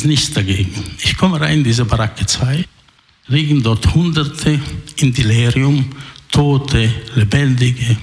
ist 0.00 0.06
nichts 0.06 0.32
dagegen. 0.32 0.72
Ich 1.02 1.14
komme 1.18 1.38
rein 1.38 1.58
in 1.58 1.64
diese 1.64 1.84
Baracke 1.84 2.24
2, 2.24 2.64
liegen 3.26 3.62
dort 3.62 3.94
Hunderte 3.94 4.58
in 4.96 5.12
Delirium, 5.12 5.90
Tote, 6.32 6.90
Lebendige 7.14 7.98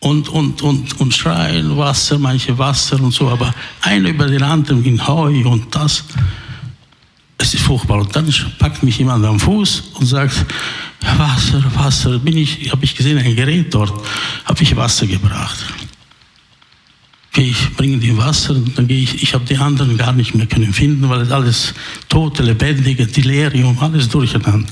und, 0.00 0.30
und, 0.30 0.62
und, 0.62 0.98
und 0.98 1.14
schreien 1.14 1.76
Wasser, 1.76 2.18
manche 2.18 2.56
Wasser 2.56 2.98
und 3.02 3.12
so, 3.12 3.28
aber 3.28 3.54
einer 3.82 4.08
über 4.08 4.26
den 4.26 4.42
anderen 4.42 4.82
in 4.86 5.06
Heu 5.06 5.46
und 5.46 5.74
das. 5.74 6.04
Es 7.36 7.52
ist 7.52 7.64
furchtbar. 7.64 7.98
Und 7.98 8.16
dann 8.16 8.32
packt 8.58 8.82
mich 8.82 8.96
jemand 8.96 9.26
am 9.26 9.38
Fuß 9.38 9.90
und 9.94 10.06
sagt, 10.06 10.46
Wasser, 11.18 11.62
Wasser, 11.74 12.18
bin 12.18 12.38
ich, 12.38 12.72
habe 12.72 12.84
ich 12.84 12.94
gesehen, 12.94 13.18
ein 13.18 13.36
Gerät 13.36 13.74
dort, 13.74 13.92
habe 14.46 14.62
ich 14.62 14.74
Wasser 14.74 15.06
gebracht. 15.06 15.66
Okay, 17.34 17.48
ich 17.48 17.76
bringe 17.76 17.96
die 17.96 18.14
Wasser 18.18 18.54
dann 18.54 18.86
gehe 18.86 19.02
ich, 19.02 19.22
ich 19.22 19.32
habe 19.32 19.46
die 19.46 19.56
anderen 19.56 19.96
gar 19.96 20.12
nicht 20.12 20.34
mehr 20.34 20.44
können 20.44 20.74
finden, 20.74 21.08
weil 21.08 21.22
es 21.22 21.30
alles 21.30 21.72
tote, 22.10 22.42
lebendige, 22.42 23.06
Delirium, 23.06 23.78
alles 23.78 24.06
durcheinander. 24.10 24.68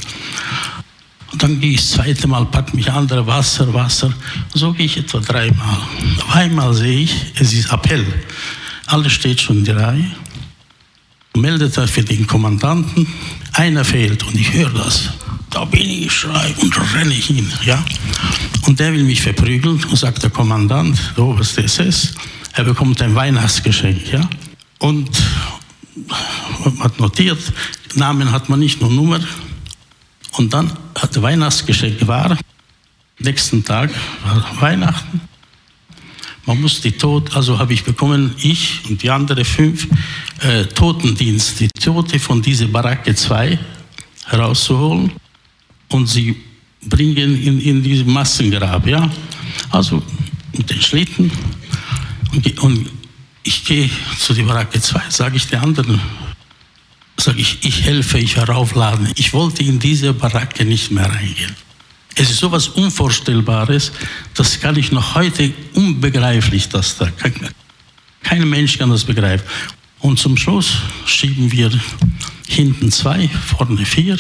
Und 1.33 1.43
dann 1.43 1.59
gehe 1.59 1.71
ich 1.71 1.79
das 1.79 1.93
zweite 1.93 2.29
Mal, 2.29 2.45
packe 2.45 2.77
mich 2.77 2.93
andere 2.93 3.27
Wasser, 3.27 3.73
Wasser. 3.73 4.13
So 4.53 4.75
gehe 4.75 4.85
ich 4.85 4.99
etwa 4.99 5.21
dreimal. 5.21 5.79
Auf 6.19 6.37
einmal 6.37 6.75
sehe 6.75 7.01
ich, 7.01 7.15
es 7.37 7.55
ist 7.55 7.73
Appell. 7.73 8.05
Alles 8.87 9.13
steht 9.13 9.41
schon 9.41 9.59
in 9.59 9.65
der 9.65 9.77
Reihe. 9.77 10.11
Meldet 11.37 11.79
er 11.79 11.89
für 11.89 12.03
den 12.03 12.27
Kommandanten, 12.27 13.07
einer 13.55 13.87
fehlt 13.87 14.23
und 14.25 14.35
ich 14.35 14.53
höre 14.53 14.71
das. 14.71 15.11
Da 15.49 15.65
bin 15.65 15.89
ich, 15.89 16.13
schrei 16.13 16.55
und 16.61 16.95
renne 16.95 17.15
ich 17.15 17.27
hin. 17.27 17.51
Ja? 17.65 17.83
Und 18.67 18.79
der 18.79 18.93
will 18.93 19.05
mich 19.05 19.23
verprügeln 19.23 19.83
und 19.83 19.97
sagt 19.97 20.23
der 20.23 20.31
Kommandant, 20.31 20.99
der 21.17 21.25
oberste 21.25 21.63
SS, 21.63 22.13
er 22.53 22.65
bekommt 22.65 23.01
ein 23.03 23.15
Weihnachtsgeschenk. 23.15 24.13
Ja? 24.13 24.29
Und 24.79 25.11
hat 26.81 26.99
notiert, 26.99 27.41
Namen 27.95 28.33
hat 28.33 28.49
man 28.49 28.61
nicht, 28.61 28.81
nur 28.81 28.91
Nummer. 28.91 29.21
Und 30.33 30.53
dann 30.53 30.73
hat 30.99 31.21
Weihnachtsgeschenk 31.21 32.07
war. 32.07 32.37
Nächsten 33.19 33.65
Tag 33.65 33.91
war 34.25 34.61
Weihnachten. 34.61 35.21
Man 36.47 36.61
muss 36.61 36.81
die 36.81 36.93
Tod, 36.93 37.37
also 37.37 37.59
habe 37.59 37.75
ich 37.75 37.85
bekommen, 37.85 38.35
ich 38.39 38.81
und 38.89 39.03
die 39.03 39.11
anderen 39.11 39.45
fünf 39.45 39.87
äh, 40.41 40.65
Totendienst, 40.65 41.61
die 41.61 41.69
Tote 41.69 42.19
von 42.19 42.41
dieser 42.41 42.67
Baracke 42.67 43.15
2 43.15 43.59
herauszuholen 44.27 45.13
und 45.91 46.07
sie 46.07 46.37
bringen 46.83 47.41
in, 47.43 47.61
in 47.61 47.83
dieses 47.83 48.07
Massengrab, 48.07 48.87
ja. 48.87 49.11
Also 49.71 50.03
mit 50.57 50.71
den 50.71 50.81
Schlitten. 50.81 51.31
Und, 52.33 52.91
ich 53.43 53.65
gehe 53.65 53.89
zu 54.19 54.35
der 54.35 54.43
Baracke 54.43 54.81
2, 54.81 55.01
sage 55.09 55.37
ich 55.37 55.47
den 55.47 55.61
anderen, 55.61 55.99
sage 57.17 57.41
ich, 57.41 57.59
ich 57.63 57.83
helfe, 57.83 58.19
ich 58.19 58.37
heraufladen. 58.37 59.11
Ich 59.17 59.33
wollte 59.33 59.63
in 59.63 59.79
diese 59.79 60.13
Baracke 60.13 60.65
nicht 60.65 60.91
mehr 60.91 61.11
reingehen. 61.11 61.57
Es 62.17 62.31
ist 62.31 62.41
so 62.41 62.49
etwas 62.49 62.69
Unvorstellbares, 62.69 63.93
das 64.35 64.61
kann 64.61 64.77
ich 64.77 64.93
noch 64.93 65.15
heute 65.15 65.53
unbegreiflich, 65.75 66.69
dass 66.69 66.99
da 66.99 67.11
kein, 67.11 67.33
kein 68.23 68.49
Mensch 68.49 68.79
kann 68.79 68.91
das 68.91 69.05
begreifen. 69.05 69.47
Und 70.01 70.19
zum 70.19 70.37
Schluss 70.37 70.79
schieben 71.07 71.51
wir 71.53 71.71
hinten 72.47 72.91
zwei, 72.91 73.29
vorne 73.29 73.85
vier. 73.87 74.19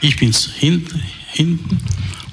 Ich 0.00 0.16
bin 0.16 0.32
hinten, 0.32 1.02
hinten 1.32 1.80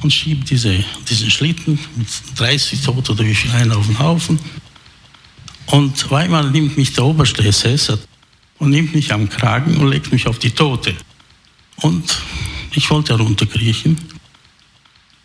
und 0.01 0.11
schiebe 0.11 0.43
diese, 0.45 0.83
diesen 1.09 1.31
Schlitten 1.31 1.79
mit 1.95 2.07
30 2.35 2.81
Toten 2.81 3.11
oder 3.11 3.25
wie 3.25 3.35
viel 3.35 3.51
einen 3.51 3.71
auf 3.71 3.85
den 3.85 3.99
Haufen. 3.99 4.39
Und 5.67 5.97
zweimal 5.97 6.49
nimmt 6.49 6.77
mich 6.77 6.93
der 6.93 7.05
oberste 7.05 7.43
SS 7.45 7.97
und 8.59 8.69
nimmt 8.69 8.95
mich 8.95 9.13
am 9.13 9.29
Kragen 9.29 9.77
und 9.77 9.89
legt 9.89 10.11
mich 10.11 10.27
auf 10.27 10.39
die 10.39 10.51
Tote. 10.51 10.95
Und 11.81 12.21
ich 12.71 12.89
wollte 12.89 13.13
runterkriechen 13.13 13.97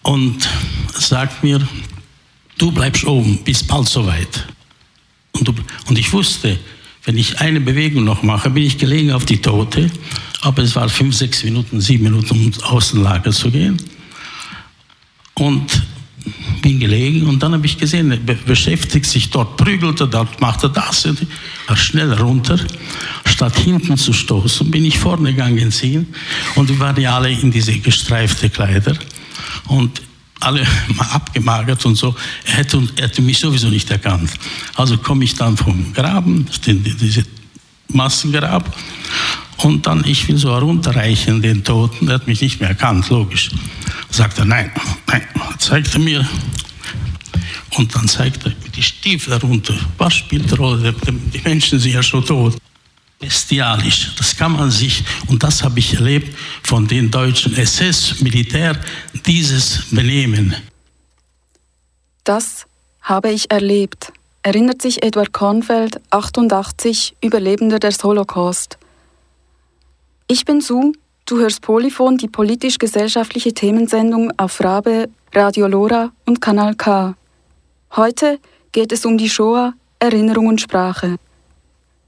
und 0.02 0.48
sagt 0.94 1.42
mir, 1.42 1.66
du 2.58 2.72
bleibst 2.72 3.04
oben, 3.04 3.38
bis 3.44 3.64
bald 3.64 3.88
soweit. 3.88 4.46
Und, 5.32 5.52
und 5.86 5.98
ich 5.98 6.12
wusste, 6.12 6.58
wenn 7.04 7.16
ich 7.16 7.40
eine 7.40 7.60
Bewegung 7.60 8.04
noch 8.04 8.22
mache, 8.22 8.50
bin 8.50 8.64
ich 8.64 8.78
gelegen 8.78 9.12
auf 9.12 9.24
die 9.24 9.40
Tote, 9.40 9.90
aber 10.40 10.62
es 10.62 10.76
war 10.76 10.88
fünf, 10.88 11.16
sechs 11.16 11.42
Minuten, 11.44 11.80
sieben 11.80 12.04
Minuten, 12.04 12.30
um 12.30 12.42
ins 12.42 12.62
Außenlager 12.62 13.32
zu 13.32 13.50
gehen. 13.50 13.80
Und 15.34 15.82
bin 16.60 16.78
gelegen 16.78 17.26
und 17.26 17.42
dann 17.42 17.52
habe 17.52 17.66
ich 17.66 17.78
gesehen, 17.78 18.12
er 18.12 18.18
beschäftigt 18.18 19.06
sich 19.06 19.30
dort, 19.30 19.56
prügelte, 19.56 20.06
dort 20.06 20.40
machte 20.40 20.70
das, 20.70 21.06
er 21.66 21.76
schnell 21.76 22.12
runter, 22.12 22.58
statt 23.24 23.56
hinten 23.58 23.96
zu 23.96 24.12
stoßen, 24.12 24.70
bin 24.70 24.84
ich 24.84 24.98
vorne 24.98 25.32
gegangen 25.32 25.72
ziehen 25.72 26.06
und 26.54 26.68
wir 26.68 26.78
waren 26.78 27.00
ja 27.00 27.16
alle 27.16 27.30
in 27.30 27.50
diese 27.50 27.76
gestreifte 27.78 28.50
Kleider 28.50 28.96
und 29.68 30.02
alle 30.40 30.66
mal 30.94 31.06
abgemagert 31.06 31.84
und 31.86 31.96
so. 31.96 32.14
Er 32.44 32.54
hätte, 32.54 32.82
er 32.96 33.04
hätte 33.08 33.22
mich 33.22 33.38
sowieso 33.38 33.68
nicht 33.68 33.90
erkannt. 33.90 34.30
Also 34.74 34.98
komme 34.98 35.24
ich 35.24 35.34
dann 35.34 35.56
vom 35.56 35.92
Graben, 35.92 36.46
diese 36.66 37.24
Massengrab, 37.88 38.74
und 39.62 39.86
dann, 39.86 40.04
ich 40.04 40.26
will 40.28 40.36
so 40.36 40.52
herunterreichen 40.52 41.42
den 41.42 41.62
Toten, 41.62 42.08
er 42.08 42.14
hat 42.14 42.26
mich 42.26 42.40
nicht 42.40 42.60
mehr 42.60 42.70
erkannt, 42.70 43.08
logisch. 43.08 43.50
Sagt 44.10 44.38
er, 44.38 44.44
nein, 44.44 44.70
nein, 45.06 45.22
zeigt 45.58 45.94
er 45.94 46.00
mir. 46.00 46.28
Und 47.76 47.94
dann 47.94 48.08
zeigt 48.08 48.44
er 48.44 48.52
die 48.74 48.82
Stiefel 48.82 49.32
herunter. 49.32 49.74
Was 49.98 50.14
spielt 50.14 50.50
die 50.50 50.54
Rolle? 50.54 50.94
Die 51.32 51.40
Menschen 51.40 51.78
sind 51.78 51.92
ja 51.92 52.02
schon 52.02 52.24
tot. 52.24 52.56
Bestialisch, 53.18 54.14
das 54.18 54.36
kann 54.36 54.52
man 54.52 54.70
sich, 54.70 55.04
und 55.28 55.44
das 55.44 55.62
habe 55.62 55.78
ich 55.78 55.94
erlebt 55.94 56.36
von 56.64 56.88
den 56.88 57.08
deutschen 57.08 57.56
SS-Militär, 57.56 58.76
dieses 59.24 59.84
Benehmen. 59.92 60.56
Das 62.24 62.66
habe 63.02 63.30
ich 63.30 63.48
erlebt, 63.50 64.12
erinnert 64.42 64.82
sich 64.82 65.04
Eduard 65.04 65.32
Kornfeld, 65.32 66.00
88, 66.10 67.14
Überlebender 67.20 67.78
des 67.78 68.02
Holocaust. 68.02 68.76
Ich 70.34 70.46
bin 70.46 70.62
Su, 70.62 70.92
du 71.26 71.40
hörst 71.40 71.60
Polyphon, 71.60 72.16
die 72.16 72.26
politisch-gesellschaftliche 72.26 73.52
Themensendung 73.52 74.32
auf 74.38 74.64
Rabe, 74.64 75.10
Radio 75.34 75.66
Lora 75.66 76.10
und 76.24 76.40
Kanal 76.40 76.74
K. 76.74 77.14
Heute 77.96 78.38
geht 78.72 78.92
es 78.92 79.04
um 79.04 79.18
die 79.18 79.28
Shoah, 79.28 79.74
Erinnerung 79.98 80.46
und 80.46 80.58
Sprache. 80.58 81.16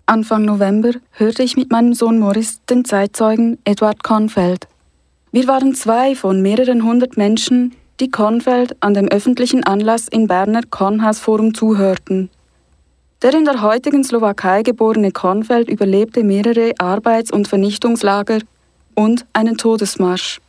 Anfang 0.06 0.46
November 0.46 0.92
hörte 1.10 1.42
ich 1.42 1.58
mit 1.58 1.70
meinem 1.70 1.92
Sohn 1.92 2.18
Morris 2.18 2.62
den 2.64 2.86
Zeitzeugen 2.86 3.58
Eduard 3.66 4.02
Kornfeld. 4.02 4.68
Wir 5.30 5.46
waren 5.46 5.74
zwei 5.74 6.14
von 6.14 6.40
mehreren 6.40 6.82
hundert 6.82 7.18
Menschen, 7.18 7.74
die 8.00 8.10
Kornfeld 8.10 8.74
an 8.80 8.94
dem 8.94 9.08
öffentlichen 9.08 9.64
Anlass 9.64 10.08
im 10.08 10.28
Berner 10.28 10.62
Kornhausforum 10.62 11.52
zuhörten. 11.52 12.30
Der 13.24 13.34
in 13.34 13.44
der 13.44 13.62
heutigen 13.62 14.04
Slowakei 14.04 14.62
geborene 14.62 15.10
Kornfeld 15.10 15.68
überlebte 15.68 16.22
mehrere 16.22 16.74
Arbeits- 16.78 17.32
und 17.32 17.48
Vernichtungslager 17.48 18.38
und 18.94 19.26
einen 19.32 19.58
Todesmarsch. 19.58 20.40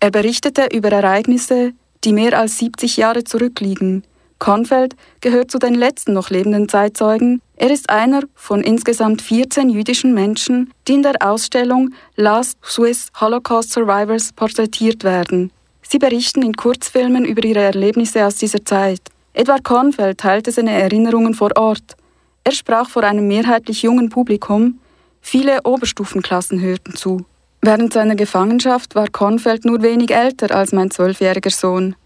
Er 0.00 0.10
berichtete 0.10 0.68
über 0.74 0.90
Ereignisse, 0.90 1.72
die 2.04 2.12
mehr 2.12 2.38
als 2.38 2.58
70 2.58 2.98
Jahre 2.98 3.24
zurückliegen– 3.24 4.02
Kornfeld 4.38 4.94
gehört 5.20 5.50
zu 5.50 5.58
den 5.58 5.74
letzten 5.74 6.12
noch 6.12 6.30
lebenden 6.30 6.68
Zeitzeugen. 6.68 7.40
Er 7.56 7.70
ist 7.70 7.88
einer 7.88 8.22
von 8.34 8.62
insgesamt 8.62 9.22
14 9.22 9.70
jüdischen 9.70 10.12
Menschen, 10.12 10.72
die 10.86 10.94
in 10.94 11.02
der 11.02 11.14
Ausstellung 11.20 11.94
Last 12.16 12.58
Swiss 12.64 13.08
Holocaust 13.18 13.72
Survivors 13.72 14.32
porträtiert 14.32 15.04
werden. 15.04 15.50
Sie 15.82 15.98
berichten 15.98 16.42
in 16.42 16.54
Kurzfilmen 16.54 17.24
über 17.24 17.44
ihre 17.44 17.60
Erlebnisse 17.60 18.26
aus 18.26 18.36
dieser 18.36 18.64
Zeit. 18.64 19.00
Edward 19.32 19.64
Kornfeld 19.64 20.18
teilte 20.18 20.52
seine 20.52 20.72
Erinnerungen 20.72 21.34
vor 21.34 21.50
Ort. 21.56 21.96
Er 22.46 22.52
sprach 22.52 22.88
vor 22.88 23.02
einem 23.02 23.26
mehrheitlich 23.26 23.82
jungen 23.82 24.08
Publikum. 24.08 24.78
Viele 25.20 25.64
Oberstufenklassen 25.64 26.60
hörten 26.60 26.94
zu. 26.94 27.26
Während 27.60 27.92
seiner 27.92 28.14
Gefangenschaft 28.14 28.94
war 28.94 29.08
Kornfeld 29.08 29.64
nur 29.64 29.82
wenig 29.82 30.12
älter 30.12 30.54
als 30.54 30.70
mein 30.70 30.92
zwölfjähriger 30.92 31.50
Sohn. 31.50 31.96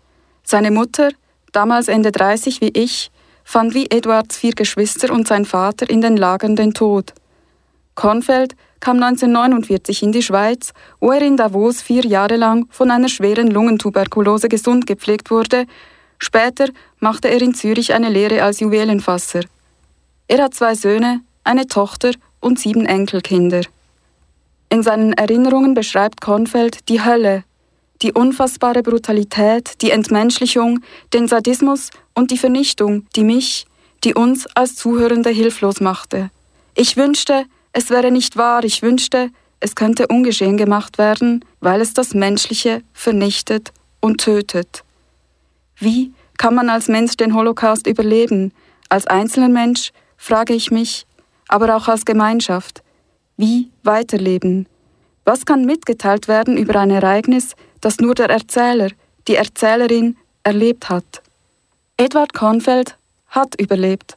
Seine 0.42 0.70
Mutter, 0.70 1.10
damals 1.52 1.88
Ende 1.88 2.10
30 2.10 2.62
wie 2.62 2.70
ich, 2.70 3.10
fand 3.44 3.75
wie 3.75 3.90
Eduards 3.90 4.38
vier 4.38 4.52
Geschwister 4.52 5.12
und 5.12 5.28
sein 5.28 5.44
Vater 5.44 5.90
in 5.90 6.00
den 6.00 6.16
Lagern 6.16 6.56
den 6.56 6.72
Tod. 6.72 7.12
Kornfeld 7.94 8.56
kam 8.81 8.96
1949 8.96 10.02
in 10.02 10.12
die 10.12 10.22
Schweiz, 10.22 10.72
wo 11.00 11.10
er 11.10 11.20
in 11.20 11.37
Davos 11.37 11.82
vier 11.82 12.06
Jahre 12.06 12.37
lang 12.37 12.66
von 12.70 12.90
einer 12.90 13.10
schweren 13.10 13.50
Lungentuberkulose 13.50 14.48
gesund 14.48 14.87
gepflegt 14.87 15.31
wurde. 15.31 15.66
Später 16.19 16.69
machte 16.98 17.28
er 17.28 17.42
in 17.42 17.52
Zürich 17.52 17.92
eine 17.92 18.08
Lehre 18.08 18.42
als 18.42 18.60
Juwelenfasser. 18.60 19.40
Er 20.31 20.44
hat 20.44 20.55
zwei 20.55 20.77
Söhne, 20.77 21.23
eine 21.43 21.67
Tochter 21.67 22.12
und 22.38 22.61
sieben 22.61 22.87
Enkelkinder. 22.87 23.62
In 24.69 24.85
seinen 24.85 25.12
Erinnerungen 25.12 25.75
beschreibt 25.75 26.21
Kornfeld 26.21 26.88
die 26.88 27.05
Hölle, 27.05 27.43
die 28.00 28.12
unfassbare 28.12 28.85
Brutalität, 28.85 29.82
die 29.82 29.91
Entmenschlichung, 29.91 30.85
den 31.12 31.27
Sadismus 31.27 31.91
und 32.15 32.31
die 32.31 32.38
Vernichtung, 32.38 33.09
die 33.17 33.25
mich, 33.25 33.67
die 34.05 34.15
uns 34.15 34.47
als 34.55 34.77
Zuhörende 34.77 35.31
hilflos 35.31 35.81
machte. 35.81 36.31
Ich 36.76 36.97
wünschte, 36.97 37.44
es 37.73 37.91
wäre 37.91 38.12
nicht 38.12 38.37
wahr, 38.37 38.62
ich 38.62 38.83
wünschte, 38.83 39.31
es 39.59 39.75
könnte 39.75 40.06
ungeschehen 40.06 40.56
gemacht 40.56 40.97
werden, 40.97 41.44
weil 41.59 41.81
es 41.81 41.93
das 41.93 42.15
Menschliche 42.15 42.85
vernichtet 42.93 43.73
und 43.99 44.19
tötet. 44.19 44.85
Wie 45.76 46.12
kann 46.38 46.55
man 46.55 46.71
als 46.71 46.87
Mensch 46.87 47.17
den 47.17 47.35
Holocaust 47.35 47.88
überleben? 47.88 48.53
Als 48.88 49.09
einzelner 49.09 49.49
Mensch, 49.49 49.91
frage 50.20 50.52
ich 50.52 50.70
mich, 50.70 51.06
aber 51.49 51.75
auch 51.75 51.88
als 51.88 52.05
Gemeinschaft. 52.05 52.82
Wie 53.38 53.70
weiterleben? 53.82 54.67
Was 55.25 55.46
kann 55.46 55.64
mitgeteilt 55.64 56.28
werden 56.28 56.58
über 56.58 56.78
ein 56.78 56.90
Ereignis, 56.90 57.56
das 57.81 57.99
nur 57.99 58.14
der 58.14 58.28
Erzähler, 58.28 58.90
die 59.26 59.37
Erzählerin 59.37 60.17
erlebt 60.44 60.90
hat? 60.90 61.22
Edward 61.96 62.34
Kornfeld 62.34 62.96
hat 63.28 63.58
überlebt. 63.58 64.17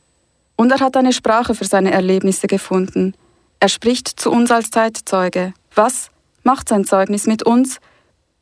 Und 0.57 0.71
er 0.71 0.81
hat 0.81 0.97
eine 0.97 1.13
Sprache 1.13 1.55
für 1.55 1.65
seine 1.65 1.91
Erlebnisse 1.91 2.47
gefunden. 2.47 3.13
Er 3.59 3.69
spricht 3.69 4.07
zu 4.07 4.29
uns 4.29 4.51
als 4.51 4.71
Zeitzeuge. 4.71 5.53
Was 5.73 6.09
macht 6.43 6.67
sein 6.67 6.83
Zeugnis 6.83 7.27
mit 7.27 7.43
uns? 7.43 7.79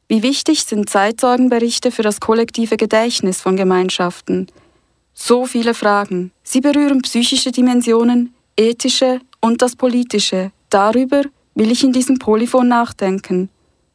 Wie 0.08 0.24
wichtig 0.24 0.64
sind 0.64 0.90
Zeitzeugenberichte 0.90 1.92
für 1.92 2.02
das 2.02 2.20
kollektive 2.20 2.76
Gedächtnis 2.76 3.40
von 3.40 3.56
Gemeinschaften? 3.56 4.48
So 5.14 5.46
viele 5.46 5.74
Fragen. 5.74 6.32
Sie 6.44 6.62
berühren 6.62 7.02
psychische 7.02 7.52
Dimensionen, 7.52 8.34
ethische 8.58 9.20
und 9.40 9.62
das 9.62 9.76
politische. 9.76 10.52
Darüber 10.70 11.24
will 11.56 11.72
ich 11.72 11.84
in 11.84 11.92
diesem 11.92 12.18
Polyphon 12.18 12.68
nachdenken. 12.68 13.50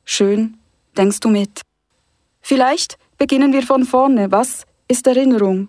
Schön, 0.04 0.56
denkst 0.96 1.20
du 1.20 1.28
mit. 1.28 1.62
Vielleicht 2.40 2.98
beginnen 3.18 3.52
wir 3.52 3.62
von 3.62 3.84
vorne. 3.84 4.30
Was 4.30 4.64
ist 4.88 5.06
Erinnerung? 5.06 5.68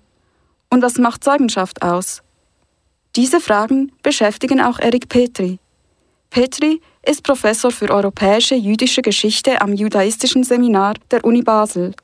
Und 0.69 0.81
was 0.81 0.97
macht 0.97 1.23
Zeugenschaft 1.23 1.81
aus? 1.81 2.21
Diese 3.15 3.39
Fragen 3.39 3.91
beschäftigen 4.03 4.61
auch 4.61 4.79
Erik 4.79 5.09
Petri. 5.09 5.59
Petri 6.29 6.81
ist 7.03 7.23
Professor 7.23 7.71
für 7.71 7.89
europäische 7.89 8.55
jüdische 8.55 9.01
Geschichte 9.01 9.61
am 9.61 9.73
Judaistischen 9.73 10.43
Seminar 10.43 10.95
der 11.09 11.23
Uni 11.23 11.41
Basel. 11.41 11.95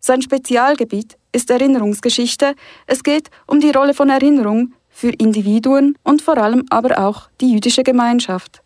Sein 0.00 0.22
Spezialgebiet 0.22 1.16
ist 1.32 1.50
Erinnerungsgeschichte. 1.50 2.54
Es 2.86 3.02
geht 3.02 3.30
um 3.46 3.60
die 3.60 3.70
Rolle 3.70 3.94
von 3.94 4.10
Erinnerung 4.10 4.72
für 4.88 5.10
Individuen 5.10 5.96
und 6.02 6.22
vor 6.22 6.38
allem 6.38 6.64
aber 6.70 6.98
auch 6.98 7.28
die 7.40 7.52
jüdische 7.52 7.82
Gemeinschaft. 7.82 8.62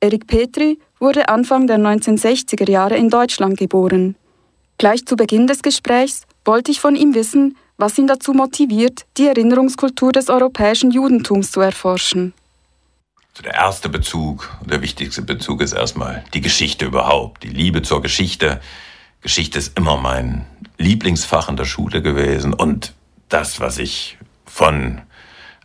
Erik 0.00 0.26
Petri 0.26 0.78
wurde 0.98 1.28
Anfang 1.28 1.66
der 1.66 1.78
1960er 1.78 2.68
Jahre 2.68 2.96
in 2.96 3.08
Deutschland 3.08 3.56
geboren. 3.56 4.16
Gleich 4.78 5.06
zu 5.06 5.16
Beginn 5.16 5.46
des 5.46 5.62
Gesprächs 5.62 6.22
wollte 6.44 6.72
ich 6.72 6.80
von 6.80 6.96
ihm 6.96 7.14
wissen, 7.14 7.56
was 7.76 7.98
ihn 7.98 8.06
dazu 8.06 8.32
motiviert, 8.32 9.06
die 9.16 9.28
Erinnerungskultur 9.28 10.12
des 10.12 10.28
europäischen 10.28 10.90
Judentums 10.90 11.52
zu 11.52 11.60
erforschen. 11.60 12.34
Der 13.44 13.54
erste 13.54 13.88
Bezug, 13.88 14.50
der 14.68 14.82
wichtigste 14.82 15.22
Bezug 15.22 15.62
ist 15.62 15.72
erstmal 15.72 16.22
die 16.34 16.42
Geschichte 16.42 16.84
überhaupt, 16.84 17.44
die 17.44 17.48
Liebe 17.48 17.82
zur 17.82 18.02
Geschichte. 18.02 18.60
Geschichte 19.22 19.58
ist 19.58 19.78
immer 19.78 19.96
mein 19.96 20.44
Lieblingsfach 20.82 21.48
in 21.48 21.56
der 21.56 21.64
Schule 21.64 22.02
gewesen 22.02 22.52
und 22.52 22.94
das, 23.28 23.60
was 23.60 23.78
ich 23.78 24.18
von 24.44 25.00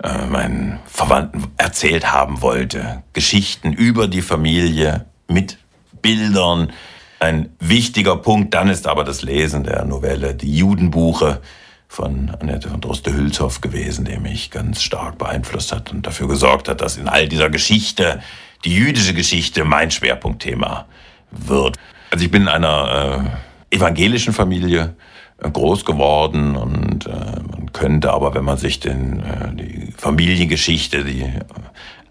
äh, 0.04 0.26
meinen 0.28 0.80
Verwandten 0.86 1.46
erzählt 1.58 2.12
haben 2.12 2.42
wollte. 2.42 3.04
Geschichten 3.14 3.74
über 3.74 4.08
die 4.08 4.22
Familie 4.22 5.06
mit 5.28 5.58
Bildern. 6.02 6.72
Ein 7.20 7.50
wichtiger 7.60 8.16
Punkt 8.16 8.54
dann 8.54 8.70
ist 8.70 8.88
aber 8.88 9.04
das 9.04 9.24
Lesen 9.24 9.64
der 9.64 9.84
Novelle, 9.86 10.36
die 10.36 10.56
Judenbuche 10.56 11.42
von 11.88 12.30
Annette 12.40 12.70
von 12.70 12.82
Droste-Hülshoff 12.82 13.62
gewesen, 13.62 14.06
der 14.06 14.20
mich 14.20 14.52
ganz 14.52 14.84
stark 14.84 15.18
beeinflusst 15.18 15.72
hat 15.72 15.92
und 15.92 16.06
dafür 16.06 16.28
gesorgt 16.28 16.70
hat, 16.70 16.82
dass 16.82 16.98
in 16.98 17.08
all 17.08 17.28
dieser 17.28 17.50
Geschichte 17.50 18.22
die 18.66 18.76
jüdische 18.76 19.14
Geschichte 19.14 19.64
mein 19.64 19.90
Schwerpunktthema 19.90 20.86
wird. 21.32 21.78
Also 22.12 22.24
ich 22.24 22.32
bin 22.32 22.44
in 22.44 22.48
einer 22.48 23.32
äh, 23.72 23.76
evangelischen 23.76 24.34
Familie 24.34 24.96
groß 25.40 25.86
geworden 25.86 26.56
und 26.56 27.06
äh, 27.06 27.10
man 27.10 27.72
könnte 27.72 28.12
aber, 28.12 28.34
wenn 28.34 28.46
man 28.46 28.58
sich 28.58 28.80
den, 28.80 29.20
äh, 29.20 29.54
die 29.54 29.94
Familiengeschichte, 29.96 31.04
die 31.04 31.26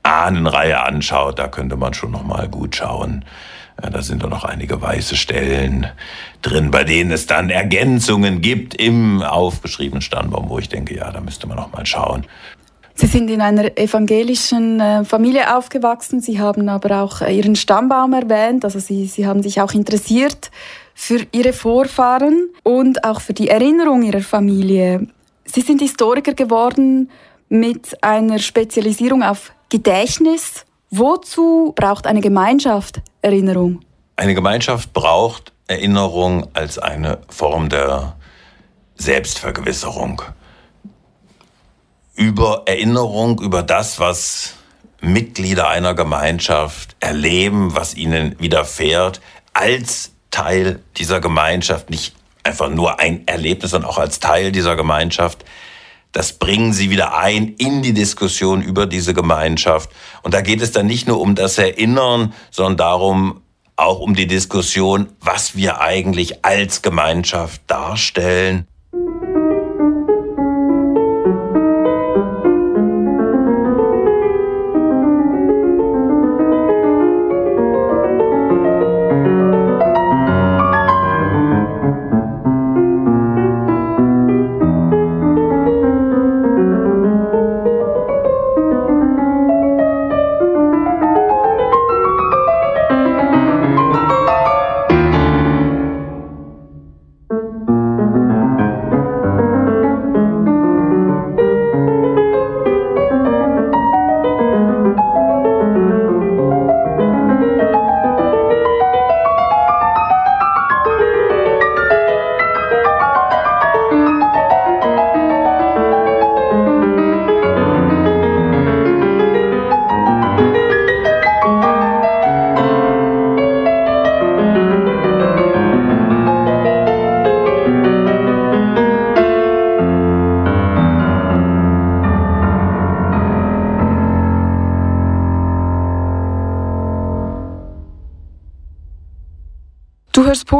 Ahnenreihe 0.02 0.80
anschaut, 0.82 1.38
da 1.38 1.48
könnte 1.48 1.76
man 1.76 1.92
schon 1.94 2.12
noch 2.12 2.22
mal 2.22 2.48
gut 2.48 2.76
schauen, 2.76 3.24
da 3.76 4.00
sind 4.00 4.22
doch 4.22 4.30
noch 4.30 4.44
einige 4.44 4.80
weiße 4.80 5.16
Stellen 5.16 5.86
drin, 6.40 6.70
bei 6.70 6.84
denen 6.84 7.10
es 7.10 7.26
dann 7.26 7.50
Ergänzungen 7.50 8.40
gibt 8.40 8.74
im 8.74 9.22
aufgeschriebenen 9.22 10.00
Stammbaum, 10.00 10.48
wo 10.48 10.58
ich 10.58 10.68
denke, 10.68 10.96
ja, 10.96 11.10
da 11.10 11.20
müsste 11.20 11.46
man 11.46 11.58
noch 11.58 11.72
mal 11.72 11.84
schauen. 11.84 12.24
Sie 12.94 13.06
sind 13.06 13.28
in 13.28 13.42
einer 13.42 13.76
evangelischen 13.76 14.80
äh, 14.80 15.04
Familie 15.04 15.54
aufgewachsen. 15.54 16.22
Sie 16.22 16.40
haben 16.40 16.70
aber 16.70 17.02
auch 17.02 17.20
äh, 17.20 17.36
Ihren 17.36 17.54
Stammbaum 17.54 18.14
erwähnt. 18.14 18.64
Also 18.64 18.78
Sie, 18.78 19.04
Sie 19.04 19.26
haben 19.26 19.42
sich 19.42 19.60
auch 19.60 19.74
interessiert 19.74 20.50
für 20.96 21.24
Ihre 21.30 21.52
Vorfahren 21.52 22.48
und 22.64 23.04
auch 23.04 23.20
für 23.20 23.34
die 23.34 23.48
Erinnerung 23.48 24.02
Ihrer 24.02 24.22
Familie. 24.22 25.06
Sie 25.44 25.60
sind 25.60 25.80
Historiker 25.80 26.34
geworden 26.34 27.10
mit 27.48 28.02
einer 28.02 28.40
Spezialisierung 28.40 29.22
auf 29.22 29.52
Gedächtnis 29.68 30.66
Wozu 30.90 31.72
braucht 31.76 32.06
eine 32.06 32.20
Gemeinschaft 32.20 33.02
Erinnerung? 33.20 33.80
Eine 34.16 34.34
Gemeinschaft 34.34 34.92
braucht 34.92 35.52
Erinnerung 35.66 36.48
als 36.54 36.78
eine 36.78 37.18
Form 37.28 37.68
der 37.68 38.16
Selbstvergewisserung. 38.94 40.22
Über 42.14 42.62
Erinnerung, 42.66 43.40
über 43.40 43.62
das, 43.62 43.98
was 43.98 44.54
Mitglieder 45.00 45.68
einer 45.68 45.94
Gemeinschaft 45.94 46.96
erleben, 47.00 47.74
was 47.74 47.94
ihnen 47.94 48.38
widerfährt, 48.38 49.20
als 49.52 50.12
Teil 50.30 50.80
dieser 50.96 51.20
Gemeinschaft, 51.20 51.90
nicht 51.90 52.14
einfach 52.42 52.68
nur 52.68 53.00
ein 53.00 53.26
Erlebnis, 53.26 53.72
sondern 53.72 53.90
auch 53.90 53.98
als 53.98 54.20
Teil 54.20 54.52
dieser 54.52 54.76
Gemeinschaft 54.76 55.44
das 56.16 56.32
bringen 56.32 56.72
sie 56.72 56.88
wieder 56.88 57.18
ein 57.18 57.56
in 57.58 57.82
die 57.82 57.92
Diskussion 57.92 58.62
über 58.62 58.86
diese 58.86 59.12
Gemeinschaft. 59.12 59.90
Und 60.22 60.32
da 60.32 60.40
geht 60.40 60.62
es 60.62 60.72
dann 60.72 60.86
nicht 60.86 61.06
nur 61.06 61.20
um 61.20 61.34
das 61.34 61.58
Erinnern, 61.58 62.32
sondern 62.50 62.78
darum, 62.78 63.42
auch 63.76 64.00
um 64.00 64.14
die 64.14 64.26
Diskussion, 64.26 65.08
was 65.20 65.56
wir 65.56 65.82
eigentlich 65.82 66.42
als 66.42 66.80
Gemeinschaft 66.80 67.60
darstellen. 67.66 68.66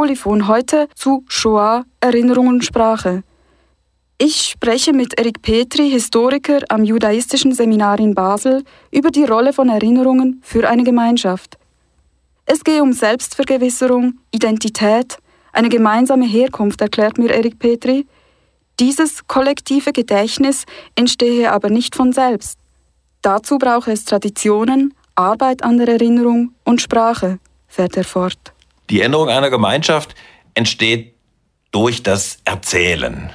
Polyphon 0.07 0.47
heute 0.47 0.87
zu 0.95 1.25
Shoah, 1.27 1.83
Erinnerung 1.99 2.47
und 2.47 2.63
Sprache. 2.63 3.23
Ich 4.17 4.51
spreche 4.51 4.93
mit 4.93 5.19
Erik 5.19 5.41
Petri, 5.41 5.89
Historiker 5.89 6.59
am 6.69 6.85
Judaistischen 6.85 7.51
Seminar 7.51 7.99
in 7.99 8.15
Basel, 8.15 8.63
über 8.89 9.11
die 9.11 9.25
Rolle 9.25 9.51
von 9.51 9.67
Erinnerungen 9.67 10.39
für 10.43 10.69
eine 10.69 10.85
Gemeinschaft. 10.85 11.57
Es 12.45 12.63
gehe 12.63 12.81
um 12.81 12.93
Selbstvergewisserung, 12.93 14.13
Identität, 14.31 15.17
eine 15.51 15.67
gemeinsame 15.67 16.25
Herkunft, 16.25 16.79
erklärt 16.79 17.17
mir 17.17 17.31
Erik 17.31 17.59
Petri. 17.59 18.07
Dieses 18.79 19.27
kollektive 19.27 19.91
Gedächtnis 19.91 20.63
entstehe 20.95 21.51
aber 21.51 21.69
nicht 21.69 21.97
von 21.97 22.13
selbst. 22.13 22.57
Dazu 23.21 23.57
braucht 23.57 23.89
es 23.89 24.05
Traditionen, 24.05 24.93
Arbeit 25.15 25.63
an 25.63 25.77
der 25.79 25.89
Erinnerung 25.89 26.53
und 26.63 26.81
Sprache, 26.81 27.39
fährt 27.67 27.97
er 27.97 28.05
fort. 28.05 28.53
Die 28.89 29.01
Änderung 29.01 29.29
einer 29.29 29.49
Gemeinschaft 29.49 30.15
entsteht 30.53 31.15
durch 31.71 32.03
das 32.03 32.39
Erzählen. 32.45 33.31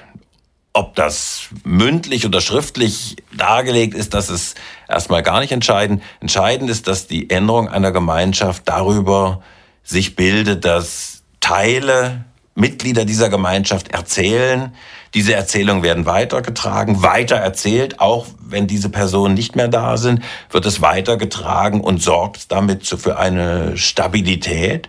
Ob 0.73 0.95
das 0.95 1.49
mündlich 1.65 2.25
oder 2.25 2.41
schriftlich 2.41 3.17
dargelegt 3.37 3.95
ist, 3.95 4.15
das 4.15 4.31
ist 4.31 4.57
erstmal 4.89 5.23
gar 5.23 5.41
nicht 5.41 5.53
entscheidend. 5.53 6.03
Entscheidend 6.21 6.71
ist, 6.71 6.89
dass 6.89 7.07
die 7.07 7.29
Änderung 7.29 7.69
einer 7.69 7.93
Gemeinschaft 7.93 8.63
darüber 8.65 9.43
sich 9.83 10.17
bildet, 10.17 10.65
dass 10.65 11.23
Teile, 11.41 12.25
Mitglieder 12.55 13.05
dieser 13.05 13.29
Gemeinschaft 13.29 13.89
erzählen. 13.89 14.75
Diese 15.15 15.35
Erzählungen 15.35 15.83
werden 15.83 16.07
weitergetragen, 16.07 17.03
weiter 17.03 17.37
erzählt, 17.37 18.01
auch 18.01 18.27
wenn 18.41 18.67
diese 18.67 18.89
Personen 18.89 19.35
nicht 19.35 19.57
mehr 19.57 19.69
da 19.69 19.99
sind, 19.99 20.23
wird 20.51 20.65
es 20.65 20.81
weitergetragen 20.81 21.81
und 21.81 22.03
sorgt 22.03 22.51
damit 22.53 22.87
für 22.87 23.19
eine 23.19 23.77
Stabilität 23.77 24.89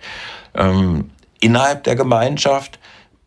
ähm, 0.54 1.10
innerhalb 1.40 1.84
der 1.84 1.96
Gemeinschaft. 1.96 2.78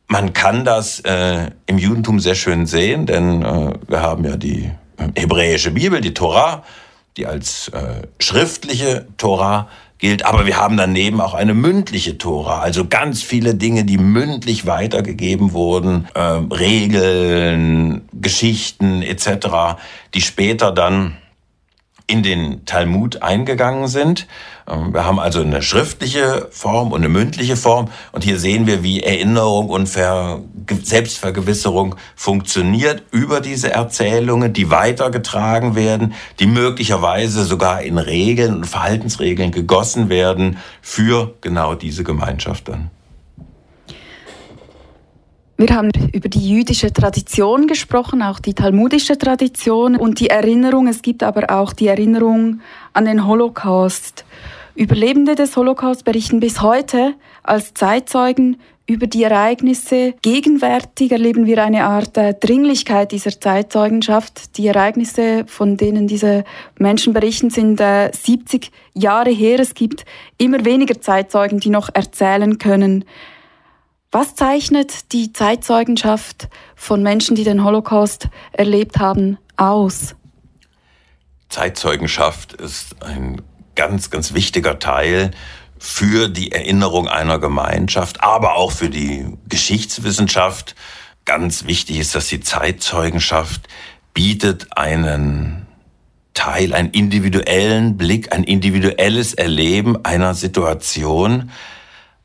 Man 0.08 0.34
kann 0.34 0.64
das 0.64 1.02
äh, 1.02 1.52
im 1.66 1.78
Judentum 1.78 2.20
sehr 2.20 2.36
schön 2.36 2.66
sehen, 2.66 3.06
denn 3.06 3.44
äh, 3.44 3.74
wir 3.88 4.02
haben 4.02 4.24
ja 4.24 4.38
die 4.38 4.72
äh, 4.98 5.10
hebräische 5.16 5.72
Bibel, 5.72 6.02
die 6.02 6.14
Torah, 6.14 6.64
die 7.18 7.26
als 7.26 7.70
äh, 7.70 8.08
schriftliche 8.20 9.08
Torah 9.18 9.68
gilt, 9.98 10.26
aber 10.26 10.46
wir 10.46 10.58
haben 10.58 10.78
daneben 10.78 11.20
auch 11.22 11.34
eine 11.34 11.54
mündliche 11.54 12.18
Tora, 12.18 12.60
also 12.60 12.86
ganz 12.88 13.24
viele 13.24 13.56
Dinge, 13.56 13.84
die 13.84 13.98
mündlich 13.98 14.66
weitergegeben 14.68 15.54
wurden, 15.54 16.08
äh, 16.14 16.20
Regeln, 16.22 18.08
Geschichten 18.14 19.02
etc., 19.02 19.80
die 20.14 20.22
später 20.22 20.72
dann 20.72 21.18
in 22.08 22.24
den 22.24 22.64
Talmud 22.66 23.22
eingegangen 23.22 23.90
sind. 23.90 24.28
Ähm, 24.68 24.94
wir 24.94 25.06
haben 25.06 25.20
also 25.20 25.42
eine 25.42 25.62
schriftliche 25.62 26.48
Form 26.52 26.94
und 26.94 27.02
eine 27.02 27.10
mündliche 27.10 27.58
Form. 27.58 27.90
Und 28.14 28.24
hier 28.24 28.40
sehen 28.40 28.66
wir, 28.66 28.82
wie 28.82 29.04
Erinnerung 29.04 29.70
und 29.70 29.88
Ver 29.88 30.42
Selbstvergewisserung 30.84 31.96
funktioniert 32.16 33.04
über 33.12 33.42
diese 33.42 33.72
Erzählungen, 33.72 34.54
die 34.54 34.70
weitergetragen 34.70 35.76
werden, 35.76 36.14
die 36.40 36.48
möglicherweise 36.48 37.44
sogar 37.46 37.82
in 37.82 37.98
Regeln 37.98 38.56
und 38.56 38.66
Verhaltensregeln 38.66 39.52
gegossen 39.52 40.10
werden 40.10 40.58
für 40.82 41.36
genau 41.42 41.76
diese 41.76 42.04
Gemeinschaft 42.04 42.68
dann. 42.68 42.90
Wir 45.60 45.70
haben 45.76 45.90
über 46.14 46.30
die 46.30 46.48
jüdische 46.48 46.94
Tradition 46.94 47.66
gesprochen, 47.66 48.22
auch 48.22 48.38
die 48.38 48.54
talmudische 48.54 49.18
Tradition 49.18 49.96
und 49.96 50.20
die 50.20 50.30
Erinnerung. 50.30 50.88
Es 50.88 51.02
gibt 51.02 51.24
aber 51.24 51.50
auch 51.50 51.74
die 51.74 51.88
Erinnerung 51.88 52.62
an 52.94 53.06
den 53.06 53.26
Holocaust. 53.26 54.24
Überlebende 54.76 55.34
des 55.34 55.58
Holocaust 55.58 56.06
berichten 56.06 56.40
bis 56.40 56.62
heute 56.62 57.16
als 57.42 57.74
Zeitzeugen 57.74 58.58
über 58.86 59.08
die 59.08 59.24
Ereignisse. 59.24 60.14
Gegenwärtig 60.22 61.12
erleben 61.12 61.48
wir 61.48 61.64
eine 61.64 61.86
Art 61.86 62.16
äh, 62.18 62.36
Dringlichkeit 62.36 63.12
dieser 63.12 63.40
Zeitzeugenschaft. 63.40 64.58
Die 64.58 64.68
Ereignisse, 64.68 65.46
von 65.48 65.76
denen 65.76 66.06
diese 66.06 66.44
Menschen 66.78 67.14
berichten, 67.14 67.50
sind 67.50 67.82
äh, 67.82 68.12
70 68.14 68.72
Jahre 68.94 69.32
her. 69.32 69.60
Es 69.60 69.74
gibt 69.74 70.06
immer 70.38 70.64
weniger 70.66 71.02
Zeitzeugen, 71.02 71.60
die 71.60 71.72
noch 71.72 71.90
erzählen 71.96 72.60
können. 72.60 73.06
Was 74.12 74.36
zeichnet 74.36 75.12
die 75.12 75.34
Zeitzeugenschaft 75.34 76.48
von 76.76 77.04
Menschen, 77.04 77.36
die 77.36 77.44
den 77.44 77.66
Holocaust 77.66 78.30
erlebt 78.54 79.00
haben, 79.00 79.38
aus? 79.58 80.16
Zeitzeugenschaft 81.50 82.54
ist 82.54 83.04
ein 83.04 83.42
ganz, 83.76 84.10
ganz 84.10 84.34
wichtiger 84.34 84.80
Teil 84.80 85.32
für 85.78 86.30
die 86.30 86.54
Erinnerung 86.54 87.10
einer 87.10 87.38
Gemeinschaft, 87.38 88.24
aber 88.24 88.56
auch 88.56 88.72
für 88.72 88.90
die 88.90 89.38
Geschichtswissenschaft. 89.50 90.76
Ganz 91.26 91.66
wichtig 91.66 92.00
ist, 92.00 92.16
dass 92.16 92.28
die 92.28 92.40
Zeitzeugenschaft 92.40 93.68
bietet 94.14 94.78
einen 94.78 95.68
Teil, 96.34 96.74
einen 96.74 96.92
individuellen 96.92 97.98
Blick, 97.98 98.32
ein 98.32 98.46
individuelles 98.46 99.34
Erleben 99.34 100.06
einer 100.06 100.34
Situation, 100.34 101.52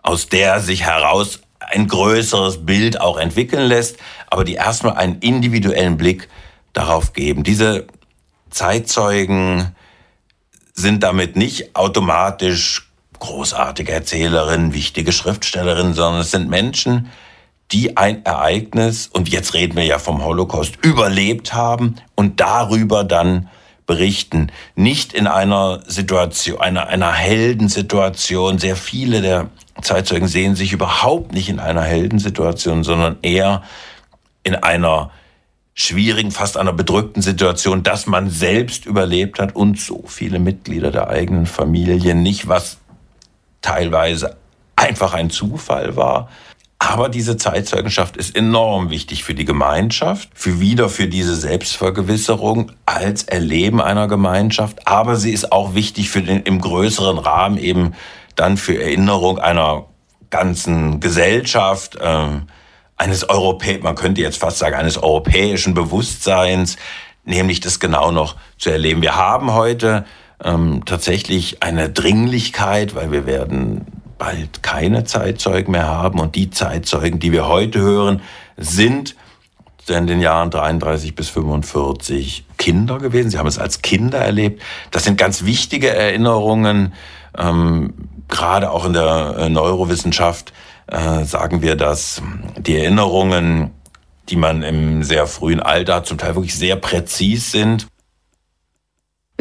aus 0.01 0.29
der 0.29 0.61
sich 0.61 0.85
heraus 0.85 1.41
ein 1.71 1.89
größeres 1.89 2.65
Bild 2.67 3.01
auch 3.01 3.19
entwickeln 3.19 3.67
lässt, 3.67 3.97
aber 4.29 4.45
die 4.45 4.55
erstmal 4.55 4.95
einen 4.95 5.19
individuellen 5.21 5.97
Blick 5.97 6.29
darauf 6.73 7.13
geben. 7.13 7.43
Diese 7.45 7.87
Zeitzeugen 8.51 9.75
sind 10.75 11.03
damit 11.03 11.37
nicht 11.37 11.77
automatisch 11.77 12.91
großartige 13.19 13.93
Erzählerinnen, 13.93 14.75
wichtige 14.75 15.13
Schriftstellerinnen, 15.13 15.95
sondern 15.95 16.23
es 16.23 16.31
sind 16.31 16.51
Menschen, 16.51 17.11
die 17.71 17.97
ein 17.97 18.25
Ereignis, 18.25 19.07
und 19.07 19.29
jetzt 19.29 19.55
reden 19.55 19.77
wir 19.77 19.85
ja 19.85 19.99
vom 19.99 20.25
Holocaust, 20.25 20.77
überlebt 20.83 21.55
haben 21.55 21.97
und 22.15 22.41
darüber 22.41 23.05
dann 23.05 23.49
berichten. 23.87 24.51
Nicht 24.75 25.13
in 25.13 25.27
einer 25.27 25.83
Situation, 25.87 26.61
einer, 26.61 26.89
einer 26.89 27.13
Heldensituation. 27.13 28.59
Sehr 28.59 28.77
viele 28.77 29.23
der 29.23 29.49
Zeitzeugen 29.81 30.29
sehen 30.29 30.55
sich 30.55 30.73
überhaupt 30.73 31.33
nicht 31.33 31.49
in 31.49 31.61
einer 31.61 31.83
Heldensituation, 31.83 32.85
sondern 32.85 33.17
eher 33.23 33.63
in 34.43 34.55
einer 34.55 35.11
schwierigen, 35.75 36.31
fast 36.31 36.57
einer 36.57 36.73
bedrückten 36.73 37.23
Situation, 37.23 37.83
dass 37.83 38.07
man 38.07 38.31
selbst 38.31 38.85
überlebt 38.87 39.39
hat 39.39 39.57
und 39.57 39.81
so 39.81 40.05
viele 40.07 40.39
Mitglieder 40.39 40.91
der 40.91 41.09
eigenen 41.09 41.47
Familie 41.47 42.15
nicht, 42.15 42.49
was 42.49 42.79
teilweise 43.63 44.37
einfach 44.77 45.15
ein 45.15 45.31
Zufall 45.31 45.97
war. 45.97 46.29
Aber 46.85 47.09
diese 47.09 47.37
Zeitzeugenschaft 47.37 48.17
ist 48.17 48.35
enorm 48.35 48.91
wichtig 48.91 49.23
für 49.23 49.35
die 49.35 49.45
Gemeinschaft, 49.45 50.31
für 50.35 50.59
wieder 50.59 50.89
für 50.89 51.07
diese 51.07 51.37
Selbstvergewisserung 51.37 52.73
als 52.87 53.23
Erleben 53.23 53.81
einer 53.81 54.09
Gemeinschaft. 54.09 54.89
Aber 54.89 55.15
sie 55.15 55.31
ist 55.31 55.53
auch 55.53 55.77
wichtig 55.77 56.11
für 56.11 56.23
den 56.23 56.43
im 56.43 56.61
größeren 56.61 57.19
Rahmen 57.19 57.57
eben 57.57 57.95
dann 58.35 58.57
für 58.57 58.83
Erinnerung 58.83 59.39
einer 59.39 59.85
ganzen 60.31 60.99
Gesellschaft, 60.99 61.95
äh, 62.01 62.41
eines 62.97 63.29
Europä 63.29 63.79
man 63.81 63.95
könnte 63.95 64.21
jetzt 64.21 64.39
fast 64.39 64.59
sagen, 64.59 64.75
eines 64.75 65.01
europäischen 65.01 65.75
Bewusstseins, 65.75 66.79
nämlich 67.25 67.61
das 67.61 67.79
genau 67.79 68.11
noch 68.11 68.35
zu 68.59 68.71
erleben. 68.71 69.03
Wir 69.03 69.15
haben 69.15 69.53
heute 69.53 70.05
ähm, 70.43 70.83
tatsächlich 70.85 71.63
eine 71.63 71.91
Dringlichkeit, 71.91 72.97
weil 72.97 73.13
wir 73.13 73.25
werden 73.25 73.87
bald 74.23 74.63
keine 74.63 75.03
Zeitzeugen 75.03 75.73
mehr 75.73 75.89
haben 75.89 76.21
und 76.21 76.37
die 76.37 76.49
Zeitzeugen, 76.49 77.19
die 77.19 77.33
wir 77.33 77.49
heute 77.49 77.81
hören, 77.81 78.23
sind 78.57 79.17
in 79.89 80.07
den 80.07 80.21
Jahren 80.21 80.49
33 80.53 81.17
bis 81.17 81.29
45 81.29 82.45
Kinder 82.57 82.99
gewesen. 82.99 83.31
Sie 83.31 83.39
haben 83.39 83.49
es 83.49 83.59
als 83.59 83.83
Kinder 83.83 84.19
erlebt. 84.19 84.63
Das 84.93 85.03
sind 85.03 85.19
ganz 85.19 85.45
wichtige 85.45 85.91
Erinnerungen, 85.91 86.93
ähm, 87.37 87.95
gerade 88.29 88.71
auch 88.71 88.85
in 88.85 88.93
der 88.93 89.35
äh, 89.39 89.49
Neurowissenschaft 89.49 90.53
äh, 90.87 91.25
sagen 91.25 91.61
wir, 91.61 91.75
dass 91.75 92.23
die 92.57 92.77
Erinnerungen, 92.77 93.73
die 94.29 94.37
man 94.37 94.63
im 94.63 95.03
sehr 95.03 95.27
frühen 95.27 95.59
Alter 95.59 96.05
zum 96.05 96.19
Teil 96.19 96.37
wirklich 96.37 96.55
sehr 96.55 96.77
präzis 96.77 97.51
sind. 97.51 97.89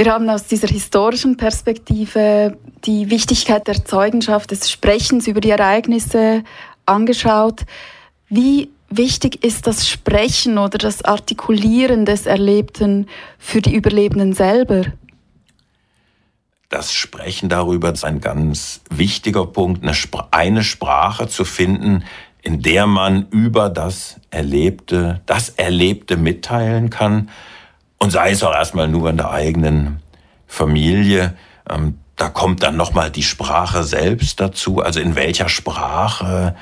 Wir 0.04 0.12
haben 0.12 0.32
aus 0.32 0.48
dieser 0.48 0.68
historischen 0.68 1.38
Perspektive 1.38 2.58
die 2.86 3.12
Wichtigkeit 3.12 3.68
der 3.68 3.86
Zeugenschaft, 3.86 4.50
des 4.50 4.72
Sprechens 4.72 5.28
über 5.28 5.42
die 5.42 5.52
Ereignisse 5.52 6.44
angeschaut. 6.88 7.62
Wie 8.28 8.72
wichtig 8.90 9.44
ist 9.44 9.68
das 9.68 9.88
Sprechen 9.88 10.58
oder 10.58 10.80
das 10.80 11.06
Artikulieren 11.06 12.06
des 12.06 12.26
Erlebten 12.26 13.10
für 13.38 13.62
die 13.62 13.76
Überlebenden 13.76 14.34
selber? 14.34 14.86
das 16.70 16.94
Sprechen 16.94 17.48
darüber 17.48 17.92
ist 17.92 18.04
ein 18.04 18.22
ganz 18.22 18.82
wichtiger 18.90 19.46
Punkt, 19.46 19.84
eine, 19.84 19.94
Spr 19.94 20.30
eine 20.32 20.64
Sprache 20.64 21.28
zu 21.28 21.46
finden, 21.46 22.06
in 22.42 22.64
der 22.64 22.88
man 22.88 23.28
über 23.30 23.70
das 23.70 24.20
Erlebte, 24.32 25.22
das 25.28 25.50
Erlebte 25.50 26.18
mitteilen 26.18 26.90
kann. 26.90 27.30
Und 28.02 28.10
sei 28.10 28.32
es 28.32 28.42
auch 28.42 28.56
erstmal 28.56 28.88
nur 28.88 29.12
in 29.12 29.18
der 29.18 29.30
eigenen 29.30 30.02
Familie. 30.48 31.38
Ähm, 31.70 32.00
da 32.16 32.30
kommt 32.30 32.64
dann 32.64 32.76
nochmal 32.76 33.12
die 33.12 33.22
Sprache 33.22 33.84
selbst 33.84 34.40
dazu. 34.40 34.82
Also 34.82 35.00
in 35.00 35.16
welcher 35.16 35.50
Sprache 35.50 36.56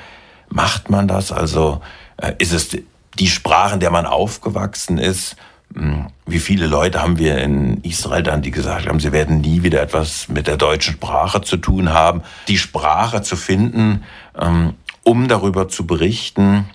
macht 0.50 0.90
man 0.90 1.08
das? 1.08 1.32
Also 1.32 1.80
äh, 2.18 2.34
ist 2.36 2.52
es 2.52 2.76
die 3.18 3.28
Sprache, 3.28 3.72
in 3.72 3.80
der 3.80 3.90
man 3.90 4.04
aufgewachsen 4.04 4.98
ist? 4.98 5.36
Hm, 5.72 6.08
wie 6.26 6.40
viele 6.40 6.66
Leute 6.66 7.00
haben 7.00 7.18
wir 7.18 7.38
in 7.38 7.82
Israel 7.84 8.22
dann, 8.22 8.42
die 8.42 8.50
gesagt 8.50 8.86
haben, 8.86 9.00
sie 9.00 9.12
werden 9.12 9.40
nie 9.40 9.62
wieder 9.62 9.80
etwas 9.80 10.28
mit 10.28 10.46
der 10.46 10.58
deutschen 10.58 10.92
Sprache 10.92 11.40
zu 11.40 11.56
tun 11.56 11.94
haben. 11.94 12.20
Die 12.48 12.58
Sprache 12.58 13.22
zu 13.22 13.36
finden, 13.36 14.04
ähm, 14.38 14.74
um 15.04 15.26
darüber 15.26 15.68
zu 15.68 15.86
berichten, 15.86 16.68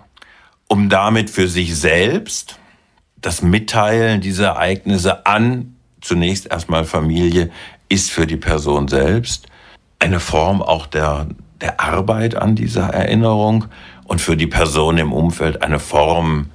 um 0.67 0.89
damit 0.89 1.29
für 1.29 1.47
sich 1.47 1.75
selbst 1.75 2.57
das 3.25 3.41
Mitteilen 3.41 4.21
dieser 4.21 4.49
Ereignisse 4.49 5.25
an 5.25 5.75
zunächst 5.99 6.45
erstmal 6.51 6.85
Familie 6.85 7.49
ist 7.89 8.11
für 8.11 8.27
die 8.27 8.37
Person 8.37 8.87
selbst 8.87 9.47
eine 9.97 10.19
Form 10.19 10.61
auch 10.61 10.85
der, 10.85 11.27
der 11.59 11.79
Arbeit 11.79 12.35
an 12.35 12.55
dieser 12.55 12.89
Erinnerung 12.89 13.65
und 14.03 14.21
für 14.21 14.37
die 14.37 14.45
Person 14.45 14.99
im 14.99 15.11
Umfeld 15.11 15.63
eine 15.63 15.79
Form, 15.79 16.51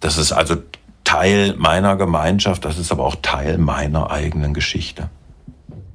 das 0.00 0.16
ist 0.16 0.32
also 0.32 0.56
Teil 1.04 1.54
meiner 1.58 1.96
Gemeinschaft, 1.96 2.64
das 2.64 2.78
ist 2.78 2.90
aber 2.90 3.04
auch 3.04 3.16
Teil 3.20 3.58
meiner 3.58 4.10
eigenen 4.10 4.54
Geschichte. 4.54 5.10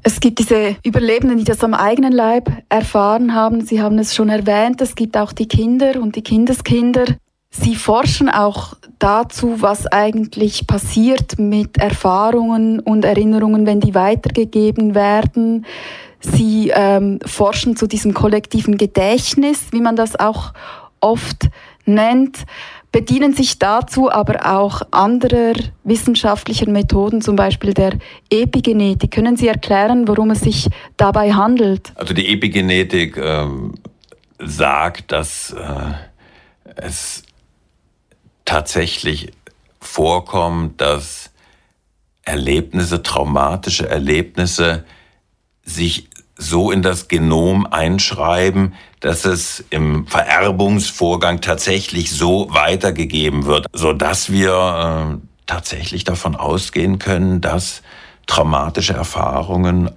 Es 0.04 0.20
gibt 0.20 0.40
diese 0.40 0.76
Überlebenden, 0.84 1.38
die 1.38 1.44
das 1.44 1.64
am 1.64 1.74
eigenen 1.74 2.12
Leib 2.12 2.52
erfahren 2.70 3.34
haben. 3.34 3.62
Sie 3.62 3.82
haben 3.82 4.00
es 4.00 4.16
schon 4.16 4.30
erwähnt. 4.30 4.82
Es 4.82 4.96
gibt 4.96 5.16
auch 5.16 5.32
die 5.32 5.48
Kinder 5.48 6.02
und 6.02 6.16
die 6.16 6.24
Kindeskinder. 6.24 7.06
Sie 7.52 7.76
forschen 7.76 8.30
auch 8.30 8.76
dazu, 8.98 9.62
was 9.62 9.86
eigentlich 9.86 10.68
passiert 10.68 11.38
mit 11.38 11.78
Erfahrungen 11.78 12.80
und 12.80 13.06
Erinnerungen, 13.06 13.66
wenn 13.66 13.82
die 13.82 13.94
weitergegeben 13.94 14.96
werden. 14.96 15.66
Sie 16.22 16.72
ähm, 16.74 17.20
forschen 17.26 17.76
zu 17.76 17.88
diesem 17.88 18.14
kollektiven 18.14 18.78
Gedächtnis, 18.78 19.68
wie 19.72 19.82
man 19.82 19.96
das 19.96 20.16
auch 20.16 20.54
oft 21.02 21.50
nennt 21.86 22.46
bedienen 22.92 23.34
sich 23.34 23.58
dazu 23.58 24.12
aber 24.12 24.54
auch 24.54 24.82
anderer 24.92 25.54
wissenschaftlicher 25.84 26.70
Methoden, 26.70 27.22
zum 27.22 27.36
Beispiel 27.36 27.74
der 27.74 27.94
Epigenetik. 28.30 29.12
Können 29.12 29.38
Sie 29.38 29.48
erklären, 29.48 30.08
worum 30.08 30.32
es 30.32 30.42
sich 30.42 30.68
dabei 30.98 31.34
handelt? 31.34 31.94
Also 31.96 32.14
die 32.14 32.28
Epigenetik 32.28 33.18
ähm, 33.18 33.76
sagt, 34.40 35.12
dass 35.12 35.52
äh, 35.54 36.74
es 36.76 37.24
tatsächlich 38.46 39.32
vorkommt, 39.80 40.80
dass 40.82 41.32
Erlebnisse, 42.24 43.04
traumatische 43.04 43.90
Erlebnisse 43.90 44.86
sich 45.64 46.10
so 46.38 46.72
in 46.72 46.82
das 46.82 47.08
Genom 47.08 47.66
einschreiben, 47.68 48.74
dass 49.00 49.26
es 49.26 49.64
im 49.70 50.08
Vererbungsvorgang 50.08 51.42
tatsächlich 51.42 52.12
so 52.12 52.48
weitergegeben 52.52 53.46
wird, 53.46 53.68
so 53.74 53.94
dass 53.94 54.32
wir 54.32 55.20
äh, 55.20 55.28
tatsächlich 55.46 56.04
davon 56.04 56.36
ausgehen 56.36 57.00
können, 57.00 57.42
dass 57.42 57.82
traumatische 58.28 58.94
Erfahrungen 58.94 59.92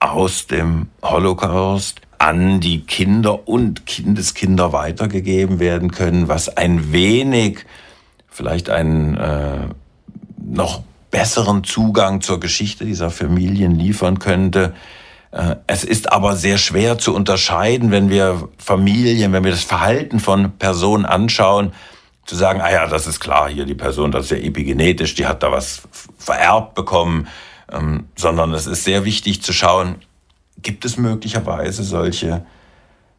aus 0.00 0.46
dem 0.46 0.88
Holocaust 1.02 2.00
an 2.18 2.60
die 2.60 2.82
Kinder 2.82 3.48
und 3.48 3.86
Kindeskinder 3.86 4.72
weitergegeben 4.72 5.60
werden 5.60 5.90
können, 5.90 6.28
was 6.28 6.48
ein 6.56 6.92
wenig 6.92 7.64
vielleicht 8.28 8.70
einen 8.70 9.16
äh, 9.16 9.68
noch 10.44 10.82
besseren 11.10 11.64
Zugang 11.64 12.20
zur 12.20 12.38
Geschichte 12.40 12.84
dieser 12.84 13.10
Familien 13.10 13.74
liefern 13.74 14.18
könnte, 14.18 14.74
äh, 15.30 15.56
es 15.66 15.84
ist 15.84 16.12
aber 16.12 16.36
sehr 16.36 16.58
schwer 16.58 16.98
zu 16.98 17.14
unterscheiden, 17.14 17.90
wenn 17.90 18.10
wir 18.10 18.48
Familien, 18.58 19.32
wenn 19.32 19.44
wir 19.44 19.50
das 19.50 19.64
Verhalten 19.64 20.20
von 20.20 20.52
Personen 20.52 21.04
anschauen, 21.04 21.72
zu 22.24 22.36
sagen, 22.36 22.60
ah 22.60 22.70
ja, 22.70 22.86
das 22.86 23.06
ist 23.06 23.20
klar, 23.20 23.48
hier 23.48 23.64
die 23.64 23.74
Person, 23.74 24.12
das 24.12 24.26
ist 24.26 24.30
ja 24.30 24.36
epigenetisch, 24.38 25.14
die 25.14 25.26
hat 25.26 25.42
da 25.42 25.50
was 25.50 25.82
vererbt 26.18 26.74
bekommen, 26.74 27.26
ähm, 27.72 28.04
sondern 28.16 28.52
es 28.52 28.66
ist 28.66 28.84
sehr 28.84 29.04
wichtig 29.04 29.42
zu 29.42 29.52
schauen, 29.52 29.96
gibt 30.62 30.84
es 30.84 30.96
möglicherweise 30.96 31.82
solche, 31.82 32.44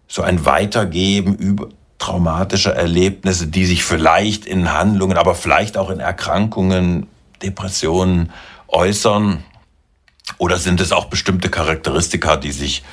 so 0.08 0.22
ein 0.22 0.46
Weitergeben 0.46 1.36
über 1.36 1.70
traumatische 2.00 2.74
Erlebnisse, 2.74 3.48
die 3.48 3.66
sich 3.66 3.84
vielleicht 3.84 4.46
in 4.46 4.74
Handlungen, 4.74 5.18
aber 5.18 5.36
vielleicht 5.36 5.78
auch 5.78 5.90
in 5.90 6.00
Erkrankungen, 6.00 7.08
Depressionen 7.44 8.32
äußern. 8.68 9.44
Oder 10.38 10.58
sind 10.58 10.80
es 10.82 10.92
auch 10.92 11.06
bestimmte 11.06 11.50
Charakteristika, 11.50 12.38
die 12.38 12.52
sich 12.52 12.84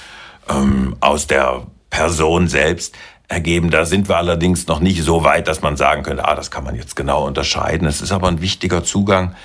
ähm, 0.49 0.97
aus 1.01 1.27
der 1.27 1.67
Person 1.89 2.49
selbst 2.49 2.95
ergeben? 3.29 3.71
Da 3.71 3.85
sind 3.85 4.09
wir 4.09 4.17
allerdings 4.17 4.67
noch 4.67 4.81
nicht 4.81 5.03
so 5.03 5.23
weit, 5.23 5.47
dass 5.47 5.63
man 5.63 5.77
sagen 5.77 6.03
könnte, 6.03 6.27
ah, 6.27 6.35
das 6.35 6.51
kann 6.51 6.65
man 6.65 6.75
jetzt 6.75 6.97
genau 6.97 7.27
unterscheiden. 7.27 7.87
Es 7.87 8.01
ist 8.01 8.13
aber 8.13 8.29
ein 8.29 8.41
wichtiger 8.41 8.83
Zugang, 8.83 9.37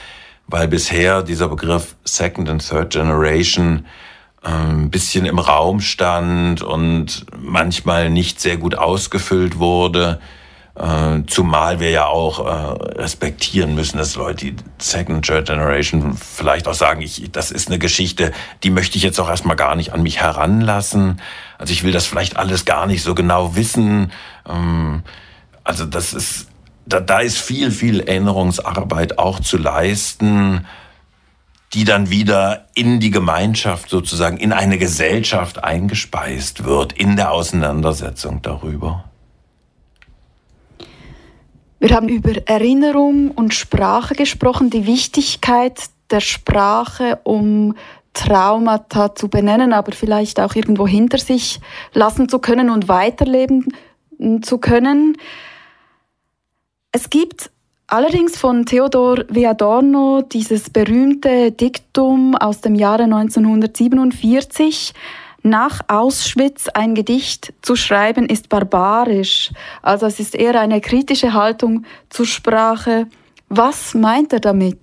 weil 0.47 0.67
bisher 0.67 1.21
dieser 1.21 1.49
Begriff 1.49 1.95
Second 2.03 2.49
and 2.49 2.67
Third 2.67 2.91
Generation 2.91 3.85
ein 4.41 4.89
bisschen 4.89 5.25
im 5.25 5.39
Raum 5.39 5.81
stand 5.81 6.61
und 6.61 7.25
manchmal 7.37 8.09
nicht 8.09 8.39
sehr 8.39 8.57
gut 8.57 8.75
ausgefüllt 8.75 9.59
wurde. 9.59 10.19
Äh, 10.73 11.23
zumal 11.27 11.79
wir 11.79 11.91
ja 11.91 12.05
auch 12.05 12.39
äh, 12.39 12.99
respektieren 12.99 13.75
müssen, 13.75 13.97
dass 13.97 14.15
Leute, 14.15 14.45
die 14.45 14.55
Second 14.77 15.25
Third 15.25 15.47
Generation 15.47 16.15
vielleicht 16.15 16.67
auch 16.67 16.73
sagen, 16.73 17.01
ich, 17.01 17.29
das 17.31 17.51
ist 17.51 17.67
eine 17.67 17.77
Geschichte, 17.77 18.31
die 18.63 18.69
möchte 18.69 18.97
ich 18.97 19.03
jetzt 19.03 19.19
auch 19.19 19.29
erstmal 19.29 19.57
gar 19.57 19.75
nicht 19.75 19.93
an 19.93 20.01
mich 20.01 20.21
heranlassen. 20.21 21.21
Also 21.57 21.73
ich 21.73 21.83
will 21.83 21.91
das 21.91 22.05
vielleicht 22.05 22.37
alles 22.37 22.63
gar 22.63 22.87
nicht 22.87 23.03
so 23.03 23.13
genau 23.13 23.55
wissen. 23.55 24.11
Ähm, 24.49 25.03
also 25.65 25.85
das 25.85 26.13
ist, 26.13 26.47
da, 26.85 27.01
da 27.01 27.19
ist 27.19 27.37
viel, 27.37 27.69
viel 27.69 27.99
Erinnerungsarbeit 27.99 29.19
auch 29.19 29.41
zu 29.41 29.57
leisten, 29.57 30.65
die 31.73 31.85
dann 31.85 32.09
wieder 32.09 32.67
in 32.73 32.99
die 32.99 33.11
Gemeinschaft 33.11 33.89
sozusagen, 33.89 34.37
in 34.37 34.51
eine 34.51 34.77
Gesellschaft 34.77 35.63
eingespeist 35.63 36.65
wird, 36.65 36.93
in 36.93 37.15
der 37.15 37.31
Auseinandersetzung 37.31 38.41
darüber. 38.41 39.05
Wir 41.79 41.95
haben 41.95 42.09
über 42.09 42.47
Erinnerung 42.47 43.31
und 43.31 43.53
Sprache 43.53 44.13
gesprochen, 44.13 44.69
die 44.69 44.85
Wichtigkeit 44.85 45.79
der 46.11 46.19
Sprache, 46.19 47.19
um 47.23 47.75
Traumata 48.13 49.15
zu 49.15 49.29
benennen, 49.29 49.73
aber 49.73 49.93
vielleicht 49.93 50.39
auch 50.39 50.55
irgendwo 50.55 50.85
hinter 50.85 51.17
sich 51.17 51.59
lassen 51.93 52.27
zu 52.27 52.39
können 52.39 52.69
und 52.69 52.87
weiterleben 52.87 53.73
zu 54.41 54.57
können. 54.57 55.17
Es 56.91 57.09
gibt 57.09 57.49
allerdings 57.91 58.37
von 58.37 58.65
Theodor 58.65 59.25
Viadorno 59.29 60.21
dieses 60.21 60.69
berühmte 60.69 61.51
Diktum 61.51 62.35
aus 62.35 62.61
dem 62.61 62.75
Jahre 62.75 63.03
1947, 63.03 64.93
nach 65.43 65.81
Auschwitz 65.87 66.67
ein 66.69 66.95
Gedicht 66.95 67.53
zu 67.61 67.75
schreiben 67.75 68.27
ist 68.27 68.47
barbarisch. 68.49 69.51
Also 69.81 70.05
es 70.05 70.19
ist 70.19 70.35
eher 70.35 70.59
eine 70.59 70.81
kritische 70.81 71.33
Haltung 71.33 71.85
zur 72.09 72.27
Sprache. 72.27 73.07
Was 73.49 73.93
meint 73.93 74.33
er 74.33 74.39
damit? 74.39 74.79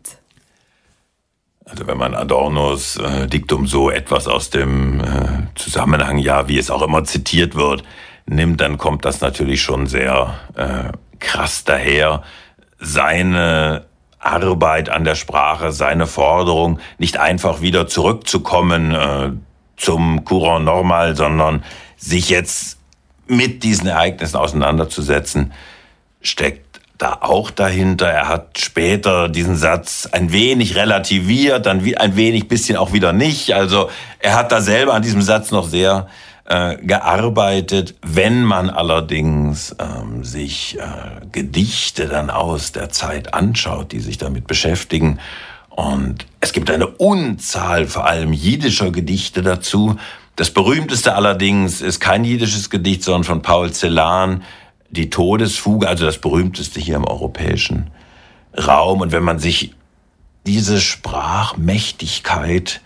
Also 1.64 1.86
wenn 1.86 1.98
man 1.98 2.14
Adornos 2.14 2.96
äh, 2.96 3.26
Diktum 3.26 3.66
so 3.66 3.90
etwas 3.90 4.26
aus 4.26 4.50
dem 4.50 5.00
äh, 5.00 5.04
Zusammenhang, 5.54 6.18
ja, 6.18 6.48
wie 6.48 6.58
es 6.58 6.70
auch 6.70 6.82
immer 6.82 7.04
zitiert 7.04 7.54
wird, 7.54 7.84
nimmt, 8.26 8.60
dann 8.60 8.78
kommt 8.78 9.04
das 9.04 9.20
natürlich 9.20 9.62
schon 9.62 9.86
sehr 9.86 10.38
äh, 10.56 10.92
krass 11.18 11.64
daher. 11.64 12.22
Seine 12.78 13.84
Arbeit 14.18 14.88
an 14.88 15.04
der 15.04 15.14
Sprache, 15.14 15.72
seine 15.72 16.06
Forderung, 16.06 16.80
nicht 16.98 17.18
einfach 17.18 17.60
wieder 17.60 17.86
zurückzukommen 17.86 18.94
äh, 18.94 19.30
zum 19.76 20.24
Courant 20.24 20.64
normal, 20.64 21.16
sondern 21.16 21.64
sich 21.96 22.28
jetzt 22.28 22.78
mit 23.26 23.62
diesen 23.62 23.86
Ereignissen 23.86 24.36
auseinanderzusetzen, 24.36 25.52
steckt 26.20 26.80
da 26.96 27.18
auch 27.20 27.50
dahinter. 27.50 28.08
Er 28.08 28.28
hat 28.28 28.58
später 28.58 29.28
diesen 29.28 29.56
Satz 29.56 30.08
ein 30.10 30.32
wenig 30.32 30.74
relativiert, 30.74 31.66
dann 31.66 31.82
ein 31.96 32.16
wenig 32.16 32.48
bisschen 32.48 32.76
auch 32.76 32.92
wieder 32.92 33.12
nicht. 33.12 33.52
Also 33.54 33.88
er 34.18 34.34
hat 34.34 34.50
da 34.50 34.60
selber 34.60 34.94
an 34.94 35.02
diesem 35.02 35.22
Satz 35.22 35.52
noch 35.52 35.68
sehr 35.68 36.08
äh, 36.48 36.78
gearbeitet. 36.78 37.94
Wenn 38.02 38.42
man 38.42 38.70
allerdings 38.70 39.76
ähm, 39.78 40.24
sich 40.24 40.78
äh, 40.78 41.26
Gedichte 41.30 42.08
dann 42.08 42.30
aus 42.30 42.72
der 42.72 42.88
Zeit 42.88 43.34
anschaut, 43.34 43.92
die 43.92 44.00
sich 44.00 44.18
damit 44.18 44.46
beschäftigen, 44.46 45.18
und 45.68 46.24
es 46.40 46.52
gibt 46.52 46.70
eine 46.72 46.88
Unzahl, 46.88 47.86
vor 47.86 48.06
allem 48.06 48.32
jiddischer 48.32 48.90
Gedichte 48.90 49.42
dazu. 49.42 49.96
Das 50.34 50.50
berühmteste 50.50 51.14
allerdings 51.14 51.82
ist 51.82 52.00
kein 52.00 52.24
jiddisches 52.24 52.68
Gedicht, 52.68 53.04
sondern 53.04 53.22
von 53.22 53.42
Paul 53.42 53.72
Celan, 53.72 54.42
die 54.90 55.08
Todesfuge, 55.08 55.86
also 55.86 56.04
das 56.04 56.18
berühmteste 56.18 56.80
hier 56.80 56.96
im 56.96 57.04
europäischen 57.04 57.92
Raum. 58.56 59.02
Und 59.02 59.12
wenn 59.12 59.22
man 59.22 59.38
sich 59.38 59.72
diese 60.46 60.80
Sprachmächtigkeit 60.80 62.80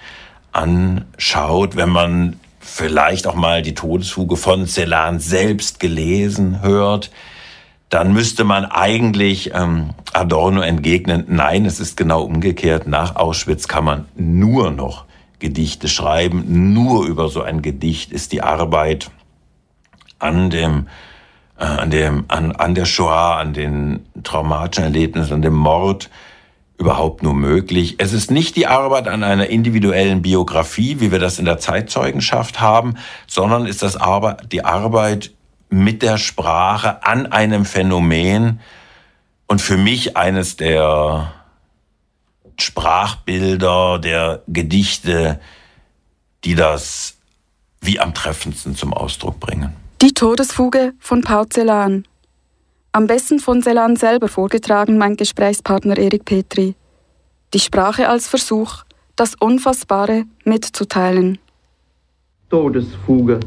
anschaut, 0.53 1.77
wenn 1.77 1.88
man 1.88 2.38
vielleicht 2.62 3.27
auch 3.27 3.35
mal 3.35 3.61
die 3.61 3.75
Todesfuge 3.75 4.37
von 4.37 4.66
Celan 4.66 5.18
selbst 5.18 5.81
gelesen 5.81 6.62
hört, 6.62 7.11
dann 7.90 8.14
müsste 8.14 8.44
man 8.44 8.64
eigentlich 8.64 9.53
ähm, 9.53 9.90
Adorno 10.14 10.62
entgegnen, 10.62 11.27
nein, 11.29 11.66
es 11.66 11.79
ist 11.79 11.96
genau 11.96 12.22
umgekehrt. 12.22 12.87
Nach 12.87 13.16
Auschwitz 13.16 13.68
kann 13.68 13.85
man 13.85 14.07
nur 14.16 14.70
noch 14.70 15.05
Gedichte 15.40 15.88
schreiben. 15.88 16.72
Nur 16.72 17.05
über 17.05 17.29
so 17.29 17.42
ein 17.42 17.61
Gedicht 17.61 18.11
ist 18.11 18.33
die 18.33 18.42
Arbeit 18.42 19.11
an 20.18 20.48
dem, 20.48 20.87
äh, 21.59 21.64
an 21.64 21.90
dem, 21.90 22.25
an, 22.29 22.53
an 22.53 22.75
der 22.75 22.87
Shoah, 22.87 23.37
an 23.37 23.53
den 23.53 24.07
traumatischen 24.22 24.85
Erlebnissen, 24.85 25.35
an 25.35 25.42
dem 25.42 25.55
Mord 25.55 26.09
überhaupt 26.78 27.22
nur 27.22 27.35
möglich. 27.35 27.96
Es 27.98 28.12
ist 28.12 28.30
nicht 28.30 28.56
die 28.56 28.66
Arbeit 28.66 29.08
an 29.08 29.22
einer 29.22 29.48
individuellen 29.48 30.22
Biografie, 30.22 31.00
wie 31.00 31.12
wir 31.12 31.18
das 31.18 31.38
in 31.38 31.44
der 31.44 31.58
Zeitzeugenschaft 31.58 32.61
haben, 32.61 32.96
sondern 33.26 33.66
ist 33.66 33.82
das 33.82 33.96
Arbeit, 33.96 34.52
die 34.52 34.64
Arbeit 34.64 35.32
mit 35.68 36.02
der 36.02 36.18
Sprache 36.18 37.04
an 37.04 37.26
einem 37.26 37.64
Phänomen 37.64 38.61
und 39.46 39.62
für 39.62 39.76
mich 39.76 40.16
eines 40.16 40.56
der 40.56 41.32
Sprachbilder, 42.58 43.98
der 43.98 44.42
Gedichte, 44.46 45.40
die 46.44 46.54
das 46.54 47.16
wie 47.80 48.00
am 48.00 48.14
treffendsten 48.14 48.76
zum 48.76 48.92
Ausdruck 48.92 49.40
bringen. 49.40 49.74
Die 50.00 50.14
Todesfuge 50.14 50.94
von 50.98 51.24
Celan. 51.50 52.06
Am 52.94 53.07
besten 53.07 53.38
von 53.38 53.62
Celan 53.62 53.96
selber 53.96 54.28
vorgetragen, 54.28 54.98
mein 54.98 55.16
Gesprächspartner 55.16 55.96
Erik 55.96 56.26
Petri. 56.26 56.74
Die 57.55 57.59
Sprache 57.59 58.07
als 58.07 58.28
Versuch, 58.28 58.85
das 59.16 59.35
Unfassbare 59.35 60.24
mitzuteilen. 60.44 61.38
Todesfuge. 62.50 63.40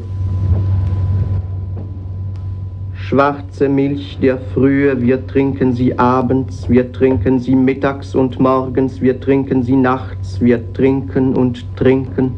Schwarze 2.95 3.69
Milch 3.69 4.17
der 4.19 4.39
Frühe, 4.39 4.99
wir 4.99 5.27
trinken 5.27 5.75
sie 5.75 5.95
abends, 5.99 6.67
wir 6.67 6.91
trinken 6.91 7.39
sie 7.39 7.55
mittags 7.55 8.15
und 8.15 8.39
morgens, 8.39 8.99
wir 8.99 9.21
trinken 9.21 9.62
sie 9.62 9.75
nachts, 9.75 10.41
wir 10.41 10.73
trinken 10.73 11.36
und 11.36 11.63
trinken. 11.77 12.34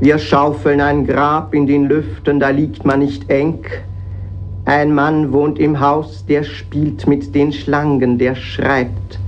Wir 0.00 0.18
schaufeln 0.18 0.80
ein 0.80 1.06
Grab 1.06 1.54
in 1.54 1.68
den 1.68 1.84
Lüften, 1.84 2.40
da 2.40 2.48
liegt 2.48 2.84
man 2.84 2.98
nicht 2.98 3.30
eng. 3.30 3.64
Ein 4.66 4.94
Mann 4.94 5.30
wohnt 5.30 5.58
im 5.58 5.78
Haus, 5.78 6.24
der 6.24 6.42
spielt 6.42 7.06
mit 7.06 7.34
den 7.34 7.52
Schlangen, 7.52 8.16
der 8.16 8.34
schreibt, 8.34 9.18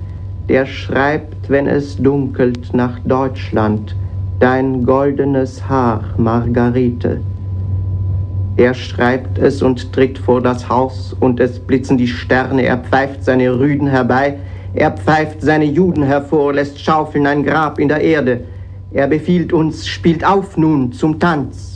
der 0.49 0.65
schreibt, 0.65 1.51
wenn 1.51 1.67
es 1.67 1.99
dunkelt, 1.99 2.73
nach 2.73 2.99
Deutschland, 3.01 3.95
dein 4.41 4.85
goldenes 4.85 5.69
Haar, 5.69 6.05
Margarete. 6.17 7.21
Er 8.57 8.73
schreibt 8.73 9.37
es 9.37 9.61
und 9.61 9.93
tritt 9.93 10.17
vor 10.17 10.41
das 10.41 10.71
Haus, 10.71 11.15
und 11.21 11.39
es 11.39 11.59
blitzen 11.59 11.99
die 11.99 12.09
Sterne, 12.09 12.63
er 12.63 12.79
pfeift 12.79 13.23
seine 13.23 13.59
Rüden 13.59 13.89
herbei, 13.89 14.39
er 14.73 14.93
pfeift 14.93 15.43
seine 15.43 15.67
Juden 15.67 16.03
hervor, 16.03 16.55
lässt 16.55 16.81
schaufeln 16.81 17.27
ein 17.27 17.45
Grab 17.45 17.79
in 17.79 17.89
der 17.89 18.01
Erde, 18.01 18.41
er 18.91 19.07
befiehlt 19.07 19.53
uns, 19.53 19.87
spielt 19.87 20.25
auf 20.25 20.57
nun 20.57 20.93
zum 20.93 21.21
Tanz. 21.21 21.76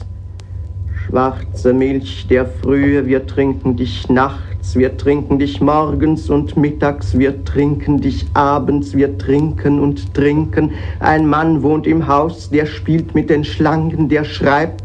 Schwarze 1.10 1.72
Milch 1.72 2.28
der 2.28 2.46
Frühe, 2.46 3.04
wir 3.04 3.26
trinken 3.26 3.74
dich 3.74 4.08
nachts, 4.08 4.76
wir 4.76 4.96
trinken 4.96 5.40
dich 5.40 5.60
morgens 5.60 6.30
und 6.30 6.56
mittags, 6.56 7.18
wir 7.18 7.44
trinken 7.44 8.00
dich 8.00 8.26
abends, 8.34 8.94
wir 8.94 9.18
trinken 9.18 9.80
und 9.80 10.14
trinken. 10.14 10.70
Ein 11.00 11.26
Mann 11.26 11.64
wohnt 11.64 11.88
im 11.88 12.06
Haus, 12.06 12.50
der 12.50 12.64
spielt 12.64 13.12
mit 13.16 13.28
den 13.28 13.42
Schlangen, 13.42 14.08
der 14.08 14.22
schreibt, 14.22 14.84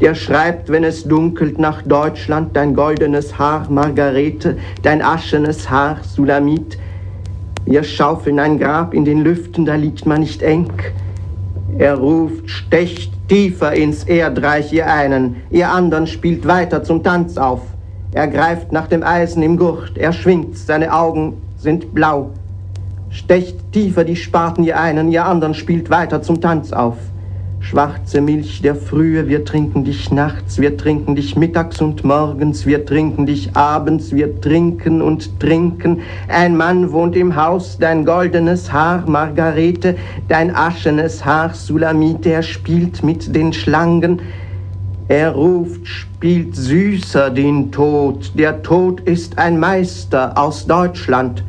der 0.00 0.14
schreibt, 0.14 0.70
wenn 0.70 0.84
es 0.84 1.04
dunkelt 1.04 1.58
nach 1.58 1.82
Deutschland, 1.82 2.56
dein 2.56 2.72
goldenes 2.72 3.38
Haar, 3.38 3.66
Margarete, 3.68 4.56
dein 4.80 5.02
aschenes 5.02 5.68
Haar, 5.68 5.98
Sulamit. 6.02 6.78
Wir 7.66 7.84
schaufeln 7.84 8.38
ein 8.38 8.58
Grab 8.58 8.94
in 8.94 9.04
den 9.04 9.22
Lüften, 9.22 9.66
da 9.66 9.74
liegt 9.74 10.06
man 10.06 10.20
nicht 10.20 10.40
eng. 10.40 10.72
Er 11.76 11.96
ruft, 11.96 12.48
stecht 12.48 13.12
tiefer 13.28 13.72
ins 13.74 14.04
Erdreich, 14.04 14.72
ihr 14.72 14.90
einen, 14.90 15.36
ihr 15.50 15.70
anderen 15.70 16.06
spielt 16.06 16.46
weiter 16.46 16.82
zum 16.82 17.02
Tanz 17.02 17.36
auf. 17.36 17.60
Er 18.12 18.26
greift 18.26 18.72
nach 18.72 18.86
dem 18.86 19.02
Eisen 19.02 19.42
im 19.42 19.58
Gurt, 19.58 19.98
er 19.98 20.12
schwingt, 20.12 20.56
seine 20.56 20.94
Augen 20.94 21.34
sind 21.58 21.94
blau. 21.94 22.30
Stecht 23.10 23.72
tiefer 23.72 24.04
die 24.04 24.16
Spaten, 24.16 24.64
ihr 24.64 24.80
einen, 24.80 25.10
ihr 25.10 25.26
anderen 25.26 25.54
spielt 25.54 25.90
weiter 25.90 26.22
zum 26.22 26.40
Tanz 26.40 26.72
auf. 26.72 26.96
Schwarze 27.70 28.22
Milch 28.22 28.62
der 28.62 28.74
Frühe, 28.74 29.28
wir 29.28 29.44
trinken 29.44 29.84
dich 29.84 30.10
nachts, 30.10 30.58
wir 30.58 30.78
trinken 30.78 31.16
dich 31.16 31.36
mittags 31.36 31.82
und 31.82 32.02
morgens, 32.02 32.64
wir 32.64 32.86
trinken 32.86 33.26
dich 33.26 33.54
abends, 33.54 34.10
wir 34.10 34.40
trinken 34.40 35.02
und 35.02 35.38
trinken. 35.38 36.00
Ein 36.28 36.56
Mann 36.56 36.92
wohnt 36.92 37.14
im 37.14 37.36
Haus, 37.36 37.76
dein 37.78 38.06
goldenes 38.06 38.72
Haar, 38.72 39.04
Margarete, 39.06 39.96
dein 40.28 40.56
aschenes 40.56 41.26
Haar, 41.26 41.52
Sulamite, 41.52 42.30
er 42.30 42.42
spielt 42.42 43.02
mit 43.02 43.36
den 43.36 43.52
Schlangen. 43.52 44.22
Er 45.08 45.32
ruft, 45.32 45.86
spielt 45.86 46.56
süßer 46.56 47.28
den 47.28 47.70
Tod, 47.70 48.32
der 48.34 48.62
Tod 48.62 49.02
ist 49.02 49.36
ein 49.36 49.60
Meister 49.60 50.38
aus 50.38 50.66
Deutschland. 50.66 51.44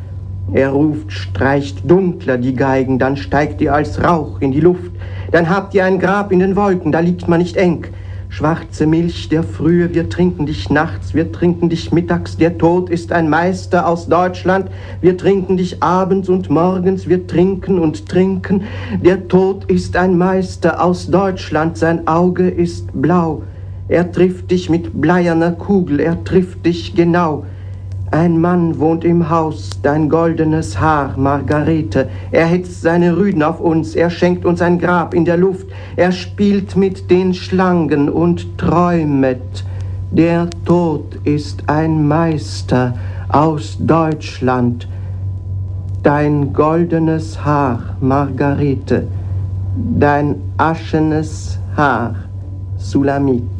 Er 0.52 0.68
ruft, 0.68 1.12
streicht 1.12 1.90
dunkler 1.90 2.36
die 2.36 2.54
Geigen, 2.54 2.98
dann 2.98 3.16
steigt 3.16 3.62
ihr 3.62 3.72
als 3.72 4.02
Rauch 4.04 4.42
in 4.42 4.52
die 4.52 4.60
Luft. 4.60 4.90
Dann 5.30 5.48
habt 5.48 5.74
ihr 5.74 5.84
ein 5.84 5.98
Grab 5.98 6.32
in 6.32 6.40
den 6.40 6.56
Wolken, 6.56 6.92
da 6.92 7.00
liegt 7.00 7.28
man 7.28 7.38
nicht 7.40 7.56
eng. 7.56 7.86
Schwarze 8.28 8.86
Milch 8.86 9.28
der 9.28 9.42
Frühe, 9.42 9.92
wir 9.92 10.08
trinken 10.08 10.46
dich 10.46 10.70
nachts, 10.70 11.14
wir 11.14 11.32
trinken 11.32 11.68
dich 11.68 11.90
mittags, 11.90 12.36
der 12.36 12.58
Tod 12.58 12.88
ist 12.88 13.10
ein 13.10 13.28
Meister 13.28 13.88
aus 13.88 14.06
Deutschland, 14.06 14.70
wir 15.00 15.16
trinken 15.16 15.56
dich 15.56 15.82
abends 15.82 16.28
und 16.28 16.48
morgens, 16.48 17.08
wir 17.08 17.26
trinken 17.26 17.80
und 17.80 18.08
trinken, 18.08 18.62
der 19.02 19.26
Tod 19.26 19.64
ist 19.64 19.96
ein 19.96 20.16
Meister 20.16 20.82
aus 20.82 21.08
Deutschland, 21.08 21.76
sein 21.76 22.06
Auge 22.06 22.48
ist 22.48 22.86
blau, 22.92 23.42
er 23.88 24.12
trifft 24.12 24.52
dich 24.52 24.70
mit 24.70 25.00
bleierner 25.00 25.50
Kugel, 25.50 25.98
er 25.98 26.22
trifft 26.22 26.64
dich 26.64 26.94
genau, 26.94 27.44
ein 28.12 28.40
Mann 28.40 28.80
wohnt 28.80 29.04
im 29.04 29.30
Haus, 29.30 29.70
dein 29.82 30.08
goldenes 30.08 30.80
Haar, 30.80 31.16
Margarete. 31.16 32.08
Er 32.32 32.46
hetzt 32.46 32.82
seine 32.82 33.16
Rüden 33.16 33.42
auf 33.42 33.60
uns, 33.60 33.94
er 33.94 34.10
schenkt 34.10 34.44
uns 34.44 34.60
ein 34.60 34.80
Grab 34.80 35.14
in 35.14 35.24
der 35.24 35.36
Luft. 35.36 35.68
Er 35.94 36.10
spielt 36.10 36.74
mit 36.74 37.08
den 37.08 37.34
Schlangen 37.34 38.08
und 38.08 38.58
träumet. 38.58 39.64
Der 40.10 40.50
Tod 40.64 41.20
ist 41.22 41.62
ein 41.68 42.08
Meister 42.08 42.94
aus 43.28 43.76
Deutschland. 43.78 44.88
Dein 46.02 46.52
goldenes 46.52 47.44
Haar, 47.44 47.96
Margarete. 48.00 49.06
Dein 49.76 50.34
aschenes 50.56 51.60
Haar, 51.76 52.16
Sulamit. 52.76 53.59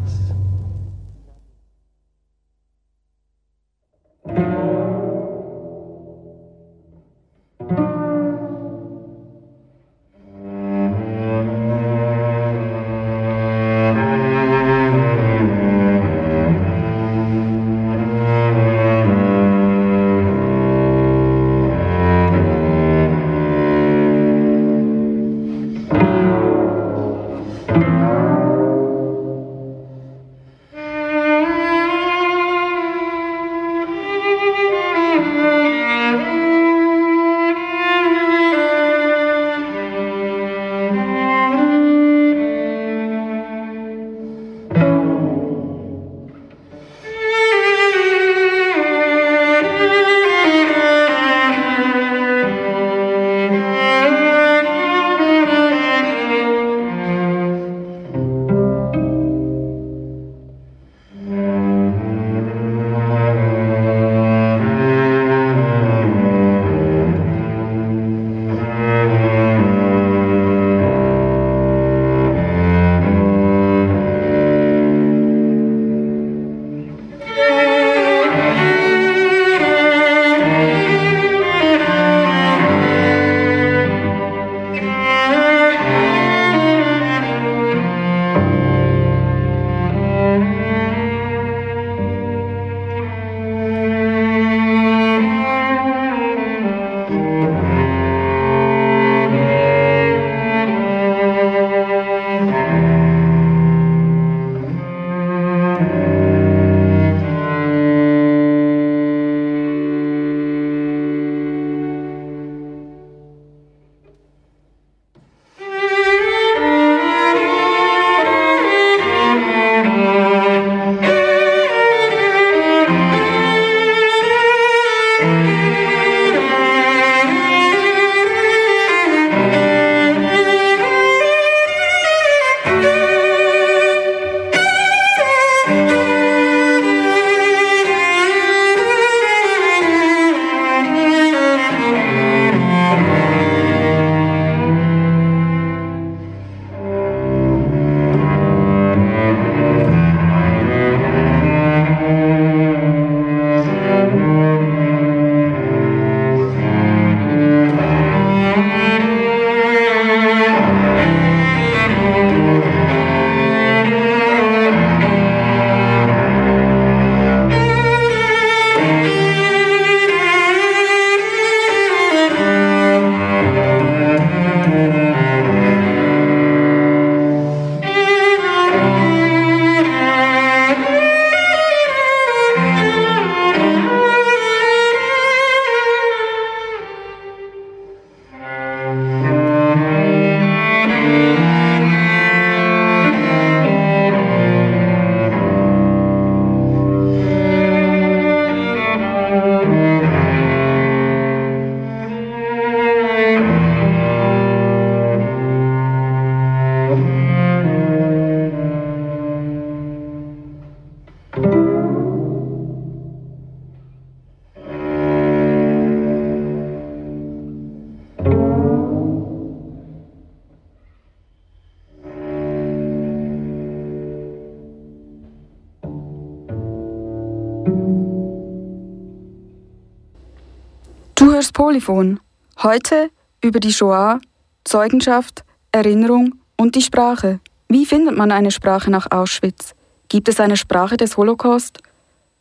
Du 231.15 231.33
hörst 231.33 231.53
Polyphon. 231.53 232.21
Heute 232.63 233.11
über 233.43 233.61
die 233.61 233.73
Shoah, 233.73 234.21
Zeugenschaft, 234.65 235.45
Erinnerung 235.73 236.37
und 236.57 236.75
die 236.75 236.83
Sprache. 236.83 237.41
Wie 237.69 237.87
findet 237.87 238.17
man 238.17 238.33
eine 238.33 238.51
Sprache 238.51 238.91
nach 238.91 239.11
Auschwitz? 239.11 239.75
Gibt 240.09 240.29
es 240.29 240.41
eine 240.41 240.57
Sprache 240.57 240.97
des 240.97 241.17
Holocaust? 241.17 241.79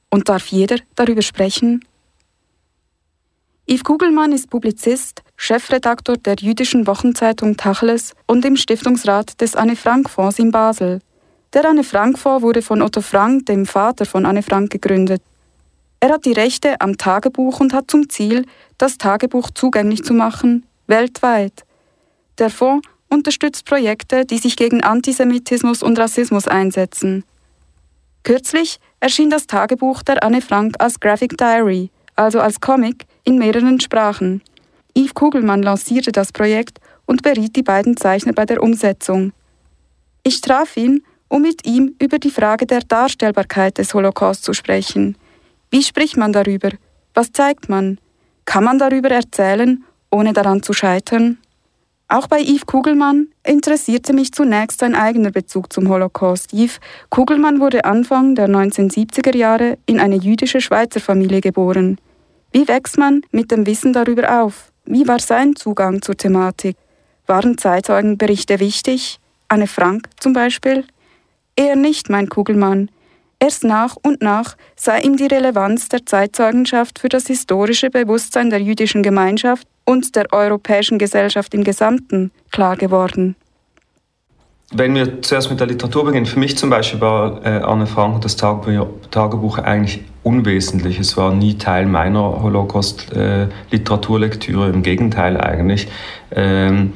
Und 0.09 0.27
darf 0.29 0.47
jeder 0.47 0.77
darüber 0.95 1.21
sprechen? 1.21 1.85
Yves 3.67 3.83
Kugelmann 3.83 4.31
ist 4.31 4.49
Publizist, 4.49 5.21
Chefredaktor 5.35 6.17
der 6.17 6.37
jüdischen 6.39 6.87
Wochenzeitung 6.87 7.55
Tacheles 7.55 8.15
und 8.25 8.43
im 8.43 8.55
Stiftungsrat 8.55 9.39
des 9.39 9.55
Anne 9.55 9.75
Frank 9.75 10.09
Fonds 10.09 10.39
in 10.39 10.49
Basel. 10.49 11.01
Der 11.53 11.67
Anne 11.67 11.83
Frank 11.83 12.19
Fonds 12.19 12.43
wurde 12.43 12.61
von 12.61 12.83
Otto 12.83 13.01
Frank, 13.01 13.47
dem 13.47 13.65
Vater 13.65 14.05
von 14.05 14.27
Anne 14.27 14.43
Frank, 14.43 14.69
gegründet. 14.69 15.23
Er 15.99 16.09
hat 16.09 16.25
die 16.25 16.33
Rechte 16.33 16.79
am 16.79 16.95
Tagebuch 16.95 17.59
und 17.59 17.73
hat 17.73 17.89
zum 17.89 18.07
Ziel, 18.07 18.45
das 18.77 18.99
Tagebuch 18.99 19.49
zugänglich 19.55 20.03
zu 20.03 20.13
machen, 20.13 20.67
weltweit. 20.85 21.65
Der 22.37 22.51
Fonds 22.51 22.87
unterstützt 23.09 23.65
Projekte, 23.65 24.25
die 24.25 24.37
sich 24.37 24.57
gegen 24.57 24.83
Antisemitismus 24.83 25.81
und 25.81 25.97
Rassismus 25.97 26.47
einsetzen. 26.47 27.23
Kürzlich 28.21 28.79
erschien 28.99 29.31
das 29.31 29.47
Tagebuch 29.47 30.03
der 30.03 30.23
Anne 30.23 30.41
Frank 30.41 30.75
als 30.77 30.99
Graphic 30.99 31.35
Diary, 31.35 31.89
also 32.15 32.39
als 32.39 32.61
Comic, 32.61 33.07
in 33.23 33.39
mehreren 33.39 33.79
Sprachen. 33.79 34.43
Yves 34.95 35.15
Kugelmann 35.15 35.63
lancierte 35.63 36.11
das 36.11 36.31
Projekt 36.31 36.79
und 37.07 37.23
beriet 37.23 37.55
die 37.55 37.63
beiden 37.63 37.97
Zeichner 37.97 38.33
bei 38.33 38.45
der 38.45 38.61
Umsetzung. 38.61 39.33
Ich 40.21 40.41
traf 40.41 40.77
ihn, 40.77 41.03
um 41.29 41.41
mit 41.41 41.65
ihm 41.65 41.95
über 42.01 42.19
die 42.19 42.31
Frage 42.31 42.65
der 42.65 42.81
Darstellbarkeit 42.81 43.77
des 43.77 43.93
Holocaust 43.93 44.43
zu 44.43 44.51
sprechen– 44.53 45.15
wie 45.71 45.83
spricht 45.83 46.17
man 46.17 46.33
darüber? 46.33 46.71
Was 47.13 47.31
zeigt 47.31 47.69
man? 47.69 47.99
Kann 48.45 48.63
man 48.63 48.79
darüber 48.79 49.11
erzählen, 49.11 49.83
ohne 50.09 50.33
daran 50.33 50.63
zu 50.63 50.73
scheitern? 50.73 51.37
Auch 52.07 52.25
bei 52.25 52.41
Yves 52.41 52.65
Kugelmann 52.65 53.27
interessierte 53.45 54.13
mich 54.13 54.31
zunächst 54.31 54.79
sein 54.79 54.95
eigener 54.95 55.29
Bezug 55.29 55.71
zum 55.71 55.89
Holocaust. 55.89 56.53
Yves 56.53 56.79
Kugelmann 57.11 57.59
wurde 57.59 57.85
Anfang 57.85 58.33
der 58.33 58.47
1970er 58.47 59.37
Jahre 59.37 59.77
in 59.85 59.99
eine 59.99 60.15
jüdische 60.15 60.59
Schweizer 60.59 60.99
Familie 60.99 61.41
geboren. 61.41 61.99
Wie 62.51 62.67
wächst 62.67 62.97
man 62.97 63.21
mit 63.29 63.51
dem 63.51 63.67
Wissen 63.67 63.93
darüber 63.93 64.41
auf? 64.41 64.71
Wie 64.85 65.07
war 65.07 65.19
sein 65.19 65.55
Zugang 65.55 66.01
zur 66.01 66.17
Thematik? 66.17 66.77
Waren 67.27 67.59
Zeitzeugenberichte 67.59 68.59
wichtig? 68.59 69.19
Anne 69.49 69.67
Frank 69.67 70.09
zum 70.19 70.33
Beispiel? 70.33 70.85
Eher 71.59 71.75
nicht, 71.75 72.09
mein 72.09 72.29
Kugelmann. 72.29 72.89
Erst 73.37 73.65
nach 73.65 73.97
und 74.01 74.21
nach 74.21 74.55
sei 74.77 75.01
ihm 75.01 75.17
die 75.17 75.25
Relevanz 75.25 75.89
der 75.89 76.05
Zeitzeugenschaft 76.05 76.99
für 76.99 77.09
das 77.09 77.27
historische 77.27 77.89
Bewusstsein 77.89 78.49
der 78.49 78.61
jüdischen 78.61 79.03
Gemeinschaft 79.03 79.67
und 79.83 80.15
der 80.15 80.31
europäischen 80.31 80.97
Gesellschaft 80.99 81.53
im 81.53 81.65
Gesamten 81.65 82.31
klar 82.49 82.77
geworden. 82.77 83.35
Wenn 84.71 84.95
wir 84.95 85.21
zuerst 85.21 85.49
mit 85.49 85.59
der 85.59 85.67
Literatur 85.67 86.05
beginnen, 86.05 86.27
für 86.27 86.39
mich 86.39 86.57
zum 86.57 86.69
Beispiel 86.69 87.01
war 87.01 87.45
äh, 87.45 87.61
Anne 87.61 87.87
Frank 87.87 88.21
das 88.21 88.37
Tagebuch, 88.37 88.87
Tagebuch 89.11 89.57
eigentlich 89.57 90.05
unwesentlich. 90.23 90.97
Es 90.97 91.17
war 91.17 91.33
nie 91.33 91.57
Teil 91.57 91.87
meiner 91.87 92.41
Holocaust-Literaturlektüre, 92.41 94.67
äh, 94.67 94.69
im 94.69 94.81
Gegenteil 94.81 95.35
eigentlich. 95.41 95.89
Ähm, 96.31 96.93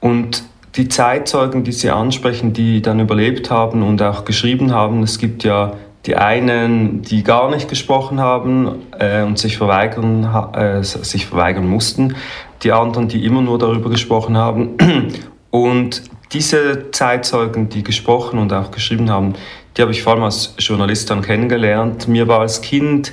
und 0.00 0.42
die 0.76 0.88
Zeitzeugen, 0.88 1.64
die 1.64 1.72
Sie 1.72 1.90
ansprechen, 1.90 2.52
die 2.52 2.82
dann 2.82 3.00
überlebt 3.00 3.50
haben 3.50 3.82
und 3.82 4.02
auch 4.02 4.24
geschrieben 4.24 4.72
haben, 4.72 5.02
es 5.02 5.18
gibt 5.18 5.44
ja 5.44 5.74
die 6.06 6.16
einen, 6.16 7.02
die 7.02 7.22
gar 7.22 7.50
nicht 7.50 7.68
gesprochen 7.68 8.20
haben 8.20 8.82
äh, 8.98 9.22
und 9.22 9.38
sich 9.38 9.56
verweigern, 9.56 10.24
äh, 10.52 10.82
sich 10.82 11.26
verweigern 11.26 11.66
mussten, 11.66 12.16
die 12.62 12.72
anderen, 12.72 13.08
die 13.08 13.24
immer 13.24 13.40
nur 13.40 13.58
darüber 13.58 13.88
gesprochen 13.88 14.36
haben. 14.36 14.76
Und 15.50 16.02
diese 16.32 16.90
Zeitzeugen, 16.90 17.68
die 17.68 17.84
gesprochen 17.84 18.40
und 18.40 18.52
auch 18.52 18.72
geschrieben 18.72 19.08
haben, 19.08 19.34
die 19.76 19.82
habe 19.82 19.92
ich 19.92 20.02
vor 20.02 20.14
allem 20.14 20.24
als 20.24 20.56
Journalist 20.58 21.08
dann 21.08 21.22
kennengelernt. 21.22 22.08
Mir 22.08 22.26
war 22.26 22.40
als 22.40 22.60
Kind 22.60 23.12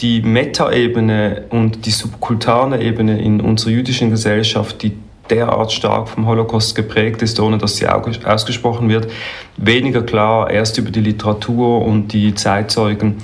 die 0.00 0.22
Metaebene 0.22 1.44
und 1.50 1.84
die 1.84 1.90
subkultane 1.90 2.80
Ebene 2.80 3.20
in 3.20 3.42
unserer 3.42 3.72
jüdischen 3.72 4.08
Gesellschaft, 4.08 4.82
die 4.82 4.96
derart 5.30 5.72
stark 5.72 6.08
vom 6.08 6.26
Holocaust 6.26 6.74
geprägt 6.74 7.22
ist, 7.22 7.40
ohne 7.40 7.58
dass 7.58 7.76
sie 7.76 7.86
ausgesprochen 7.88 8.88
wird. 8.88 9.10
Weniger 9.56 10.02
klar 10.02 10.50
erst 10.50 10.78
über 10.78 10.90
die 10.90 11.00
Literatur 11.00 11.82
und 11.84 12.12
die 12.12 12.34
Zeitzeugen. 12.34 13.18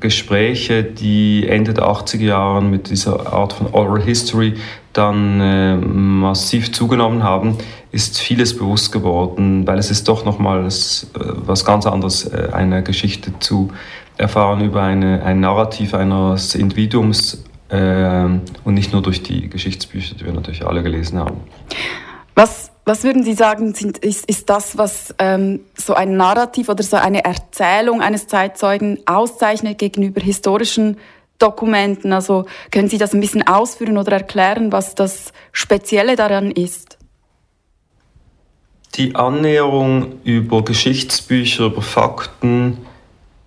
Gespräche, 0.00 0.82
die 0.82 1.46
Ende 1.46 1.74
der 1.74 1.84
80er 1.84 2.24
Jahre 2.24 2.62
mit 2.62 2.88
dieser 2.88 3.32
Art 3.32 3.52
von 3.52 3.68
Oral 3.72 4.02
History 4.02 4.54
dann 4.94 5.40
äh, 5.40 5.76
massiv 5.76 6.72
zugenommen 6.72 7.22
haben, 7.22 7.58
ist 7.92 8.18
vieles 8.18 8.56
bewusst 8.56 8.92
geworden, 8.92 9.66
weil 9.66 9.78
es 9.78 9.90
ist 9.90 10.08
doch 10.08 10.24
nochmal 10.24 10.66
äh, 10.66 10.70
was 11.46 11.64
ganz 11.64 11.86
anderes, 11.86 12.24
äh, 12.24 12.48
eine 12.52 12.82
Geschichte 12.82 13.32
zu 13.40 13.70
erfahren 14.16 14.62
über 14.62 14.82
eine, 14.82 15.22
ein 15.22 15.40
Narrativ 15.40 15.94
eines 15.94 16.54
Individuums 16.54 17.44
ähm, 17.70 18.42
und 18.64 18.74
nicht 18.74 18.92
nur 18.92 19.02
durch 19.02 19.22
die 19.22 19.48
Geschichtsbücher, 19.48 20.14
die 20.16 20.24
wir 20.24 20.32
natürlich 20.32 20.66
alle 20.66 20.82
gelesen 20.82 21.18
haben. 21.18 21.40
Was, 22.34 22.70
was 22.84 23.04
würden 23.04 23.22
Sie 23.22 23.34
sagen, 23.34 23.74
sind, 23.74 23.98
ist, 23.98 24.26
ist 24.26 24.48
das, 24.50 24.78
was 24.78 25.14
ähm, 25.18 25.60
so 25.76 25.94
ein 25.94 26.16
Narrativ 26.16 26.68
oder 26.68 26.82
so 26.82 26.96
eine 26.96 27.24
Erzählung 27.24 28.00
eines 28.00 28.26
Zeitzeugen 28.26 28.98
auszeichnet 29.06 29.78
gegenüber 29.78 30.20
historischen 30.20 30.96
Dokumenten? 31.38 32.12
Also 32.12 32.46
können 32.70 32.88
Sie 32.88 32.98
das 32.98 33.14
ein 33.14 33.20
bisschen 33.20 33.46
ausführen 33.46 33.98
oder 33.98 34.12
erklären, 34.12 34.72
was 34.72 34.94
das 34.94 35.32
Spezielle 35.52 36.16
daran 36.16 36.50
ist? 36.50 36.98
Die 38.96 39.14
Annäherung 39.14 40.20
über 40.24 40.64
Geschichtsbücher, 40.64 41.66
über 41.66 41.82
Fakten, 41.82 42.78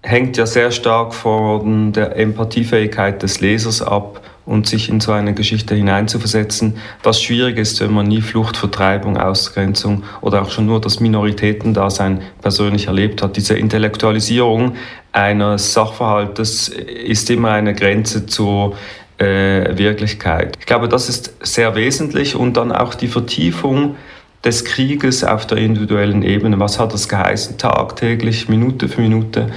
hängt 0.04 0.38
ja 0.38 0.46
sehr 0.46 0.72
stark 0.72 1.16
von 1.16 1.94
der 1.94 2.18
Empathiefähigkeit 2.18 3.24
des 3.24 3.39
Lesers 3.39 3.82
ab 3.82 4.22
und 4.46 4.68
sich 4.68 4.89
in 4.89 5.00
so 5.00 5.13
eine 5.13 5.34
Geschichte 5.34 5.74
hineinzuversetzen, 5.74 6.76
was 7.02 7.22
schwierig 7.22 7.58
ist, 7.58 7.80
wenn 7.80 7.94
man 7.94 8.08
nie 8.08 8.22
Flucht, 8.22 8.58
Vertreibung, 8.58 9.18
Ausgrenzung 9.18 10.04
oder 10.20 10.42
auch 10.42 10.52
schon 10.52 10.66
nur 10.66 10.82
das 10.82 11.00
Minoritätendasein 11.00 12.22
persönlich 12.42 12.88
erlebt 12.88 13.22
hat. 13.22 13.38
Diese 13.38 13.56
Intellektualisierung 13.56 14.76
eines 15.13 15.72
Sachverhaltes 15.72 16.68
ist 16.68 17.30
immer 17.30 17.52
eine 17.52 17.74
Grenze 17.74 18.26
zur 18.26 18.76
äh, 19.18 19.78
Wirklichkeit. 19.78 20.58
Ich 20.60 20.66
glaube, 20.66 20.89
das 20.89 21.08
ist 21.08 21.34
sehr 21.42 21.76
wesentlich 21.76 22.36
und 22.36 22.58
dann 22.58 22.74
auch 22.74 22.96
die 22.96 23.08
Vertiefung 23.08 23.96
des 24.44 24.66
Krieges 24.66 25.24
auf 25.24 25.48
der 25.48 25.60
individuellen 25.60 26.22
Ebene. 26.22 26.60
Was 26.60 26.78
hat 26.78 26.94
das 26.94 27.08
geheißen? 27.08 27.58
Tagtäglich, 27.58 28.50
Minute 28.50 28.89
für 28.89 29.00
Minute 29.00 29.48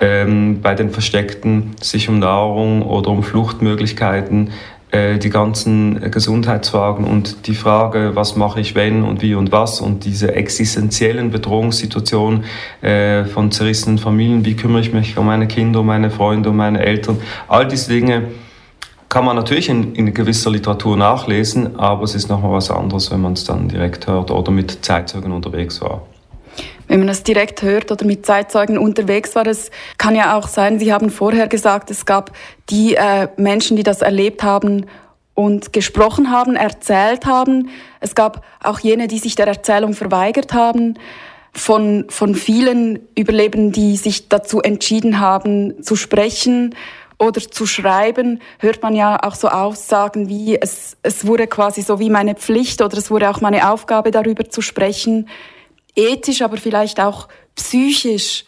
ähm, 0.00 0.60
bei 0.62 0.74
den 0.74 0.90
Versteckten 0.90 1.76
sich 1.80 2.08
um 2.08 2.18
Nahrung 2.18 2.82
oder 2.82 3.10
um 3.10 3.22
Fluchtmöglichkeiten, 3.22 4.50
äh, 4.92 5.18
die 5.18 5.30
ganzen 5.30 6.10
Gesundheitsfragen 6.10 7.04
und 7.04 7.46
die 7.46 7.54
Frage, 7.54 8.12
was 8.14 8.34
mache 8.34 8.60
ich 8.60 8.74
wenn 8.74 9.04
und 9.04 9.22
wie 9.22 9.34
und 9.34 9.52
was 9.52 9.80
und 9.80 10.04
diese 10.04 10.34
existenziellen 10.34 11.30
Bedrohungssituationen 11.30 12.44
äh, 12.80 13.24
von 13.24 13.52
zerrissenen 13.52 13.98
Familien, 13.98 14.44
wie 14.44 14.56
kümmere 14.56 14.80
ich 14.80 14.92
mich 14.92 15.16
um 15.16 15.26
meine 15.26 15.46
Kinder, 15.46 15.80
um 15.80 15.86
meine 15.86 16.10
Freunde, 16.10 16.50
um 16.50 16.56
meine 16.56 16.80
Eltern, 16.80 17.18
all 17.46 17.68
diese 17.68 17.90
Dinge 17.90 18.28
kann 19.08 19.24
man 19.24 19.36
natürlich 19.36 19.68
in, 19.68 19.94
in 19.96 20.14
gewisser 20.14 20.50
Literatur 20.50 20.96
nachlesen, 20.96 21.78
aber 21.78 22.04
es 22.04 22.14
ist 22.14 22.28
nochmal 22.28 22.52
was 22.52 22.70
anderes, 22.70 23.10
wenn 23.10 23.20
man 23.20 23.34
es 23.34 23.44
dann 23.44 23.68
direkt 23.68 24.06
hört 24.06 24.30
oder 24.30 24.50
mit 24.50 24.84
Zeitzeugen 24.84 25.32
unterwegs 25.32 25.80
war 25.82 26.02
wenn 26.90 26.98
man 26.98 27.06
das 27.06 27.22
direkt 27.22 27.62
hört 27.62 27.92
oder 27.92 28.04
mit 28.04 28.26
Zeitzeugen 28.26 28.76
unterwegs 28.76 29.36
war. 29.36 29.46
Es 29.46 29.70
kann 29.96 30.16
ja 30.16 30.36
auch 30.36 30.48
sein, 30.48 30.80
Sie 30.80 30.92
haben 30.92 31.10
vorher 31.10 31.46
gesagt, 31.46 31.88
es 31.88 32.04
gab 32.04 32.32
die 32.68 32.96
äh, 32.96 33.28
Menschen, 33.36 33.76
die 33.76 33.84
das 33.84 34.02
erlebt 34.02 34.42
haben 34.42 34.86
und 35.34 35.72
gesprochen 35.72 36.32
haben, 36.32 36.56
erzählt 36.56 37.26
haben. 37.26 37.68
Es 38.00 38.16
gab 38.16 38.44
auch 38.60 38.80
jene, 38.80 39.06
die 39.06 39.18
sich 39.18 39.36
der 39.36 39.46
Erzählung 39.46 39.94
verweigert 39.94 40.52
haben. 40.52 40.98
Von, 41.52 42.06
von 42.08 42.34
vielen 42.34 42.98
Überlebenden, 43.16 43.70
die 43.70 43.96
sich 43.96 44.28
dazu 44.28 44.60
entschieden 44.60 45.20
haben, 45.20 45.84
zu 45.84 45.94
sprechen 45.94 46.74
oder 47.18 47.40
zu 47.40 47.66
schreiben, 47.66 48.40
hört 48.58 48.82
man 48.82 48.96
ja 48.96 49.22
auch 49.22 49.36
so 49.36 49.48
Aussagen 49.48 50.28
wie, 50.28 50.60
es, 50.60 50.96
es 51.04 51.24
wurde 51.24 51.46
quasi 51.46 51.82
so 51.82 52.00
wie 52.00 52.10
meine 52.10 52.34
Pflicht 52.34 52.82
oder 52.82 52.98
es 52.98 53.12
wurde 53.12 53.30
auch 53.30 53.40
meine 53.40 53.70
Aufgabe, 53.70 54.10
darüber 54.10 54.48
zu 54.48 54.60
sprechen 54.60 55.28
ethisch, 55.96 56.42
aber 56.42 56.56
vielleicht 56.56 57.00
auch 57.00 57.28
psychisch. 57.56 58.44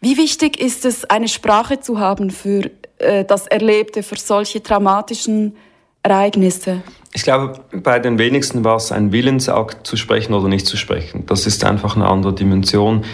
Wie 0.00 0.16
wichtig 0.16 0.60
ist 0.60 0.84
es, 0.84 1.04
eine 1.04 1.28
Sprache 1.28 1.80
zu 1.80 1.98
haben 1.98 2.30
für 2.30 2.70
äh, 2.98 3.24
das 3.24 3.46
Erlebte, 3.46 4.02
für 4.02 4.16
solche 4.16 4.62
traumatischen 4.62 5.56
Ereignisse? 6.02 6.82
Ich 7.12 7.22
glaube, 7.22 7.60
bei 7.72 7.98
den 7.98 8.18
wenigsten 8.18 8.64
war 8.64 8.76
es 8.76 8.92
ein 8.92 9.12
Willensakt 9.12 9.86
zu 9.86 9.96
sprechen 9.96 10.34
oder 10.34 10.48
nicht 10.48 10.66
zu 10.66 10.76
sprechen. 10.76 11.26
Das 11.26 11.46
ist 11.46 11.64
einfach 11.64 11.96
eine 11.96 12.06
andere 12.06 12.34
Dimension. 12.34 13.04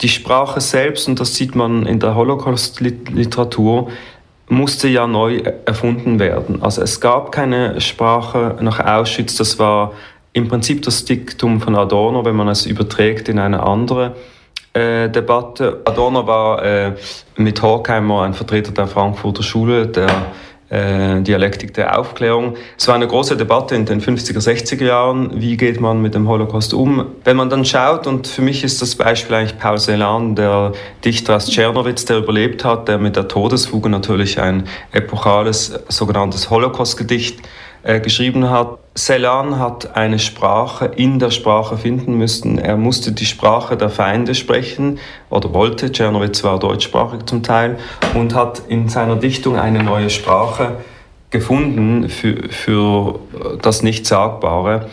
Die 0.00 0.08
Sprache 0.08 0.60
selbst, 0.60 1.06
und 1.06 1.20
das 1.20 1.36
sieht 1.36 1.54
man 1.54 1.86
in 1.86 2.00
der 2.00 2.16
Holocaust-Literatur, 2.16 3.88
musste 4.48 4.88
ja 4.88 5.06
neu 5.06 5.42
erfunden 5.64 6.18
werden. 6.18 6.62
Also 6.62 6.82
es 6.82 7.00
gab 7.00 7.32
keine 7.32 7.80
Sprache 7.80 8.56
nach 8.60 8.80
Auschwitz, 8.80 9.36
das 9.36 9.58
war 9.58 9.92
im 10.36 10.48
Prinzip 10.48 10.82
das 10.82 11.06
Diktum 11.06 11.62
von 11.62 11.74
Adorno, 11.74 12.26
wenn 12.26 12.36
man 12.36 12.48
es 12.48 12.66
überträgt 12.66 13.30
in 13.30 13.38
eine 13.38 13.62
andere 13.62 14.16
äh, 14.74 15.08
Debatte. 15.08 15.80
Adorno 15.86 16.26
war 16.26 16.62
äh, 16.62 16.92
mit 17.36 17.62
Horkheimer 17.62 18.22
ein 18.22 18.34
Vertreter 18.34 18.70
der 18.72 18.86
Frankfurter 18.86 19.42
Schule, 19.42 19.86
der 19.86 20.10
äh, 20.68 21.22
Dialektik 21.22 21.72
der 21.72 21.98
Aufklärung. 21.98 22.58
Es 22.76 22.86
war 22.86 22.96
eine 22.96 23.06
große 23.06 23.38
Debatte 23.38 23.76
in 23.76 23.86
den 23.86 24.02
50er, 24.02 24.38
60er 24.38 24.84
Jahren. 24.84 25.40
Wie 25.40 25.56
geht 25.56 25.80
man 25.80 26.02
mit 26.02 26.14
dem 26.14 26.28
Holocaust 26.28 26.74
um? 26.74 27.06
Wenn 27.24 27.38
man 27.38 27.48
dann 27.48 27.64
schaut, 27.64 28.06
und 28.06 28.26
für 28.26 28.42
mich 28.42 28.62
ist 28.62 28.82
das 28.82 28.94
Beispiel 28.94 29.36
eigentlich 29.36 29.58
Paul 29.58 29.78
Celan, 29.78 30.34
der 30.34 30.72
Dichter 31.02 31.36
aus 31.36 31.46
Tschernowitz, 31.46 32.04
der 32.04 32.18
überlebt 32.18 32.62
hat, 32.62 32.88
der 32.88 32.98
mit 32.98 33.16
der 33.16 33.28
Todesfuge 33.28 33.88
natürlich 33.88 34.38
ein 34.38 34.64
epochales 34.92 35.80
sogenanntes 35.88 36.50
Holocaust-Gedicht 36.50 37.40
äh, 37.84 38.00
geschrieben 38.00 38.50
hat. 38.50 38.80
Celan 38.96 39.58
hat 39.58 39.94
eine 39.94 40.18
Sprache 40.18 40.86
in 40.86 41.18
der 41.18 41.30
Sprache 41.30 41.76
finden 41.76 42.16
müssen. 42.16 42.58
Er 42.58 42.78
musste 42.78 43.12
die 43.12 43.26
Sprache 43.26 43.76
der 43.76 43.90
Feinde 43.90 44.34
sprechen 44.34 44.98
oder 45.28 45.52
wollte. 45.52 45.92
Czernowitz 45.92 46.42
war 46.44 46.58
deutschsprachig 46.58 47.26
zum 47.26 47.42
Teil 47.42 47.76
und 48.14 48.34
hat 48.34 48.62
in 48.68 48.88
seiner 48.88 49.16
Dichtung 49.16 49.58
eine 49.58 49.82
neue 49.82 50.08
Sprache 50.08 50.76
gefunden 51.28 52.08
für, 52.08 52.48
für 52.48 53.18
das 53.60 53.82
Nichtsagbare. 53.82 54.88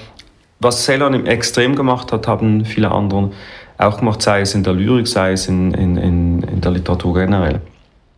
Was 0.59 0.83
Celan 0.83 1.13
im 1.13 1.25
Extrem 1.25 1.75
gemacht 1.75 2.11
hat, 2.11 2.27
haben 2.27 2.65
viele 2.65 2.91
andere 2.91 3.31
auch 3.77 3.99
gemacht, 3.99 4.21
sei 4.21 4.41
es 4.41 4.53
in 4.53 4.63
der 4.63 4.73
Lyrik, 4.73 5.07
sei 5.07 5.31
es 5.31 5.47
in, 5.47 5.73
in, 5.73 5.97
in, 5.97 6.43
in 6.43 6.61
der 6.61 6.71
Literatur 6.71 7.13
generell 7.13 7.61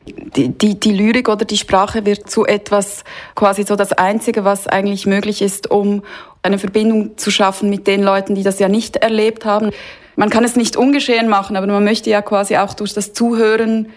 die, 0.06 0.50
die, 0.50 0.80
die 0.80 0.92
Lyrik 0.92 1.30
oder 1.30 1.46
die 1.46 1.58
Sprache 1.58 2.06
wird 2.06 2.30
zu 2.30 2.46
etwas 2.46 3.04
quasi 3.34 3.64
so 3.64 3.76
das 3.76 3.94
Einzige, 3.94 4.44
was 4.44 4.68
eigentlich 4.68 5.06
möglich 5.06 5.42
ist, 5.42 5.72
um 5.72 6.04
eine 6.44 6.60
Verbindung 6.60 7.18
zu 7.18 7.32
schaffen 7.32 7.70
mit 7.70 7.88
den 7.88 8.04
Leuten, 8.04 8.36
die 8.36 8.44
das 8.44 8.60
ja 8.60 8.70
nicht 8.70 8.98
erlebt 8.98 9.46
haben. 9.46 9.72
Man 10.16 10.30
kann 10.30 10.44
es 10.44 10.56
nicht 10.56 10.78
ungeschehen 10.78 11.28
machen, 11.28 11.56
aber 11.56 11.68
man 11.68 11.84
möchte 11.84 12.10
ja 12.10 12.22
quasi 12.22 12.58
auch 12.58 12.74
durch 12.74 12.94
das 12.94 13.14
Zuhören 13.14 13.90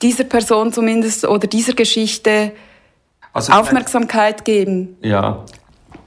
dieser 0.00 0.24
Person 0.24 0.72
zumindest 0.72 1.26
oder 1.26 1.46
dieser 1.46 1.74
Geschichte 1.74 2.52
also 3.32 3.52
Aufmerksamkeit 3.52 4.44
geben. 4.44 4.96
Ja, 5.02 5.44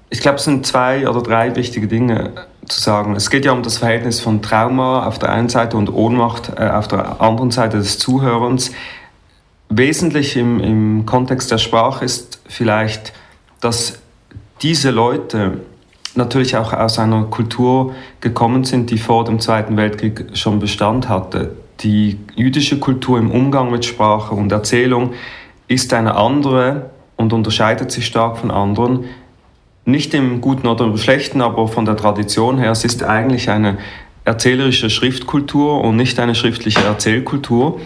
ich 0.10 0.20
glaube, 0.22 0.38
es 0.38 0.46
sind 0.46 0.66
zwei 0.66 1.08
oder 1.08 1.22
drei 1.22 1.56
wichtige 1.56 1.88
Dinge 1.88 2.34
zu 2.74 2.82
sagen. 2.82 3.16
Es 3.16 3.30
geht 3.30 3.46
ja 3.46 3.52
um 3.52 3.62
das 3.62 3.78
Verhältnis 3.78 4.20
von 4.20 4.42
Trauma 4.42 5.06
auf 5.06 5.20
der 5.20 5.32
einen 5.32 5.50
Seite 5.50 5.78
und 5.78 5.90
Ohnmacht 5.94 6.52
äh, 6.58 6.70
auf 6.70 6.88
der 6.88 7.22
anderen 7.22 7.52
Seite 7.52 7.78
des 7.78 8.00
Zuhörens. 8.00 8.72
Wesentlich 9.70 10.36
im, 10.36 10.60
im 10.60 11.06
Kontext 11.06 11.52
der 11.52 11.60
Sprache 11.60 12.04
ist 12.04 12.42
vielleicht, 12.48 13.14
dass 13.62 14.00
diese 14.62 14.92
Leute 14.92 15.60
natürlich 16.16 16.58
auch 16.58 16.74
aus 16.74 17.00
einer 17.00 17.24
Kultur 17.24 17.94
gekommen 18.22 18.64
sind, 18.64 18.92
die 18.92 18.98
vor 18.98 19.24
dem 19.24 19.40
Zweiten 19.40 19.78
Weltkrieg 19.78 20.26
schon 20.34 20.60
Bestand 20.60 21.10
hatte. 21.10 21.56
Die 21.82 22.20
jüdische 22.36 22.80
Kultur 22.80 23.18
im 23.18 23.32
Umgang 23.32 23.72
mit 23.72 23.86
Sprache 23.86 24.36
und 24.36 24.52
Erzählung 24.52 25.14
ist 25.68 25.94
eine 25.94 26.16
andere 26.16 26.92
und 27.18 27.34
unterscheidet 27.34 27.92
sich 27.92 28.06
stark 28.06 28.38
von 28.38 28.52
anderen 28.52 29.06
nicht 29.86 30.14
im 30.14 30.42
Guten 30.42 30.68
oder 30.68 30.86
im 30.86 30.98
Schlechten, 30.98 31.42
aber 31.42 31.68
von 31.68 31.86
der 31.86 31.98
Tradition 31.98 32.58
her, 32.58 32.72
es 32.72 32.86
ist 32.86 33.04
eigentlich 33.04 33.50
eine 33.50 33.78
erzählerische 34.26 34.90
Schriftkultur 34.90 35.82
und 35.82 35.98
nicht 35.98 36.20
eine 36.20 36.36
schriftliche 36.36 36.82
Erzählkultur. 36.82 37.82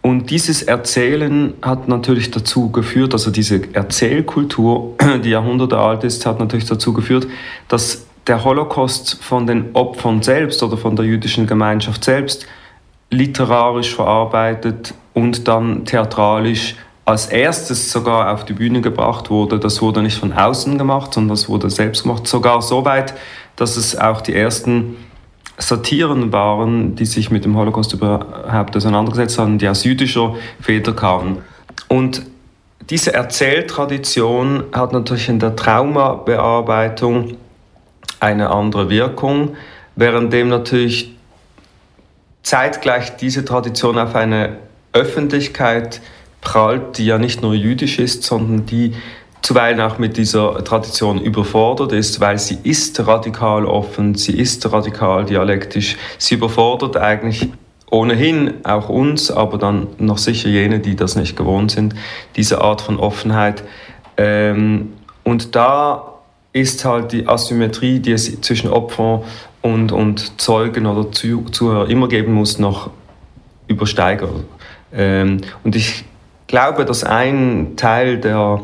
Und 0.00 0.30
dieses 0.30 0.62
Erzählen 0.62 1.54
hat 1.62 1.86
natürlich 1.86 2.32
dazu 2.32 2.72
geführt, 2.72 3.12
also 3.12 3.30
diese 3.30 3.72
Erzählkultur, 3.72 4.96
die 5.24 5.30
Jahrhunderte 5.30 5.78
alt 5.78 6.02
ist, 6.02 6.26
hat 6.26 6.40
natürlich 6.40 6.66
dazu 6.66 6.92
geführt, 6.92 7.28
dass 7.68 8.04
der 8.26 8.44
Holocaust 8.44 9.22
von 9.22 9.46
den 9.46 9.70
Opfern 9.74 10.22
selbst 10.22 10.62
oder 10.62 10.76
von 10.76 10.96
der 10.96 11.04
jüdischen 11.04 11.46
Gemeinschaft 11.46 12.02
selbst 12.04 12.46
literarisch 13.10 13.94
verarbeitet 13.94 14.94
und 15.14 15.46
dann 15.46 15.84
theatralisch 15.84 16.76
als 17.04 17.26
erstes 17.26 17.90
sogar 17.90 18.32
auf 18.32 18.44
die 18.44 18.52
Bühne 18.52 18.80
gebracht 18.80 19.30
wurde. 19.30 19.58
Das 19.58 19.82
wurde 19.82 20.02
nicht 20.02 20.18
von 20.18 20.32
außen 20.32 20.78
gemacht, 20.78 21.14
sondern 21.14 21.30
das 21.30 21.48
wurde 21.48 21.68
selbst 21.68 22.04
gemacht. 22.04 22.26
Sogar 22.26 22.62
so 22.62 22.84
weit, 22.84 23.14
dass 23.56 23.76
es 23.76 23.98
auch 23.98 24.20
die 24.20 24.34
ersten 24.34 24.96
Satiren 25.58 26.32
waren, 26.32 26.94
die 26.96 27.06
sich 27.06 27.30
mit 27.30 27.44
dem 27.44 27.56
Holocaust 27.56 27.92
überhaupt 27.92 28.76
auseinandergesetzt 28.76 29.38
haben, 29.38 29.58
die 29.58 29.68
aus 29.68 29.84
jüdischer 29.84 30.34
Feder 30.60 30.92
kamen. 30.92 31.38
Und 31.88 32.22
diese 32.88 33.14
Erzähltradition 33.14 34.64
hat 34.72 34.92
natürlich 34.92 35.28
in 35.28 35.38
der 35.38 35.54
Traumabearbeitung 35.56 37.36
eine 38.20 38.50
andere 38.50 38.88
Wirkung, 38.90 39.56
währenddem 39.96 40.48
natürlich 40.48 41.14
zeitgleich 42.42 43.16
diese 43.16 43.44
Tradition 43.44 43.98
auf 43.98 44.14
eine 44.14 44.58
Öffentlichkeit 44.92 46.00
prallt, 46.42 46.98
die 46.98 47.06
ja 47.06 47.16
nicht 47.16 47.40
nur 47.40 47.54
jüdisch 47.54 47.98
ist, 47.98 48.24
sondern 48.24 48.66
die 48.66 48.92
zuweilen 49.40 49.80
auch 49.80 49.98
mit 49.98 50.16
dieser 50.16 50.62
Tradition 50.62 51.20
überfordert 51.20 51.92
ist, 51.92 52.20
weil 52.20 52.38
sie 52.38 52.58
ist 52.62 53.04
radikal 53.06 53.64
offen, 53.64 54.14
sie 54.14 54.38
ist 54.38 54.70
radikal 54.70 55.24
dialektisch, 55.24 55.96
sie 56.18 56.34
überfordert 56.34 56.96
eigentlich 56.96 57.48
ohnehin 57.90 58.64
auch 58.64 58.88
uns, 58.88 59.30
aber 59.30 59.58
dann 59.58 59.88
noch 59.98 60.18
sicher 60.18 60.48
jene, 60.48 60.80
die 60.80 60.96
das 60.96 61.16
nicht 61.16 61.36
gewohnt 61.36 61.72
sind, 61.72 61.94
diese 62.36 62.60
Art 62.60 62.80
von 62.80 62.98
Offenheit. 62.98 63.64
Ähm, 64.16 64.94
und 65.24 65.54
da 65.54 66.12
ist 66.52 66.84
halt 66.84 67.12
die 67.12 67.28
Asymmetrie, 67.28 67.98
die 67.98 68.12
es 68.12 68.40
zwischen 68.40 68.70
Opfer 68.70 69.22
und, 69.60 69.92
und 69.92 70.40
Zeugen 70.40 70.86
oder 70.86 71.10
Zuhörer 71.12 71.88
immer 71.88 72.08
geben 72.08 72.32
muss, 72.32 72.58
noch 72.58 72.90
übersteigert. 73.68 74.44
Ähm, 74.92 75.40
und 75.64 75.76
ich 75.76 76.04
glaube, 76.52 76.84
dass 76.84 77.02
ein 77.02 77.72
Teil 77.76 78.18
der 78.18 78.60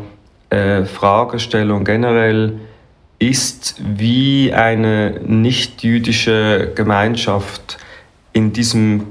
äh, 0.51 0.85
Fragestellung 0.85 1.85
generell 1.85 2.61
ist, 3.19 3.77
wie 3.81 4.53
eine 4.53 5.21
nicht-jüdische 5.27 6.73
Gemeinschaft 6.75 7.79
in 8.35 8.53
diesem 8.53 9.07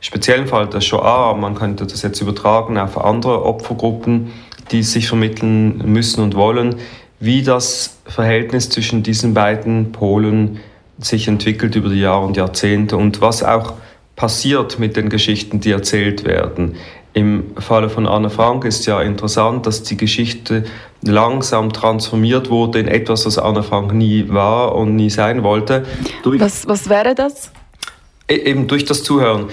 speziellen 0.00 0.46
Fall 0.46 0.66
der 0.66 0.80
Shoah, 0.80 1.36
man 1.36 1.54
könnte 1.54 1.86
das 1.86 2.00
jetzt 2.00 2.22
übertragen 2.22 2.78
auf 2.78 2.96
andere 2.98 3.44
Opfergruppen, 3.44 4.32
die 4.70 4.82
sich 4.82 5.08
vermitteln 5.08 5.82
müssen 5.84 6.22
und 6.22 6.34
wollen, 6.34 6.76
wie 7.20 7.42
das 7.42 7.98
Verhältnis 8.06 8.70
zwischen 8.70 9.02
diesen 9.02 9.34
beiden 9.34 9.92
Polen 9.92 10.58
sich 10.98 11.28
entwickelt 11.28 11.76
über 11.76 11.90
die 11.90 12.00
Jahre 12.00 12.24
und 12.24 12.38
Jahrzehnte 12.38 12.96
und 12.96 13.20
was 13.20 13.44
auch 13.44 13.74
passiert 14.16 14.78
mit 14.78 14.96
den 14.96 15.10
Geschichten, 15.10 15.60
die 15.60 15.70
erzählt 15.70 16.24
werden. 16.24 16.76
Im 17.14 17.54
Falle 17.58 17.90
von 17.90 18.06
Anne 18.06 18.30
Frank 18.30 18.64
ist 18.64 18.86
ja 18.86 19.02
interessant, 19.02 19.66
dass 19.66 19.82
die 19.82 19.98
Geschichte 19.98 20.64
langsam 21.02 21.72
transformiert 21.72 22.48
wurde 22.48 22.78
in 22.78 22.88
etwas, 22.88 23.26
was 23.26 23.38
Anne 23.38 23.62
Frank 23.62 23.92
nie 23.92 24.28
war 24.28 24.74
und 24.74 24.96
nie 24.96 25.10
sein 25.10 25.42
wollte. 25.42 25.84
was, 26.24 26.66
was 26.66 26.88
wäre 26.88 27.14
das? 27.14 27.52
E, 28.28 28.36
eben 28.36 28.66
durch 28.66 28.86
das 28.86 29.02
Zuhören. 29.02 29.48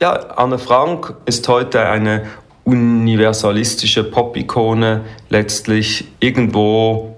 Ja, 0.00 0.12
Anne 0.12 0.58
Frank 0.58 1.14
ist 1.26 1.48
heute 1.48 1.80
eine 1.80 2.26
universalistische 2.64 4.04
Pop-Ikone, 4.04 5.00
letztlich 5.30 6.06
irgendwo, 6.20 7.16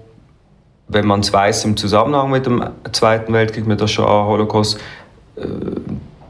wenn 0.87 1.05
man 1.05 1.19
es 1.19 1.31
weiß, 1.31 1.65
im 1.65 1.77
Zusammenhang 1.77 2.31
mit 2.31 2.47
dem 2.47 2.63
Zweiten 2.91 3.31
Weltkrieg, 3.33 3.67
mit 3.67 3.79
der 3.79 3.87
Shoah, 3.87 4.25
Holocaust, 4.25 4.79
äh, 5.35 5.43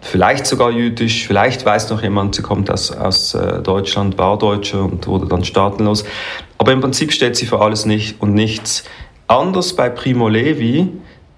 vielleicht 0.04 0.46
sogar 0.46 0.72
jüdisch, 0.72 1.26
vielleicht 1.26 1.66
weiß 1.66 1.90
noch 1.90 2.04
jemand, 2.04 2.36
sie 2.36 2.42
kommt 2.42 2.70
aus, 2.70 2.92
aus 2.92 3.34
äh, 3.34 3.62
Deutschland, 3.62 4.18
war 4.18 4.38
Deutsche 4.38 4.82
und 4.82 5.08
wurde 5.08 5.26
dann 5.28 5.44
staatenlos. 5.44 6.04
Aber 6.58 6.72
im 6.72 6.82
Prinzip 6.82 7.12
steht 7.12 7.36
sie 7.36 7.46
für 7.46 7.60
alles 7.60 7.86
nicht 7.86 8.22
und 8.22 8.34
nichts. 8.34 8.84
Anders 9.28 9.76
bei 9.76 9.90
Primo 9.90 10.28
Levi, 10.28 10.90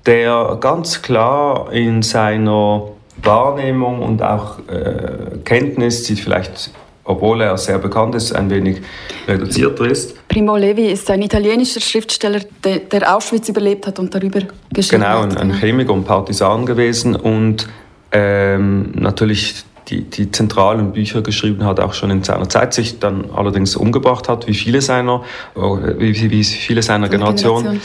der 0.05 0.57
ganz 0.59 1.01
klar 1.01 1.71
in 1.71 2.01
seiner 2.01 2.83
Wahrnehmung 3.23 4.01
und 4.01 4.21
auch 4.21 4.59
äh, 4.67 5.37
Kenntnis, 5.45 6.03
die 6.03 6.15
vielleicht, 6.15 6.71
obwohl 7.03 7.41
er 7.41 7.57
sehr 7.57 7.77
bekannt 7.77 8.15
ist, 8.15 8.33
ein 8.33 8.49
wenig 8.49 8.81
reduzierter 9.27 9.85
ist. 9.85 10.27
Primo 10.27 10.57
Levi 10.57 10.87
ist 10.87 11.09
ein 11.09 11.21
italienischer 11.21 11.79
Schriftsteller, 11.79 12.41
der, 12.63 12.79
der 12.79 13.15
Auschwitz 13.15 13.47
überlebt 13.49 13.87
hat 13.87 13.99
und 13.99 14.13
darüber 14.13 14.41
geschrieben 14.73 15.03
genau, 15.03 15.21
hat. 15.21 15.29
Genau, 15.29 15.41
ein 15.41 15.53
Chemiker 15.53 15.93
und 15.93 16.03
Partisan 16.03 16.65
gewesen 16.65 17.15
und 17.15 17.67
ähm, 18.15 18.91
natürlich 18.95 19.65
die, 19.89 20.01
die 20.01 20.31
zentralen 20.31 20.93
Bücher 20.93 21.21
geschrieben 21.21 21.65
hat, 21.65 21.79
auch 21.79 21.93
schon 21.93 22.09
in 22.11 22.23
seiner 22.23 22.47
Zeit, 22.47 22.73
sich 22.73 22.99
dann 22.99 23.25
allerdings 23.35 23.75
umgebracht 23.75 24.29
hat, 24.29 24.47
wie 24.47 24.53
viele 24.53 24.81
seiner, 24.81 25.23
wie, 25.53 26.31
wie 26.31 26.43
viele 26.43 26.81
seiner 26.81 27.09
Generation. 27.09 27.63
Generation. 27.63 27.81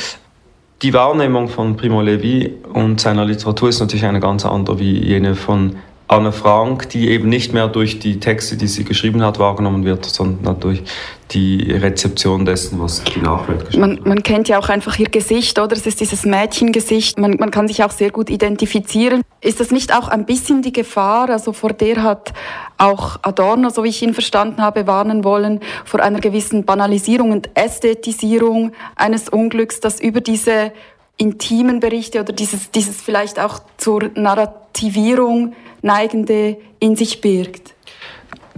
Die 0.82 0.94
Wahrnehmung 0.94 1.48
von 1.48 1.76
Primo 1.76 2.00
Levi 2.00 2.54
und 2.72 3.00
seiner 3.00 3.26
Literatur 3.26 3.68
ist 3.68 3.80
natürlich 3.80 4.06
eine 4.06 4.20
ganz 4.20 4.46
andere 4.46 4.78
wie 4.78 5.04
jene 5.04 5.34
von 5.34 5.76
Anne 6.10 6.32
Frank, 6.32 6.88
die 6.88 7.08
eben 7.08 7.28
nicht 7.28 7.52
mehr 7.52 7.68
durch 7.68 8.00
die 8.00 8.18
Texte, 8.18 8.56
die 8.56 8.66
sie 8.66 8.82
geschrieben 8.82 9.22
hat, 9.22 9.38
wahrgenommen 9.38 9.84
wird, 9.84 10.04
sondern 10.04 10.58
durch 10.58 10.82
die 11.30 11.70
Rezeption 11.70 12.44
dessen, 12.44 12.80
was 12.80 13.04
die 13.04 13.20
Nachwelt 13.20 13.66
geschrieben 13.66 13.80
man, 13.80 14.00
man 14.04 14.22
kennt 14.24 14.48
ja 14.48 14.58
auch 14.58 14.68
einfach 14.68 14.98
ihr 14.98 15.08
Gesicht, 15.08 15.58
oder? 15.60 15.76
Es 15.76 15.86
ist 15.86 16.00
dieses 16.00 16.24
Mädchengesicht. 16.24 17.16
Man, 17.18 17.36
man 17.36 17.52
kann 17.52 17.68
sich 17.68 17.84
auch 17.84 17.92
sehr 17.92 18.10
gut 18.10 18.28
identifizieren. 18.28 19.22
Ist 19.40 19.60
das 19.60 19.70
nicht 19.70 19.96
auch 19.96 20.08
ein 20.08 20.26
bisschen 20.26 20.62
die 20.62 20.72
Gefahr, 20.72 21.30
also 21.30 21.52
vor 21.52 21.72
der 21.72 22.02
hat 22.02 22.32
auch 22.76 23.20
Adorno, 23.22 23.70
so 23.70 23.84
wie 23.84 23.88
ich 23.88 24.02
ihn 24.02 24.12
verstanden 24.12 24.60
habe, 24.60 24.88
warnen 24.88 25.22
wollen, 25.22 25.60
vor 25.84 26.00
einer 26.00 26.18
gewissen 26.18 26.64
Banalisierung 26.64 27.30
und 27.30 27.50
Ästhetisierung 27.54 28.72
eines 28.96 29.28
Unglücks, 29.28 29.78
das 29.78 30.00
über 30.00 30.20
diese 30.20 30.72
intimen 31.20 31.80
Berichte 31.80 32.18
oder 32.20 32.32
dieses, 32.32 32.70
dieses 32.70 33.00
vielleicht 33.00 33.38
auch 33.38 33.60
zur 33.76 34.10
Narrativierung 34.14 35.54
neigende 35.82 36.56
in 36.78 36.96
sich 36.96 37.20
birgt. 37.20 37.74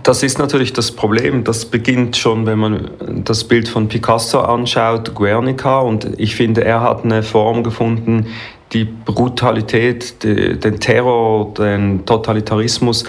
Das 0.03 0.23
ist 0.23 0.39
natürlich 0.39 0.73
das 0.73 0.93
Problem. 0.93 1.45
Das 1.45 1.65
beginnt 1.65 2.17
schon, 2.17 2.47
wenn 2.47 2.59
man 2.59 2.91
das 3.25 3.45
Bild 3.45 3.69
von 3.69 3.89
Picasso 3.89 4.41
anschaut, 4.41 5.15
Guernica. 5.15 5.81
Und 5.81 6.09
ich 6.19 6.35
finde, 6.35 6.65
er 6.65 6.81
hat 6.81 7.05
eine 7.05 7.23
Form 7.23 7.63
gefunden, 7.63 8.27
die 8.73 8.85
Brutalität, 8.85 10.23
den 10.25 10.81
Terror, 10.81 11.53
den 11.55 12.07
Totalitarismus 12.07 13.05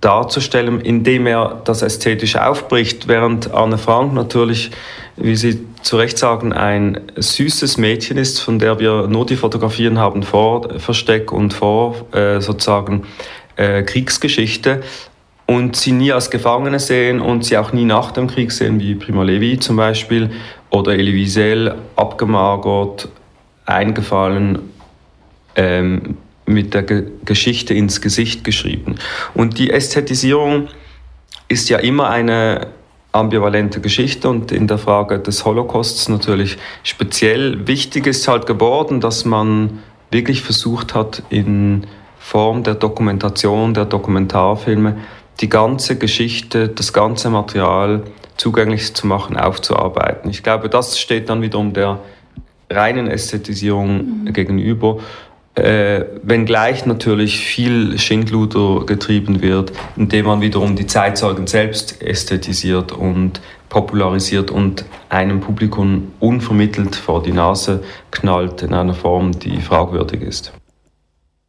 darzustellen, 0.00 0.80
indem 0.80 1.26
er 1.26 1.60
das 1.64 1.82
ästhetisch 1.82 2.36
aufbricht, 2.36 3.08
während 3.08 3.52
Anne 3.52 3.78
Frank 3.78 4.12
natürlich, 4.12 4.70
wie 5.16 5.36
Sie 5.36 5.67
zu 5.82 5.96
Recht 5.96 6.18
sagen, 6.18 6.52
ein 6.52 7.00
süßes 7.16 7.78
Mädchen 7.78 8.18
ist, 8.18 8.40
von 8.40 8.58
der 8.58 8.78
wir 8.78 9.06
nur 9.06 9.26
die 9.26 9.36
Fotografien 9.36 9.98
haben 9.98 10.22
vor 10.22 10.78
Versteck 10.78 11.32
und 11.32 11.54
vor 11.54 12.06
äh, 12.12 12.40
sozusagen 12.40 13.04
äh, 13.56 13.82
Kriegsgeschichte 13.82 14.82
und 15.46 15.76
sie 15.76 15.92
nie 15.92 16.12
als 16.12 16.30
Gefangene 16.30 16.78
sehen 16.78 17.20
und 17.20 17.44
sie 17.44 17.56
auch 17.56 17.72
nie 17.72 17.84
nach 17.84 18.10
dem 18.10 18.26
Krieg 18.26 18.52
sehen, 18.52 18.80
wie 18.80 18.94
Primo 18.94 19.22
Levi 19.22 19.58
zum 19.58 19.76
Beispiel 19.76 20.30
oder 20.70 20.92
Elie 20.92 21.14
Wiesel, 21.14 21.74
abgemagert, 21.96 23.08
eingefallen, 23.64 24.58
ähm, 25.56 26.18
mit 26.44 26.74
der 26.74 26.82
Ge 26.82 27.04
Geschichte 27.24 27.74
ins 27.74 28.00
Gesicht 28.00 28.44
geschrieben. 28.44 28.96
Und 29.34 29.58
die 29.58 29.70
Ästhetisierung 29.70 30.68
ist 31.48 31.68
ja 31.68 31.78
immer 31.78 32.10
eine 32.10 32.68
ambivalente 33.12 33.80
Geschichte 33.80 34.28
und 34.28 34.52
in 34.52 34.66
der 34.66 34.78
Frage 34.78 35.18
des 35.18 35.44
Holocausts 35.44 36.08
natürlich 36.08 36.58
speziell 36.82 37.66
wichtig 37.66 38.06
ist 38.06 38.28
halt 38.28 38.46
geworden, 38.46 39.00
dass 39.00 39.24
man 39.24 39.82
wirklich 40.10 40.42
versucht 40.42 40.94
hat, 40.94 41.22
in 41.30 41.86
Form 42.18 42.62
der 42.62 42.74
Dokumentation, 42.74 43.74
der 43.74 43.86
Dokumentarfilme, 43.86 44.98
die 45.40 45.48
ganze 45.48 45.96
Geschichte, 45.96 46.68
das 46.68 46.92
ganze 46.92 47.30
Material 47.30 48.02
zugänglich 48.36 48.94
zu 48.94 49.06
machen, 49.06 49.36
aufzuarbeiten. 49.36 50.30
Ich 50.30 50.42
glaube, 50.42 50.68
das 50.68 50.98
steht 50.98 51.28
dann 51.28 51.42
wiederum 51.42 51.72
der 51.72 52.00
reinen 52.70 53.08
Ästhetisierung 53.08 54.24
mhm. 54.24 54.32
gegenüber. 54.32 54.98
Äh, 55.58 56.06
wenngleich 56.22 56.86
natürlich 56.86 57.40
viel 57.40 57.98
Schindluder 57.98 58.86
getrieben 58.86 59.42
wird, 59.42 59.72
indem 59.96 60.26
man 60.26 60.40
wiederum 60.40 60.76
die 60.76 60.86
Zeitzeugen 60.86 61.48
selbst 61.48 62.00
ästhetisiert 62.00 62.92
und 62.92 63.40
popularisiert 63.68 64.52
und 64.52 64.84
einem 65.08 65.40
Publikum 65.40 66.12
unvermittelt 66.20 66.94
vor 66.94 67.22
die 67.22 67.32
Nase 67.32 67.82
knallt 68.12 68.62
in 68.62 68.72
einer 68.72 68.94
Form, 68.94 69.32
die 69.32 69.60
fragwürdig 69.60 70.22
ist. 70.22 70.52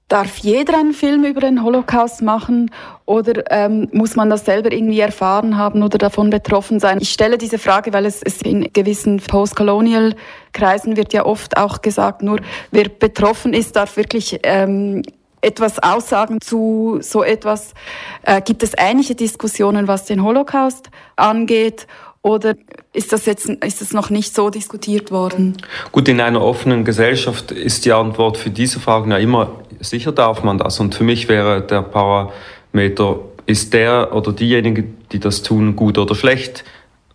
Darf 0.09 0.37
jeder 0.37 0.79
einen 0.79 0.93
Film 0.93 1.23
über 1.23 1.39
den 1.39 1.63
Holocaust 1.63 2.23
machen 2.23 2.71
oder 3.05 3.43
ähm, 3.51 3.89
muss 3.91 4.15
man 4.15 4.31
das 4.31 4.43
selber 4.43 4.71
irgendwie 4.71 4.99
erfahren 4.99 5.55
haben 5.55 5.83
oder 5.83 5.99
davon 5.99 6.31
betroffen 6.31 6.79
sein? 6.79 6.97
Ich 6.99 7.11
stelle 7.11 7.37
diese 7.37 7.59
Frage, 7.59 7.93
weil 7.93 8.07
es, 8.07 8.23
es 8.23 8.41
in 8.41 8.73
gewissen 8.73 9.17
Postcolonial-Kreisen 9.17 10.97
wird 10.97 11.13
ja 11.13 11.27
oft 11.27 11.57
auch 11.57 11.83
gesagt, 11.83 12.23
nur 12.23 12.39
wer 12.71 12.89
betroffen 12.89 13.53
ist, 13.53 13.75
darf 13.75 13.97
wirklich 13.97 14.39
ähm, 14.41 15.03
etwas 15.41 15.77
aussagen 15.77 16.41
zu 16.41 16.97
so 17.01 17.21
etwas. 17.23 17.75
Äh, 18.23 18.41
gibt 18.41 18.63
es 18.63 18.71
ähnliche 18.75 19.13
Diskussionen, 19.13 19.87
was 19.87 20.05
den 20.05 20.23
Holocaust 20.23 20.89
angeht? 21.17 21.85
Oder 22.23 22.55
ist 22.91 23.13
das 23.13 23.25
jetzt 23.25 23.47
ist 23.47 23.81
das 23.81 23.93
noch 23.93 24.09
nicht 24.09 24.35
so 24.35 24.49
diskutiert 24.49 25.11
worden? 25.11 25.57
Gut, 25.91 26.07
in 26.07 26.19
einer 26.19 26.41
offenen 26.41 26.85
Gesellschaft 26.85 27.51
ist 27.51 27.85
die 27.85 27.93
Antwort 27.93 28.37
für 28.37 28.49
diese 28.49 28.79
Fragen 28.79 29.11
ja 29.11 29.17
immer 29.17 29.59
sicher 29.79 30.11
darf 30.11 30.43
man 30.43 30.57
das. 30.57 30.79
Und 30.79 30.95
für 30.95 31.03
mich 31.03 31.27
wäre 31.29 31.61
der 31.61 31.81
Parameter, 31.81 33.19
ist 33.45 33.73
der 33.73 34.13
oder 34.13 34.31
diejenige, 34.31 34.85
die 35.11 35.19
das 35.19 35.41
tun, 35.41 35.75
gut 35.75 35.97
oder 35.97 36.15
schlecht, 36.15 36.63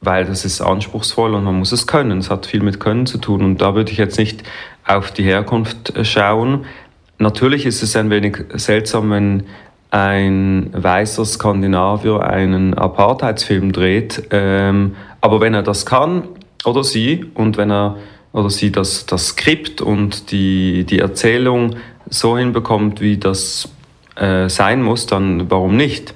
weil 0.01 0.25
das 0.25 0.45
ist 0.45 0.61
anspruchsvoll 0.61 1.35
und 1.35 1.45
man 1.45 1.55
muss 1.55 1.73
es 1.73 1.87
können. 1.87 2.19
Es 2.19 2.31
hat 2.31 2.47
viel 2.47 2.63
mit 2.63 2.81
Können 2.81 3.07
zu 3.07 3.19
tun. 3.19 3.43
Und 3.43 3.61
da 3.61 3.75
würde 3.75 3.93
ich 3.93 3.99
jetzt 3.99 4.19
nicht 4.19 4.43
auf 4.87 5.13
die 5.13 5.23
Herkunft 5.23 5.93
schauen. 6.03 6.67
Natürlich 7.19 7.67
ist 7.67 7.83
es 7.83 7.97
ein 7.97 8.11
wenig 8.11 8.39
seltsam, 8.55 9.11
wenn 9.11 9.45
ein 9.95 10.71
weißer 10.73 11.25
Skandinavier 11.25 12.21
einen 12.25 12.75
Apartheidsfilm 12.75 13.71
dreht. 13.71 14.25
Ähm, 14.31 14.97
aber 15.21 15.41
wenn 15.41 15.55
er 15.55 15.63
das 15.63 15.87
kann, 15.87 16.25
oder 16.65 16.83
sie, 16.83 17.27
und 17.35 17.57
wenn 17.57 17.71
er 17.71 17.97
oder 18.33 18.51
sie 18.51 18.73
das, 18.73 19.07
das 19.07 19.29
Skript 19.29 19.81
und 19.81 20.33
die, 20.33 20.83
die 20.83 20.99
Erzählung 20.99 21.77
so 22.11 22.37
hinbekommt, 22.37 23.01
wie 23.01 23.19
das 23.19 23.69
äh, 24.17 24.49
sein 24.49 24.83
muss, 24.83 25.07
dann 25.07 25.49
warum 25.49 25.77
nicht? 25.77 26.15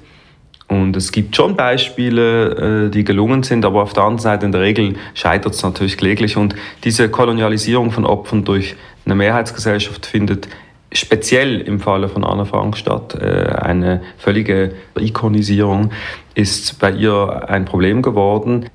Und 0.67 0.97
es 0.97 1.13
gibt 1.13 1.37
schon 1.37 1.55
Beispiele, 1.55 2.87
äh, 2.87 2.89
die 2.89 3.05
gelungen 3.05 3.43
sind, 3.43 3.63
aber 3.63 3.81
auf 3.81 3.93
der 3.93 4.03
anderen 4.03 4.19
Seite 4.19 4.45
in 4.45 4.51
der 4.51 4.59
Regel 4.59 4.95
scheitert 5.13 5.53
es 5.53 5.63
natürlich 5.63 5.95
kläglich. 5.95 6.35
Und 6.35 6.53
diese 6.83 7.07
Kolonialisierung 7.07 7.91
von 7.91 8.05
Opfern 8.05 8.43
durch 8.43 8.75
eine 9.05 9.15
Mehrheitsgesellschaft 9.15 10.05
findet 10.05 10.49
speziell 10.91 11.61
im 11.61 11.79
Falle 11.79 12.09
von 12.09 12.23
Anna 12.23 12.45
Frank 12.45 12.77
statt. 12.77 13.15
Äh, 13.15 13.53
eine 13.61 14.01
völlige 14.17 14.73
Ikonisierung 14.97 15.91
ist 16.35 16.79
bei 16.79 16.91
ihr 16.91 17.49
ein 17.49 17.65
Problem 17.65 18.01
geworden. 18.01 18.69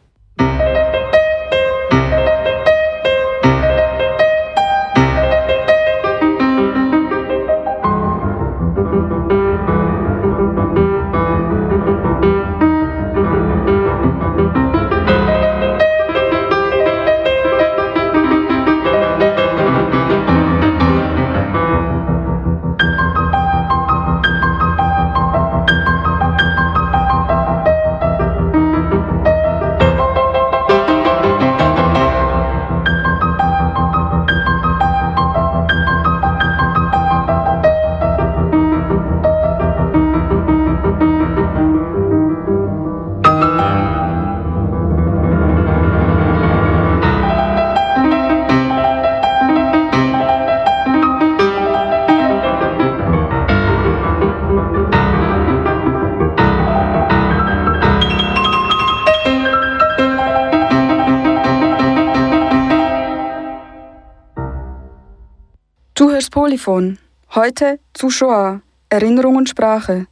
Polyphon. 65.96 66.98
Heute 67.36 67.78
zu 67.92 68.10
Shoah, 68.10 68.60
Erinnerung 68.88 69.36
und 69.36 69.48
Sprache. 69.48 70.06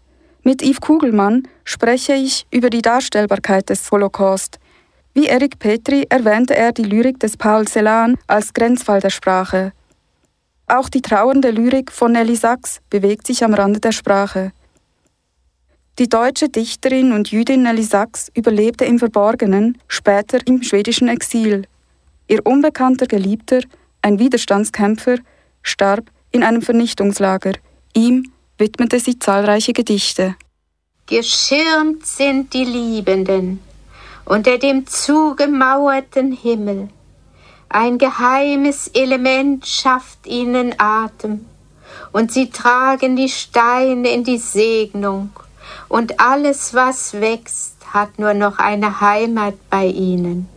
Mit 0.45 0.62
Yves 0.62 0.80
Kugelmann 0.80 1.49
spreche 1.64 2.14
ich 2.14 2.47
über 2.53 2.70
die 2.70 2.83
Darstellbarkeit 2.83 3.68
des 3.68 3.91
Holocaust. 3.91 4.61
Wie 5.12 5.26
Eric 5.26 5.59
Petri 5.59 6.07
erwähnte 6.09 6.55
er 6.55 6.70
die 6.70 6.85
Lyrik 6.85 7.18
des 7.18 7.37
Paul 7.37 7.66
Celan 7.66 8.16
als 8.28 8.55
Grenzfall 8.55 9.01
der 9.01 9.11
Sprache. 9.11 9.72
Auch 10.68 10.89
die 10.89 11.03
trauernde 11.03 11.51
Lyrik 11.51 11.91
von 11.91 12.12
Nelly 12.12 12.37
Sachs 12.37 12.80
bewegt 12.89 13.26
sich 13.26 13.43
am 13.43 13.53
Rande 13.53 13.80
der 13.80 13.93
Sprache. 13.93 14.53
Die 15.99 16.09
deutsche 16.09 16.49
Dichterin 16.49 17.12
und 17.12 17.33
Jüdin 17.33 17.64
Nelly 17.64 17.83
Sachs 17.83 18.30
überlebte 18.37 18.85
im 18.85 19.01
Verborgenen, 19.01 19.78
später 19.89 20.39
im 20.47 20.62
schwedischen 20.62 21.09
Exil. 21.09 21.66
Ihr 22.28 22.47
unbekannter 22.47 23.07
Geliebter, 23.07 23.61
ein 24.01 24.20
Widerstandskämpfer, 24.20 25.16
starb 25.62 26.10
in 26.30 26.42
einem 26.42 26.62
Vernichtungslager. 26.62 27.52
Ihm 27.94 28.32
widmete 28.58 29.00
sie 29.00 29.18
zahlreiche 29.18 29.72
Gedichte. 29.72 30.36
Geschirmt 31.06 32.06
sind 32.06 32.54
die 32.54 32.64
Liebenden 32.64 33.60
unter 34.24 34.58
dem 34.58 34.86
zugemauerten 34.86 36.32
Himmel. 36.32 36.88
Ein 37.68 37.98
geheimes 37.98 38.88
Element 38.88 39.66
schafft 39.66 40.26
ihnen 40.26 40.74
Atem, 40.78 41.46
und 42.12 42.32
sie 42.32 42.50
tragen 42.50 43.16
die 43.16 43.28
Steine 43.28 44.10
in 44.10 44.24
die 44.24 44.38
Segnung, 44.38 45.30
und 45.88 46.20
alles, 46.20 46.74
was 46.74 47.14
wächst, 47.14 47.76
hat 47.92 48.18
nur 48.18 48.34
noch 48.34 48.58
eine 48.58 49.00
Heimat 49.00 49.54
bei 49.70 49.86
ihnen. 49.86 50.48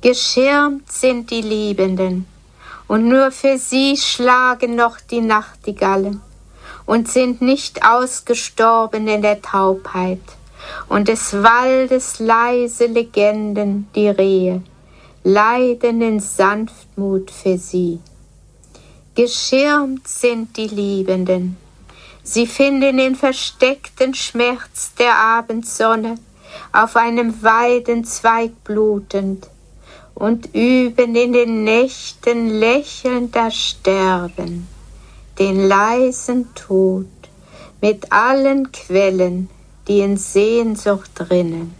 Geschirmt 0.00 0.90
sind 0.90 1.30
die 1.30 1.42
Liebenden, 1.42 2.26
und 2.88 3.06
nur 3.06 3.30
für 3.30 3.58
sie 3.58 3.96
schlagen 3.96 4.74
noch 4.74 4.98
die 4.98 5.20
Nachtigallen 5.20 6.20
und 6.86 7.08
sind 7.08 7.42
nicht 7.42 7.84
ausgestorben 7.84 9.06
in 9.06 9.22
der 9.22 9.42
Taubheit, 9.42 10.20
und 10.88 11.08
des 11.08 11.34
Waldes 11.34 12.18
leise 12.18 12.86
Legenden 12.86 13.88
die 13.94 14.08
Rehe 14.08 14.62
leiden 15.22 16.00
in 16.00 16.20
Sanftmut 16.20 17.30
für 17.30 17.58
sie. 17.58 18.00
Geschirmt 19.14 20.08
sind 20.08 20.56
die 20.56 20.68
Liebenden, 20.68 21.56
sie 22.22 22.46
finden 22.46 22.96
den 22.96 23.14
versteckten 23.14 24.14
Schmerz 24.14 24.94
der 24.98 25.14
Abendsonne 25.16 26.14
auf 26.72 26.96
einem 26.96 27.42
Weidenzweig 27.42 28.52
blutend 28.64 29.48
und 30.18 30.52
üben 30.52 31.14
in 31.14 31.32
den 31.32 31.62
Nächten 31.62 32.58
lächelnd 32.58 33.36
das 33.36 33.54
Sterben, 33.54 34.66
den 35.38 35.68
leisen 35.68 36.52
Tod 36.56 37.06
mit 37.80 38.10
allen 38.10 38.72
Quellen, 38.72 39.48
die 39.86 40.00
in 40.00 40.16
Sehnsucht 40.16 41.30
rinnen. 41.30 41.72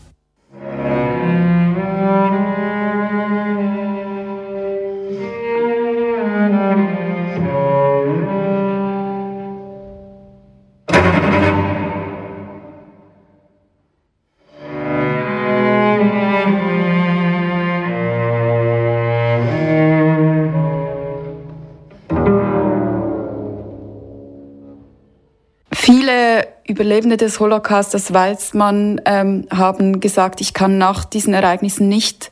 Überlebende 26.78 27.16
des 27.16 27.40
Holocaust, 27.40 27.92
das 27.92 28.14
weiß 28.14 28.54
man, 28.54 29.00
ähm, 29.04 29.48
haben 29.50 29.98
gesagt, 29.98 30.40
ich 30.40 30.54
kann 30.54 30.78
nach 30.78 31.04
diesen 31.04 31.34
Ereignissen 31.34 31.88
nicht 31.88 32.30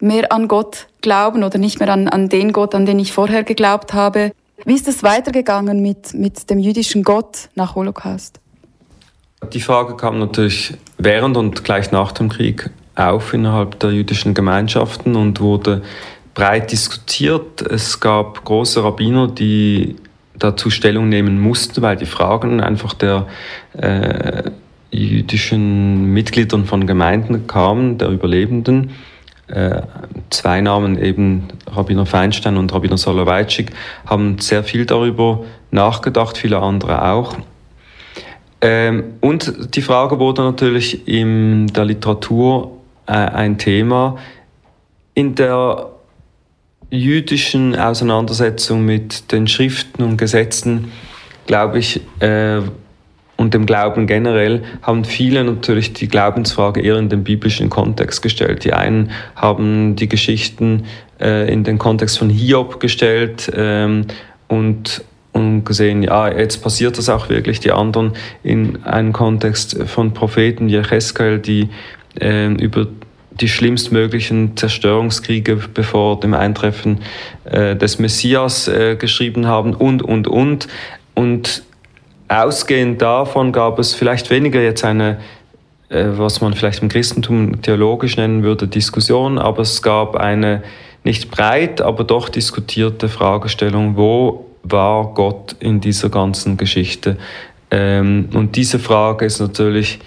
mehr 0.00 0.32
an 0.32 0.48
Gott 0.48 0.86
glauben 1.02 1.44
oder 1.44 1.58
nicht 1.58 1.78
mehr 1.78 1.90
an, 1.90 2.08
an 2.08 2.30
den 2.30 2.54
Gott, 2.54 2.74
an 2.74 2.86
den 2.86 2.98
ich 2.98 3.12
vorher 3.12 3.44
geglaubt 3.44 3.92
habe. 3.92 4.32
Wie 4.64 4.72
ist 4.72 4.88
es 4.88 5.02
weitergegangen 5.02 5.82
mit, 5.82 6.14
mit 6.14 6.48
dem 6.48 6.58
jüdischen 6.58 7.02
Gott 7.02 7.50
nach 7.54 7.74
Holocaust? 7.74 8.40
Die 9.52 9.60
Frage 9.60 9.94
kam 9.94 10.18
natürlich 10.18 10.72
während 10.96 11.36
und 11.36 11.62
gleich 11.62 11.92
nach 11.92 12.12
dem 12.12 12.30
Krieg 12.30 12.70
auf 12.94 13.34
innerhalb 13.34 13.78
der 13.80 13.90
jüdischen 13.90 14.32
Gemeinschaften 14.32 15.16
und 15.16 15.38
wurde 15.40 15.82
breit 16.32 16.72
diskutiert. 16.72 17.60
Es 17.60 18.00
gab 18.00 18.42
große 18.42 18.82
Rabbiner, 18.82 19.28
die 19.28 19.96
dazu 20.42 20.70
Stellung 20.70 21.08
nehmen 21.08 21.40
mussten, 21.40 21.82
weil 21.82 21.96
die 21.96 22.06
Fragen 22.06 22.60
einfach 22.60 22.94
der 22.94 23.26
äh, 23.74 24.50
jüdischen 24.90 26.12
Mitgliedern 26.12 26.66
von 26.66 26.86
Gemeinden 26.86 27.46
kamen, 27.46 27.98
der 27.98 28.08
Überlebenden. 28.08 28.90
Äh, 29.48 29.82
zwei 30.30 30.60
Namen, 30.60 31.02
eben 31.02 31.48
Rabbiner 31.66 32.06
Feinstein 32.06 32.56
und 32.56 32.72
Rabbiner 32.72 32.96
Soloveitschik, 32.96 33.72
haben 34.06 34.38
sehr 34.38 34.64
viel 34.64 34.86
darüber 34.86 35.44
nachgedacht, 35.70 36.38
viele 36.38 36.58
andere 36.58 37.10
auch. 37.10 37.36
Ähm, 38.60 39.14
und 39.20 39.74
die 39.74 39.82
Frage 39.82 40.18
wurde 40.18 40.42
natürlich 40.42 41.08
in 41.08 41.66
der 41.68 41.84
Literatur 41.84 42.78
äh, 43.06 43.12
ein 43.12 43.58
Thema. 43.58 44.16
In 45.14 45.34
der 45.34 45.91
jüdischen 46.92 47.74
Auseinandersetzung 47.74 48.84
mit 48.84 49.32
den 49.32 49.46
Schriften 49.46 50.02
und 50.02 50.18
Gesetzen, 50.18 50.92
glaube 51.46 51.78
ich, 51.78 52.00
äh, 52.20 52.60
und 53.38 53.54
dem 53.54 53.66
Glauben 53.66 54.06
generell, 54.06 54.62
haben 54.82 55.04
viele 55.04 55.42
natürlich 55.42 55.94
die 55.94 56.06
Glaubensfrage 56.06 56.80
eher 56.80 56.98
in 56.98 57.08
den 57.08 57.24
biblischen 57.24 57.70
Kontext 57.70 58.22
gestellt. 58.22 58.64
Die 58.64 58.74
einen 58.74 59.10
haben 59.34 59.96
die 59.96 60.08
Geschichten 60.08 60.84
äh, 61.18 61.50
in 61.52 61.64
den 61.64 61.78
Kontext 61.78 62.18
von 62.18 62.28
Hiob 62.28 62.78
gestellt 62.78 63.50
ähm, 63.56 64.06
und, 64.48 65.02
und 65.32 65.64
gesehen, 65.64 66.02
ja, 66.02 66.30
jetzt 66.30 66.62
passiert 66.62 66.98
das 66.98 67.08
auch 67.08 67.30
wirklich. 67.30 67.58
Die 67.58 67.72
anderen 67.72 68.12
in 68.44 68.84
einen 68.84 69.14
Kontext 69.14 69.82
von 69.86 70.12
Propheten 70.12 70.68
wie 70.68 70.82
Cheskel, 70.82 71.38
die 71.38 71.70
äh, 72.20 72.52
über 72.52 72.86
die 73.40 73.48
schlimmstmöglichen 73.48 74.56
Zerstörungskriege 74.56 75.58
bevor 75.72 76.20
dem 76.20 76.34
Eintreffen 76.34 77.00
äh, 77.44 77.76
des 77.76 77.98
Messias 77.98 78.68
äh, 78.68 78.96
geschrieben 78.96 79.46
haben 79.46 79.74
und, 79.74 80.02
und, 80.02 80.28
und. 80.28 80.68
Und 81.14 81.62
ausgehend 82.28 83.02
davon 83.02 83.52
gab 83.52 83.78
es 83.78 83.94
vielleicht 83.94 84.30
weniger 84.30 84.60
jetzt 84.60 84.84
eine, 84.84 85.18
äh, 85.88 86.04
was 86.16 86.40
man 86.40 86.54
vielleicht 86.54 86.82
im 86.82 86.88
Christentum 86.88 87.62
theologisch 87.62 88.16
nennen 88.16 88.42
würde, 88.42 88.68
Diskussion, 88.68 89.38
aber 89.38 89.62
es 89.62 89.82
gab 89.82 90.16
eine 90.16 90.62
nicht 91.04 91.30
breit, 91.30 91.80
aber 91.80 92.04
doch 92.04 92.28
diskutierte 92.28 93.08
Fragestellung, 93.08 93.96
wo 93.96 94.46
war 94.62 95.12
Gott 95.14 95.56
in 95.58 95.80
dieser 95.80 96.08
ganzen 96.08 96.56
Geschichte? 96.56 97.16
Ähm, 97.70 98.28
und 98.34 98.56
diese 98.56 98.78
Frage 98.78 99.24
ist 99.24 99.40
natürlich 99.40 99.98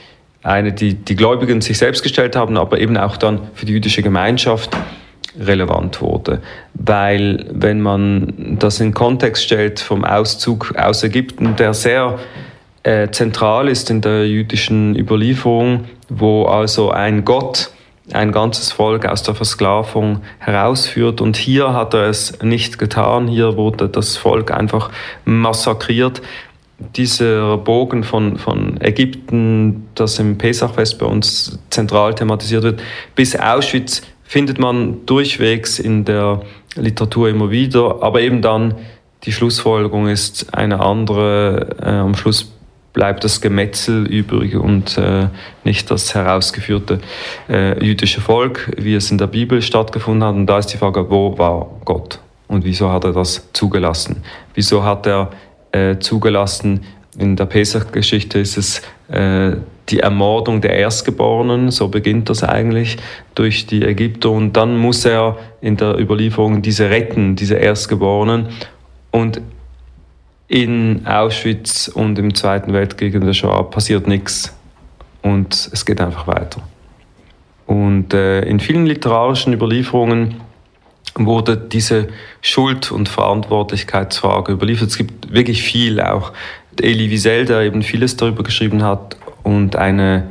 eine, 0.46 0.74
die 0.74 0.94
die 0.94 1.16
Gläubigen 1.16 1.62
sich 1.62 1.78
selbst 1.78 2.04
gestellt 2.04 2.36
haben, 2.36 2.58
aber 2.58 2.80
eben 2.80 2.98
auch 2.98 3.18
dann 3.18 3.42
für 3.56 3.66
die 3.66 3.74
jüdische 3.74 4.04
Gemeinschaft 4.04 4.76
relevant 5.40 6.02
wurde. 6.02 6.42
Weil 6.74 7.46
wenn 7.52 7.82
man 7.82 8.58
das 8.60 8.80
in 8.80 8.94
Kontext 8.94 9.44
stellt 9.44 9.80
vom 9.80 10.06
Auszug 10.06 10.76
aus 10.78 11.04
Ägypten, 11.04 11.56
der 11.56 11.74
sehr 11.74 12.20
äh, 12.84 13.10
zentral 13.10 13.68
ist 13.68 13.90
in 13.90 14.02
der 14.02 14.28
jüdischen 14.28 14.96
Überlieferung, 14.96 15.86
wo 16.10 16.46
also 16.46 16.92
ein 16.92 17.26
Gott 17.26 17.72
ein 18.14 18.32
ganzes 18.32 18.72
Volk 18.72 19.08
aus 19.08 19.24
der 19.24 19.34
Versklavung 19.34 20.22
herausführt. 20.38 21.22
Und 21.22 21.38
hier 21.38 21.74
hat 21.74 21.96
er 21.96 22.08
es 22.08 22.40
nicht 22.44 22.78
getan. 22.78 23.28
Hier 23.28 23.58
wurde 23.58 23.90
das 23.90 24.16
Volk 24.16 24.52
einfach 24.52 24.92
massakriert 25.26 26.22
dieser 26.96 27.58
Bogen 27.58 28.04
von, 28.04 28.38
von 28.38 28.80
Ägypten, 28.82 29.88
das 29.96 30.20
im 30.20 30.38
Pesachfest 30.38 31.00
bei 31.00 31.06
uns 31.06 31.60
zentral 31.70 32.16
thematisiert 32.16 32.64
wird, 32.64 32.82
bis 33.16 33.36
Auschwitz 33.36 34.02
findet 34.24 34.60
man 34.60 35.06
durchwegs 35.06 35.80
in 35.80 36.06
der 36.06 36.42
Literatur 36.76 37.30
immer 37.30 37.52
wieder, 37.52 38.04
aber 38.04 38.22
eben 38.22 38.42
dann 38.42 38.76
die 39.24 39.32
Schlussfolgerung 39.32 40.08
ist 40.08 40.54
eine 40.54 40.82
andere. 40.82 41.76
Äh, 41.82 41.90
am 41.90 42.16
Schluss 42.16 42.52
bleibt 42.94 43.24
das 43.24 43.42
Gemetzel 43.42 44.06
übrig 44.08 44.56
und 44.56 44.98
äh, 44.98 45.28
nicht 45.64 45.92
das 45.92 46.16
herausgeführte 46.16 47.00
äh, 47.50 47.84
jüdische 47.84 48.22
Volk, 48.22 48.72
wie 48.78 48.96
es 48.96 49.12
in 49.12 49.18
der 49.18 49.28
Bibel 49.28 49.62
stattgefunden 49.62 50.24
hat. 50.24 50.36
Und 50.36 50.48
da 50.48 50.60
ist 50.60 50.68
die 50.68 50.78
Frage, 50.78 51.10
wo 51.10 51.38
war 51.38 51.68
Gott? 51.86 52.20
Und 52.48 52.64
wieso 52.64 52.92
hat 52.92 53.04
er 53.04 53.12
das 53.12 53.50
zugelassen? 53.54 54.24
Wieso 54.54 54.84
hat 54.84 55.08
er 55.08 55.32
äh, 55.76 56.00
zugelassen. 56.00 56.82
In 57.18 57.36
der 57.36 57.46
Pesach-Geschichte 57.46 58.40
ist 58.40 58.58
es 58.58 58.82
äh, 59.10 59.58
die 59.90 60.00
Ermordung 60.00 60.62
der 60.62 60.76
Erstgeborenen, 60.78 61.70
so 61.70 61.88
beginnt 61.90 62.30
das 62.30 62.44
eigentlich, 62.44 62.98
durch 63.36 63.68
die 63.68 63.84
Ägypter. 63.84 64.32
Und 64.32 64.54
dann 64.54 64.78
muss 64.78 65.06
er 65.06 65.38
in 65.62 65.78
der 65.78 66.00
Überlieferung 66.00 66.62
diese 66.62 66.90
retten, 66.90 67.36
diese 67.36 67.56
Erstgeborenen. 67.56 68.48
Und 69.12 69.42
in 70.48 71.06
Auschwitz 71.06 71.88
und 71.88 72.20
im 72.20 72.34
Zweiten 72.36 72.74
Weltkrieg 72.74 73.14
in 73.14 73.26
der 73.26 73.34
Shoah 73.34 73.70
passiert 73.70 74.08
nichts. 74.08 74.56
Und 75.22 75.70
es 75.74 75.86
geht 75.86 76.02
einfach 76.02 76.28
weiter. 76.28 76.62
Und 77.66 78.14
äh, 78.14 78.42
in 78.42 78.60
vielen 78.60 78.86
literarischen 78.86 79.54
Überlieferungen 79.54 80.36
wurde 81.18 81.58
diese 81.58 82.08
Schuld- 82.42 82.92
und 82.92 83.10
Verantwortlichkeitsfrage 83.10 84.52
überliefert. 84.52 84.90
Es 84.90 84.98
gibt 84.98 85.34
wirklich 85.34 85.64
viel, 85.64 86.02
auch 86.02 86.34
Elie 86.80 87.10
Wiesel, 87.10 87.46
der 87.46 87.62
eben 87.62 87.84
vieles 87.84 88.18
darüber 88.18 88.44
geschrieben 88.44 88.84
hat 88.84 89.16
und 89.44 89.76
eine 89.76 90.28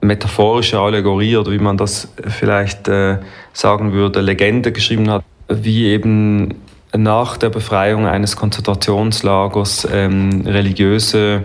metaphorische 0.00 0.80
Allegorie 0.80 1.36
oder 1.36 1.52
wie 1.52 1.58
man 1.58 1.76
das 1.76 2.08
vielleicht 2.26 2.88
äh, 2.88 3.18
sagen 3.52 3.92
würde, 3.92 4.22
Legende 4.22 4.72
geschrieben 4.72 5.10
hat, 5.10 5.22
wie 5.48 5.86
eben 5.88 6.54
nach 6.96 7.36
der 7.36 7.50
Befreiung 7.50 8.06
eines 8.06 8.36
Konzentrationslagers 8.36 9.86
ähm, 9.92 10.42
religiöse 10.46 11.44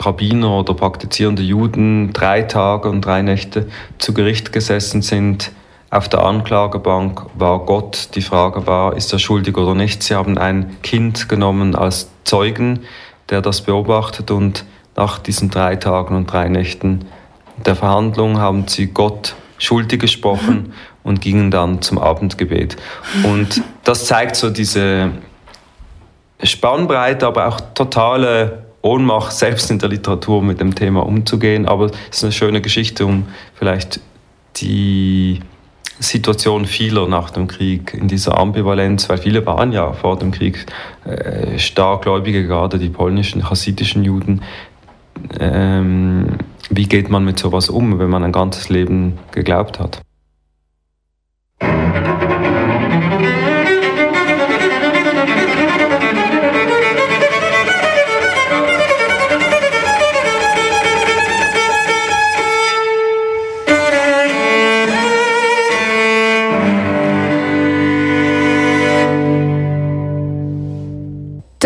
Rabbiner 0.00 0.50
oder 0.58 0.74
praktizierende 0.74 1.42
Juden 1.42 2.12
drei 2.12 2.42
Tage 2.42 2.88
und 2.88 3.04
drei 3.04 3.22
Nächte 3.22 3.68
zu 3.98 4.14
Gericht 4.14 4.52
gesessen 4.52 5.02
sind. 5.02 5.52
Auf 5.90 6.08
der 6.08 6.22
Anklagebank 6.22 7.26
war 7.34 7.60
Gott. 7.60 8.10
Die 8.14 8.20
Frage 8.20 8.66
war, 8.66 8.96
ist 8.96 9.12
er 9.12 9.18
schuldig 9.18 9.56
oder 9.56 9.74
nicht. 9.74 10.02
Sie 10.02 10.14
haben 10.14 10.36
ein 10.36 10.76
Kind 10.82 11.28
genommen 11.28 11.74
als 11.74 12.10
Zeugen, 12.24 12.80
der 13.30 13.40
das 13.40 13.62
beobachtet 13.62 14.30
und 14.30 14.64
nach 14.96 15.18
diesen 15.18 15.48
drei 15.48 15.76
Tagen 15.76 16.16
und 16.16 16.26
drei 16.26 16.48
Nächten 16.48 17.06
der 17.64 17.76
Verhandlung 17.76 18.38
haben 18.38 18.68
sie 18.68 18.86
Gott 18.86 19.34
schuldig 19.58 20.00
gesprochen 20.00 20.72
und 21.02 21.20
gingen 21.20 21.50
dann 21.50 21.82
zum 21.82 21.98
Abendgebet. 21.98 22.76
Und 23.24 23.62
das 23.84 24.06
zeigt 24.06 24.36
so 24.36 24.50
diese 24.50 25.10
Spannbreite, 26.42 27.26
aber 27.26 27.48
auch 27.48 27.60
totale 27.74 28.66
Ohnmacht, 28.82 29.32
selbst 29.32 29.70
in 29.70 29.78
der 29.78 29.88
Literatur 29.88 30.42
mit 30.42 30.60
dem 30.60 30.74
Thema 30.74 31.04
umzugehen. 31.04 31.66
Aber 31.66 31.86
es 31.86 32.18
ist 32.18 32.24
eine 32.24 32.32
schöne 32.32 32.60
Geschichte, 32.60 33.06
um 33.06 33.26
vielleicht 33.54 34.00
die 34.56 35.40
Situation 36.00 36.64
vieler 36.64 37.08
nach 37.08 37.30
dem 37.30 37.48
Krieg 37.48 37.94
in 37.94 38.08
dieser 38.08 38.38
Ambivalenz, 38.38 39.08
weil 39.08 39.18
viele 39.18 39.44
waren 39.46 39.72
ja 39.72 39.92
vor 39.92 40.18
dem 40.18 40.30
Krieg 40.30 40.66
äh, 41.04 41.58
starkgläubige, 41.58 42.46
gerade 42.46 42.78
die 42.78 42.88
polnischen, 42.88 43.50
hasidischen 43.50 44.04
Juden. 44.04 44.42
Ähm, 45.40 46.38
wie 46.70 46.86
geht 46.86 47.10
man 47.10 47.24
mit 47.24 47.38
sowas 47.38 47.68
um, 47.68 47.98
wenn 47.98 48.10
man 48.10 48.22
ein 48.22 48.32
ganzes 48.32 48.68
Leben 48.68 49.18
geglaubt 49.32 49.80
hat? 49.80 50.00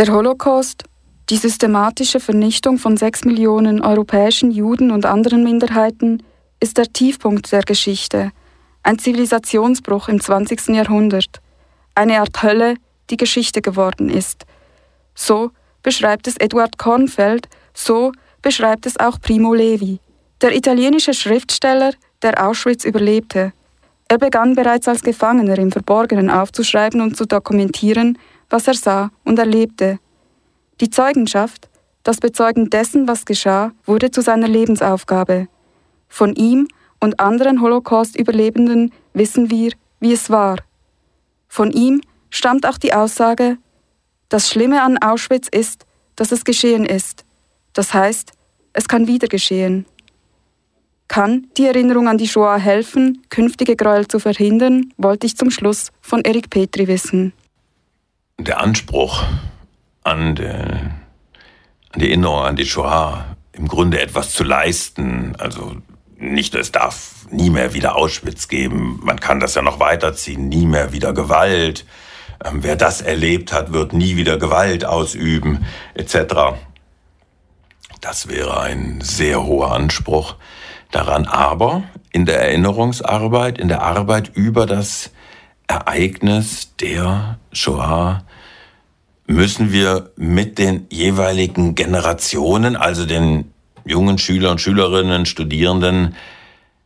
Der 0.03 0.13
Holocaust, 0.13 0.83
die 1.31 1.37
systematische 1.37 2.19
Vernichtung 2.19 2.77
von 2.77 2.97
sechs 2.97 3.25
Millionen 3.25 3.81
europäischen 3.81 4.51
Juden 4.51 4.91
und 4.91 5.07
anderen 5.07 5.45
Minderheiten, 5.45 6.25
ist 6.59 6.77
der 6.77 6.93
Tiefpunkt 6.93 7.53
der 7.53 7.63
Geschichte, 7.63 8.33
ein 8.83 8.99
Zivilisationsbruch 8.99 10.09
im 10.09 10.21
20. 10.21 10.71
Jahrhundert, 10.71 11.41
eine 11.95 12.19
Art 12.19 12.43
Hölle, 12.43 12.75
die 13.11 13.17
Geschichte 13.17 13.63
geworden 13.63 14.09
ist. 14.09 14.45
So 15.15 15.53
beschreibt 15.85 16.27
es 16.27 16.37
Eduard 16.37 16.79
Kornfeld, 16.79 17.49
so 17.73 18.11
beschreibt 18.43 18.87
es 18.87 18.99
auch 18.99 19.21
Primo 19.21 19.55
Levi, 19.55 20.01
der 20.41 20.57
italienische 20.57 21.15
Schriftsteller, 21.15 21.93
der 22.23 22.45
Auschwitz 22.45 22.85
überlebte. 22.85 23.53
Er 24.09 24.19
begann 24.19 24.57
bereits 24.57 24.89
als 24.89 25.05
Gefangener 25.05 25.59
im 25.59 25.71
Verborgenen 25.71 26.29
aufzuschreiben 26.29 27.01
und 27.01 27.17
zu 27.17 27.25
dokumentieren, 27.25 28.19
was 28.53 28.69
er 28.69 28.75
sah 28.75 29.11
und 29.25 29.39
erlebte. 29.39 29.99
Die 30.81 30.91
Zeugenschaft, 30.91 31.69
das 32.03 32.19
Bezeugen 32.19 32.71
dessen, 32.71 33.09
was 33.09 33.25
geschah, 33.25 33.73
wurde 33.87 34.11
zu 34.11 34.21
seiner 34.21 34.49
Lebensaufgabe. 34.49 35.49
Von 36.09 36.35
ihm 36.35 36.69
und 37.01 37.19
anderen 37.19 37.63
Holocaust-Überlebenden 37.63 38.93
wissen 39.15 39.51
wir, 39.51 39.73
wie 40.01 40.13
es 40.13 40.29
war. 40.29 40.59
Von 41.49 41.71
ihm 41.71 42.03
stammt 42.31 42.67
auch 42.67 42.79
die 42.79 42.93
Aussage, 42.93 43.57
das 44.29 44.49
Schlimme 44.49 44.83
an 44.83 44.99
Auschwitz 44.99 45.49
ist, 45.49 45.87
dass 46.17 46.33
es 46.33 46.45
geschehen 46.45 46.85
ist. 46.85 47.25
Das 47.73 47.93
heißt, 47.95 48.33
es 48.73 48.89
kann 48.89 49.07
wieder 49.07 49.29
geschehen. 49.29 49.87
Kann 51.09 51.49
die 51.59 51.67
Erinnerung 51.67 52.09
an 52.09 52.19
die 52.19 52.29
Shoah 52.29 52.57
helfen, 52.57 53.23
künftige 53.29 53.77
Gräuel 53.77 54.09
zu 54.09 54.19
verhindern, 54.19 54.93
wollte 54.97 55.27
ich 55.27 55.37
zum 55.37 55.51
Schluss 55.51 55.91
von 56.01 56.23
Erik 56.23 56.49
Petri 56.49 56.89
wissen 56.89 57.35
der 58.45 58.61
Anspruch 58.61 59.24
an, 60.05 60.34
die, 60.34 60.47
an 60.47 61.03
die 61.97 62.09
Erinnerung 62.09 62.45
an 62.45 62.57
die 62.57 62.66
Shoah, 62.66 63.36
im 63.53 63.68
Grunde 63.68 64.01
etwas 64.01 64.32
zu 64.32 64.45
leisten, 64.45 65.36
also 65.38 65.76
nicht, 66.16 66.55
es 66.55 66.72
darf 66.72 67.26
nie 67.30 67.51
mehr 67.51 67.74
wieder 67.74 67.97
Auschwitz 67.97 68.49
geben, 68.49 69.01
man 69.03 69.20
kann 69.20 69.40
das 69.40 69.55
ja 69.55 69.62
noch 69.62 69.80
weiterziehen, 69.80 70.49
nie 70.49 70.66
mehr 70.66 70.93
wieder 70.93 71.12
Gewalt, 71.12 71.84
ähm, 72.45 72.62
wer 72.62 72.76
das 72.76 73.01
erlebt 73.01 73.53
hat, 73.53 73.72
wird 73.72 73.93
nie 73.93 74.16
wieder 74.16 74.38
Gewalt 74.38 74.84
ausüben, 74.84 75.64
etc. 75.95 76.57
Das 78.01 78.28
wäre 78.28 78.61
ein 78.61 79.01
sehr 79.01 79.45
hoher 79.45 79.72
Anspruch 79.72 80.36
daran, 80.90 81.26
aber 81.26 81.84
in 82.11 82.26
der 82.26 82.40
Erinnerungsarbeit, 82.40 83.59
in 83.59 83.68
der 83.68 83.82
Arbeit 83.82 84.30
über 84.34 84.66
das 84.66 85.11
Ereignis 85.66 86.76
der 86.76 87.38
Shoah 87.53 88.24
müssen 89.27 89.73
wir 89.73 90.11
mit 90.16 90.59
den 90.59 90.87
jeweiligen 90.91 91.75
Generationen, 91.75 92.77
also 92.77 93.07
den 93.07 93.53
jungen 93.85 94.18
Schülern, 94.18 94.59
Schülerinnen, 94.59 95.27
Studierenden, 95.27 96.14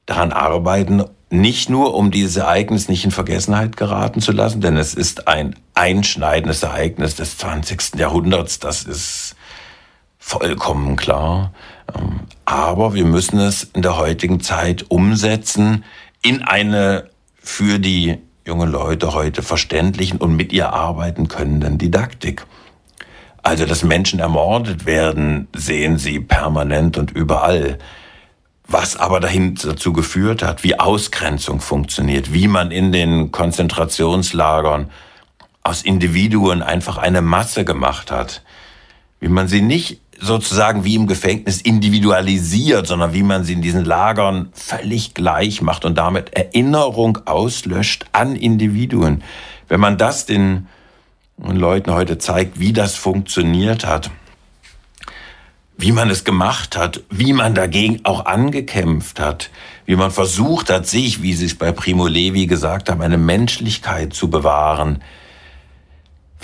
daran 0.07 0.33
arbeiten, 0.33 1.05
nicht 1.31 1.69
nur 1.69 1.95
um 1.95 2.11
dieses 2.11 2.37
Ereignis 2.37 2.89
nicht 2.89 3.05
in 3.05 3.11
Vergessenheit 3.11 3.77
geraten 3.77 4.21
zu 4.21 4.33
lassen, 4.33 4.61
denn 4.61 4.77
es 4.77 4.95
ist 4.95 5.27
ein 5.27 5.57
einschneidendes 5.75 6.63
Ereignis 6.63 7.17
des 7.17 7.39
20. 7.39 7.97
Jahrhunderts, 7.97 8.61
das 8.61 8.85
ist 8.85 9.35
vollkommen 10.19 10.97
klar. 10.97 11.53
Ähm, 11.95 12.21
aber 12.45 12.95
wir 12.95 13.05
müssen 13.05 13.39
es 13.41 13.65
in 13.65 13.83
der 13.83 13.97
heutigen 13.97 14.41
Zeit 14.41 14.87
umsetzen 14.89 15.85
in 16.23 16.43
eine 16.43 17.11
für 17.37 17.79
die 17.79 18.19
junge 18.47 18.67
Leute 18.67 19.13
heute 19.13 19.43
verständlichen 19.43 20.19
und 20.19 20.37
mit 20.37 20.53
ihr 20.53 20.73
arbeiten 20.73 21.29
können 21.29 21.79
Didaktik. 21.79 22.47
Also, 23.43 23.67
dass 23.67 23.83
Menschen 23.83 24.21
ermordet 24.21 24.87
werden, 24.87 25.49
sehen 25.55 25.99
sie 25.99 26.21
permanent 26.21 26.97
und 26.97 27.11
überall. 27.11 27.79
Was 28.69 28.97
aber 28.97 29.21
dahin 29.21 29.57
dazu 29.57 29.93
geführt 29.93 30.43
hat, 30.43 30.65
wie 30.65 30.79
Ausgrenzung 30.79 31.61
funktioniert, 31.61 32.33
wie 32.33 32.49
man 32.49 32.71
in 32.71 32.93
den 32.93 33.31
Konzentrationslagern 33.31 34.91
aus 35.63 35.83
Individuen 35.83 36.63
einfach 36.63 36.99
eine 36.99 37.23
Masse 37.23 37.65
gemacht 37.65 38.11
hat, 38.11 38.43
wie 39.21 39.29
man 39.29 39.49
sie 39.49 39.63
nicht 39.63 40.01
sozusagen 40.21 40.85
wie 40.85 40.95
im 40.95 41.07
Gefängnis 41.07 41.61
individualisiert, 41.61 42.87
sondern 42.87 43.13
wie 43.13 43.23
man 43.23 43.45
sie 43.45 43.53
in 43.53 43.63
diesen 43.63 43.85
Lagern 43.85 44.49
völlig 44.53 45.15
gleich 45.15 45.63
macht 45.63 45.85
und 45.85 45.97
damit 45.97 46.35
Erinnerung 46.35 47.19
auslöscht 47.27 48.07
an 48.13 48.37
Individuen. 48.37 49.23
Wenn 49.69 49.81
man 49.81 49.99
das 49.99 50.27
den 50.27 50.69
Leuten 51.39 51.93
heute 51.93 52.19
zeigt, 52.19 52.59
wie 52.59 52.73
das 52.73 52.97
funktioniert 52.97 53.87
hat, 53.87 54.11
wie 55.79 55.93
man 55.93 56.09
es 56.09 56.25
gemacht 56.25 56.77
hat, 56.77 57.03
wie 57.11 57.33
man 57.33 57.55
dagegen 57.55 58.01
auch 58.05 58.25
angekämpft 58.25 59.21
hat, 59.21 59.51
wie 59.85 59.97
man 59.97 60.11
versucht 60.11 60.71
hat, 60.71 60.87
sich, 60.87 61.23
wie 61.23 61.35
Sie 61.35 61.45
es 61.45 61.55
bei 61.55 61.71
Primo 61.73 62.07
Levi 62.07 62.47
gesagt 62.47 62.89
haben, 62.89 63.03
eine 63.03 63.19
Menschlichkeit 63.19 64.15
zu 64.15 64.31
bewahren, 64.31 65.03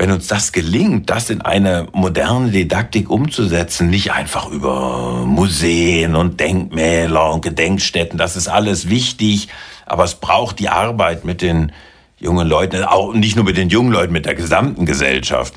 wenn 0.02 0.10
uns 0.10 0.26
das 0.26 0.50
gelingt, 0.50 1.10
das 1.10 1.30
in 1.30 1.42
eine 1.42 1.86
moderne 1.92 2.50
Didaktik 2.50 3.08
umzusetzen, 3.08 3.88
nicht 3.88 4.10
einfach 4.10 4.50
über 4.50 5.24
Museen 5.24 6.16
und 6.16 6.40
Denkmäler 6.40 7.32
und 7.32 7.42
Gedenkstätten, 7.42 8.18
das 8.18 8.34
ist 8.34 8.48
alles 8.48 8.88
wichtig, 8.88 9.46
aber 9.86 10.02
es 10.02 10.16
braucht 10.16 10.58
die 10.58 10.68
Arbeit 10.68 11.24
mit 11.24 11.40
den 11.40 11.70
jungen 12.18 12.48
Leuten, 12.48 12.82
auch 12.82 13.14
nicht 13.14 13.36
nur 13.36 13.44
mit 13.44 13.56
den 13.56 13.68
jungen 13.68 13.92
Leuten, 13.92 14.12
mit 14.12 14.26
der 14.26 14.34
gesamten 14.34 14.86
Gesellschaft. 14.86 15.54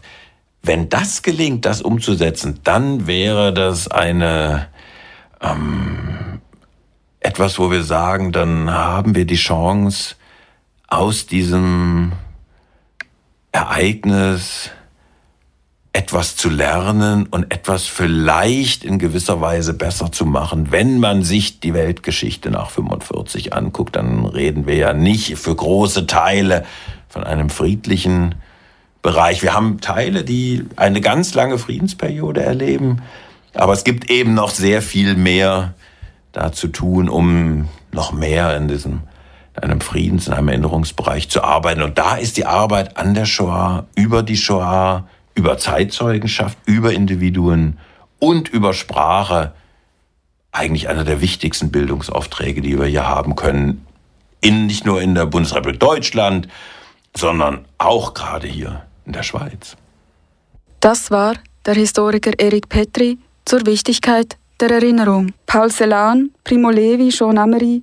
Wenn 0.61 0.89
das 0.89 1.23
gelingt, 1.23 1.65
das 1.65 1.81
umzusetzen, 1.81 2.59
dann 2.63 3.07
wäre 3.07 3.51
das 3.51 3.87
eine 3.87 4.67
ähm, 5.41 6.39
etwas, 7.19 7.57
wo 7.57 7.71
wir 7.71 7.81
sagen, 7.81 8.31
dann 8.31 8.69
haben 8.69 9.15
wir 9.15 9.25
die 9.25 9.37
Chance, 9.37 10.17
aus 10.87 11.25
diesem 11.25 12.11
Ereignis 13.55 14.69
etwas 15.93 16.35
zu 16.35 16.49
lernen 16.49 17.25
und 17.27 17.53
etwas 17.53 17.85
vielleicht 17.85 18.83
in 18.83 18.99
gewisser 18.99 19.39
Weise 19.39 19.73
besser 19.73 20.11
zu 20.11 20.25
machen. 20.25 20.73
Wenn 20.73 20.99
man 20.99 21.23
sich 21.23 21.61
die 21.61 21.73
Weltgeschichte 21.73 22.51
nach 22.51 22.69
45 22.69 23.53
anguckt, 23.53 23.95
dann 23.95 24.25
reden 24.25 24.67
wir 24.67 24.75
ja 24.75 24.93
nicht 24.93 25.37
für 25.37 25.55
große 25.55 26.05
Teile 26.05 26.65
von 27.07 27.23
einem 27.23 27.49
friedlichen 27.49 28.35
Bereich. 29.01 29.41
Wir 29.41 29.53
haben 29.53 29.79
Teile, 29.79 30.25
die 30.25 30.65
eine 30.75 30.99
ganz 30.99 31.33
lange 31.33 31.57
Friedensperiode 31.57 32.43
erleben, 32.43 33.03
aber 33.53 33.71
es 33.71 33.85
gibt 33.85 34.11
eben 34.11 34.33
noch 34.33 34.49
sehr 34.49 34.81
viel 34.81 35.15
mehr 35.15 35.75
da 36.33 36.51
zu 36.51 36.67
tun, 36.67 37.07
um 37.07 37.69
noch 37.93 38.11
mehr 38.11 38.57
in 38.57 38.67
diesem 38.67 39.03
in 39.57 39.63
einem 39.63 39.81
Friedens-, 39.81 40.27
in 40.27 40.33
einem 40.33 40.49
Erinnerungsbereich 40.49 41.29
zu 41.29 41.43
arbeiten. 41.43 41.81
Und 41.81 41.97
da 41.97 42.15
ist 42.15 42.37
die 42.37 42.45
Arbeit 42.45 42.97
an 42.97 43.13
der 43.13 43.25
Shoah, 43.25 43.85
über 43.95 44.23
die 44.23 44.37
Shoah, 44.37 45.07
über 45.33 45.57
Zeitzeugenschaft, 45.57 46.57
über 46.65 46.93
Individuen 46.93 47.77
und 48.19 48.49
über 48.49 48.73
Sprache 48.73 49.53
eigentlich 50.51 50.87
einer 50.87 51.03
der 51.03 51.21
wichtigsten 51.21 51.69
Bildungsaufträge, 51.69 52.61
die 52.61 52.79
wir 52.79 52.85
hier 52.85 53.07
haben 53.07 53.35
können. 53.35 53.85
In, 54.39 54.67
nicht 54.67 54.85
nur 54.85 55.01
in 55.01 55.15
der 55.15 55.25
Bundesrepublik 55.25 55.79
Deutschland, 55.79 56.47
sondern 57.15 57.65
auch 57.77 58.13
gerade 58.13 58.47
hier 58.47 58.85
in 59.05 59.13
der 59.13 59.23
Schweiz. 59.23 59.75
Das 60.79 61.11
war 61.11 61.35
der 61.65 61.75
Historiker 61.75 62.31
Erik 62.37 62.69
Petri 62.69 63.17
zur 63.43 63.65
Wichtigkeit 63.65 64.37
der 64.59 64.71
Erinnerung. 64.71 65.33
Paul 65.45 65.69
Celan, 65.71 66.31
Primo 66.43 66.69
Levi, 66.69 67.09
Jean 67.09 67.37
Amery, 67.37 67.81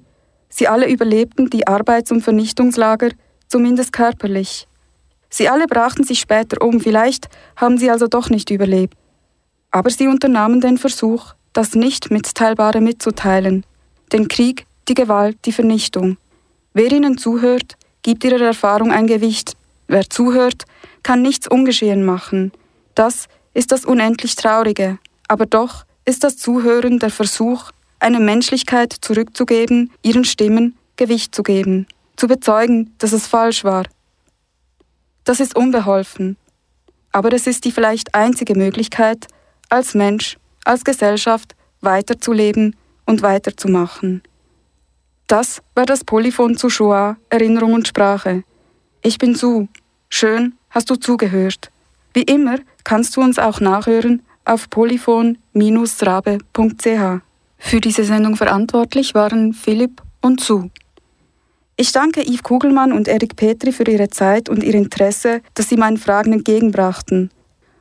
sie 0.53 0.68
alle 0.68 0.88
überlebten 0.88 1.50
die 1.50 1.66
Arbeits- 1.66 2.12
und 2.12 2.22
Vernichtungslager, 2.22 3.11
zumindest 3.48 3.92
körperlich. 3.92 4.68
Sie 5.30 5.48
alle 5.48 5.66
brachten 5.66 6.05
sich 6.05 6.20
später 6.20 6.62
um, 6.62 6.78
vielleicht 6.78 7.28
haben 7.57 7.78
sie 7.78 7.90
also 7.90 8.07
doch 8.07 8.28
nicht 8.28 8.50
überlebt. 8.50 8.96
Aber 9.70 9.88
sie 9.88 10.07
unternahmen 10.07 10.61
den 10.61 10.76
Versuch, 10.76 11.34
das 11.55 11.74
Nicht-Mitteilbare 11.74 12.80
mitzuteilen. 12.80 13.64
Den 14.12 14.28
Krieg, 14.28 14.66
die 14.88 14.94
Gewalt, 14.94 15.38
die 15.46 15.53
Vernichtung. 15.53 16.18
Wer 16.74 16.92
ihnen 16.92 17.16
zuhört, 17.16 17.76
gibt 18.03 18.24
ihrer 18.24 18.42
Erfahrung 18.42 18.92
ein 18.92 19.07
Gewicht. 19.07 19.55
Wer 19.88 20.09
zuhört, 20.09 20.64
kann 21.03 21.22
nichts 21.22 21.48
ungeschehen 21.48 22.05
machen. 22.05 22.53
Das 22.94 23.26
ist 23.55 23.72
das 23.72 23.86
unendlich 23.86 24.34
Traurige. 24.34 24.98
Aber 25.28 25.46
doch 25.46 25.84
ist 26.05 26.24
das 26.24 26.36
Zuhören 26.36 26.98
der 26.98 27.11
Versuch, 27.11 27.70
eine 28.03 28.20
Menschlichkeit 28.20 28.94
zurückzugeben, 29.00 29.90
ihren 30.03 30.24
Stimmen 30.24 30.76
Gewicht 30.96 31.34
zu 31.34 31.42
geben, 31.42 31.86
zu 32.16 32.28
bezeugen, 32.28 32.94
dass 32.98 33.12
es 33.12 33.26
falsch 33.26 33.64
war. 33.64 33.84
Das 35.24 35.40
ist 35.40 35.57
unbeholfen. 35.57 36.36
Aber 37.12 37.32
es 37.32 37.46
ist 37.46 37.64
die 37.64 37.72
vielleicht 37.72 38.14
einzige 38.14 38.55
Möglichkeit, 38.55 39.26
als 39.68 39.94
Mensch 39.94 40.36
als 40.64 40.84
Gesellschaft 40.84 41.57
weiterzuleben 41.80 42.76
und 43.07 43.22
weiterzumachen. 43.22 44.22
Das 45.26 45.61
war 45.74 45.86
das 45.86 46.05
Polyphon 46.05 46.57
zu 46.57 46.70
Shoah, 46.70 47.16
Erinnerung 47.30 47.72
und 47.74 47.88
Sprache. 47.88 48.44
Ich 49.03 49.18
bin 49.18 49.34
Su. 49.34 49.66
Schön, 50.09 50.55
hast 50.70 50.88
du 50.90 50.96
zugehört. 50.96 51.70
Wie 52.14 52.22
immer 52.22 52.59
kannst 52.84 53.16
du 53.16 53.22
uns 53.22 53.38
auch 53.38 53.61
nachhören 53.61 54.22
auf 54.44 54.68
polyphon-rabe.ch. 54.68 57.32
Für 57.64 57.80
diese 57.80 58.04
Sendung 58.04 58.36
verantwortlich 58.36 59.14
waren 59.14 59.54
Philipp 59.54 60.02
und 60.20 60.40
Su. 60.42 60.68
Ich 61.76 61.92
danke 61.92 62.20
Yves 62.20 62.42
Kugelmann 62.42 62.92
und 62.92 63.08
Erik 63.08 63.34
Petri 63.34 63.72
für 63.72 63.88
ihre 63.88 64.10
Zeit 64.10 64.50
und 64.50 64.62
ihr 64.62 64.74
Interesse, 64.74 65.40
dass 65.54 65.70
sie 65.70 65.78
meinen 65.78 65.96
Fragen 65.96 66.34
entgegenbrachten. 66.34 67.30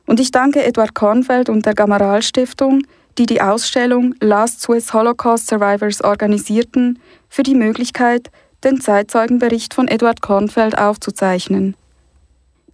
Und 0.06 0.18
ich 0.18 0.30
danke 0.30 0.64
Eduard 0.64 0.94
Kornfeld 0.94 1.50
und 1.50 1.66
der 1.66 1.74
Gamaral 1.74 2.22
Stiftung, 2.22 2.84
die 3.18 3.26
die 3.26 3.42
Ausstellung 3.42 4.14
Last 4.20 4.62
Swiss 4.62 4.94
Holocaust 4.94 5.48
Survivors 5.48 6.02
organisierten, 6.02 6.98
für 7.28 7.42
die 7.42 7.56
Möglichkeit, 7.56 8.30
den 8.64 8.80
Zeitzeugenbericht 8.80 9.74
von 9.74 9.88
Eduard 9.88 10.22
Kornfeld 10.22 10.78
aufzuzeichnen. 10.78 11.76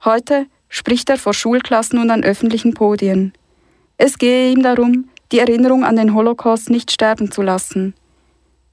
Heute 0.03 0.47
spricht 0.69 1.09
er 1.09 1.17
vor 1.17 1.33
Schulklassen 1.33 1.99
und 1.99 2.11
an 2.11 2.23
öffentlichen 2.23 2.73
Podien. 2.73 3.33
Es 3.97 4.17
gehe 4.17 4.51
ihm 4.51 4.61
darum, 4.61 5.09
die 5.35 5.39
Erinnerung 5.39 5.83
an 5.83 5.97
den 5.97 6.13
Holocaust 6.13 6.69
nicht 6.69 6.93
sterben 6.93 7.29
zu 7.29 7.41
lassen. 7.41 7.93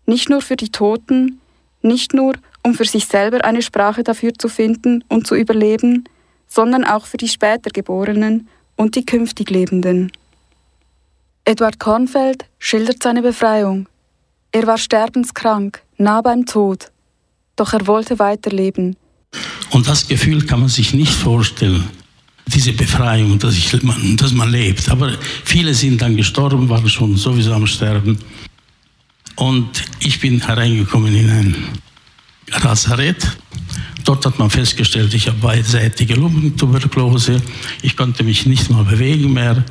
Nicht 0.07 0.31
nur 0.31 0.41
für 0.41 0.55
die 0.55 0.71
Toten, 0.71 1.41
nicht 1.81 2.15
nur 2.15 2.35
um 2.63 2.75
für 2.75 2.85
sich 2.85 3.07
selber 3.07 3.45
eine 3.45 3.63
Sprache 3.63 4.05
dafür 4.05 4.33
zu 4.39 4.49
finden 4.49 5.03
und 5.09 5.27
zu 5.27 5.35
überleben, 5.35 6.05
sondern 6.47 6.85
auch 6.85 7.07
für 7.07 7.17
die 7.17 7.27
später 7.27 7.71
Geborenen 7.71 8.47
und 8.77 8.95
die 8.95 9.05
künftig 9.05 9.51
Lebenden. 9.51 10.13
Eduard 11.45 11.81
Kornfeld 11.81 12.45
schildert 12.61 13.03
seine 13.03 13.23
Befreiung. 13.23 13.89
Er 14.53 14.65
war 14.69 14.79
sterbenskrank, 14.79 15.83
nah 15.99 16.21
beim 16.21 16.47
Tod, 16.47 16.93
doch 17.57 17.73
er 17.73 17.89
wollte 17.89 18.21
weiterleben. 18.21 18.95
Und 19.71 19.89
das 19.89 20.07
Gefühl 20.07 20.47
kann 20.47 20.61
man 20.61 20.69
sich 20.69 20.95
nicht 20.95 21.13
vorstellen, 21.13 21.91
diese 22.47 22.73
Befreiung, 22.73 23.39
dass, 23.39 23.57
ich, 23.57 23.71
dass 24.17 24.33
man 24.33 24.51
lebt. 24.51 24.89
Aber 24.91 25.13
viele 25.45 25.75
sind 25.75 26.03
dann 26.03 26.17
gestorben, 26.17 26.69
waren 26.69 26.89
schon 26.89 27.17
sowieso 27.17 27.53
am 27.55 27.67
Sterben. 27.67 28.19
Und 29.37 29.69
ich 30.01 30.21
bin 30.21 30.41
hereingekommen 30.41 31.15
in 31.15 31.31
ein 31.31 31.57
Lazarett 32.63 33.37
Dort 34.05 34.27
hat 34.27 34.39
man 34.39 34.51
festgestellt, 34.51 35.15
ich 35.15 35.29
habe 35.29 35.39
beidseitige 35.39 36.15
Lungentuberkulose, 36.15 37.41
ich 37.83 37.97
konnte 37.97 38.25
mich 38.25 38.47
nicht 38.47 38.69
mal 38.71 38.85
bewegen 38.85 39.33
mehr. 39.33 39.65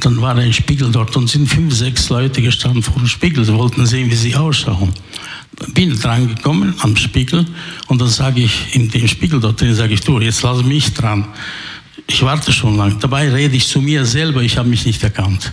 Dann 0.00 0.20
war 0.20 0.34
ein 0.36 0.52
Spiegel 0.52 0.90
dort 0.90 1.16
und 1.16 1.28
sind 1.28 1.46
fünf, 1.48 1.74
sechs 1.74 2.08
Leute 2.08 2.42
gestanden 2.42 2.82
vor 2.82 2.96
dem 2.96 3.06
Spiegel, 3.06 3.44
sie 3.44 3.54
wollten 3.54 3.86
sehen, 3.86 4.10
wie 4.10 4.16
sie 4.16 4.34
ausschauen. 4.34 4.92
Bin 5.72 5.98
dran 5.98 6.34
gekommen 6.34 6.74
am 6.80 6.96
Spiegel 6.96 7.46
und 7.86 8.00
dann 8.00 8.08
sage 8.08 8.42
ich 8.42 8.74
in 8.74 8.90
dem 8.90 9.08
Spiegel 9.08 9.40
dort 9.40 9.60
drin, 9.60 9.74
sage 9.74 9.94
ich, 9.94 10.00
du, 10.00 10.20
jetzt 10.20 10.42
lass 10.42 10.62
mich 10.62 10.92
dran. 10.92 11.28
Ich 12.06 12.22
warte 12.22 12.52
schon 12.52 12.76
lange. 12.76 12.96
Dabei 12.96 13.30
rede 13.30 13.56
ich 13.56 13.66
zu 13.66 13.80
mir 13.80 14.04
selber, 14.04 14.42
ich 14.42 14.58
habe 14.58 14.68
mich 14.68 14.84
nicht 14.84 15.02
erkannt. 15.02 15.52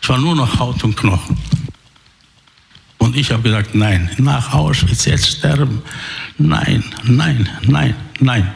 Ich 0.00 0.08
war 0.08 0.18
nur 0.18 0.34
noch 0.34 0.58
Haut 0.58 0.82
und 0.84 0.96
Knochen. 0.96 1.36
Und 2.98 3.16
ich 3.16 3.32
habe 3.32 3.42
gesagt, 3.42 3.74
nein, 3.74 4.10
nach 4.18 4.52
Auschwitz 4.52 5.06
jetzt 5.06 5.26
sterben. 5.26 5.82
Nein, 6.38 6.84
nein, 7.04 7.48
nein, 7.62 7.94
nein. 8.20 8.52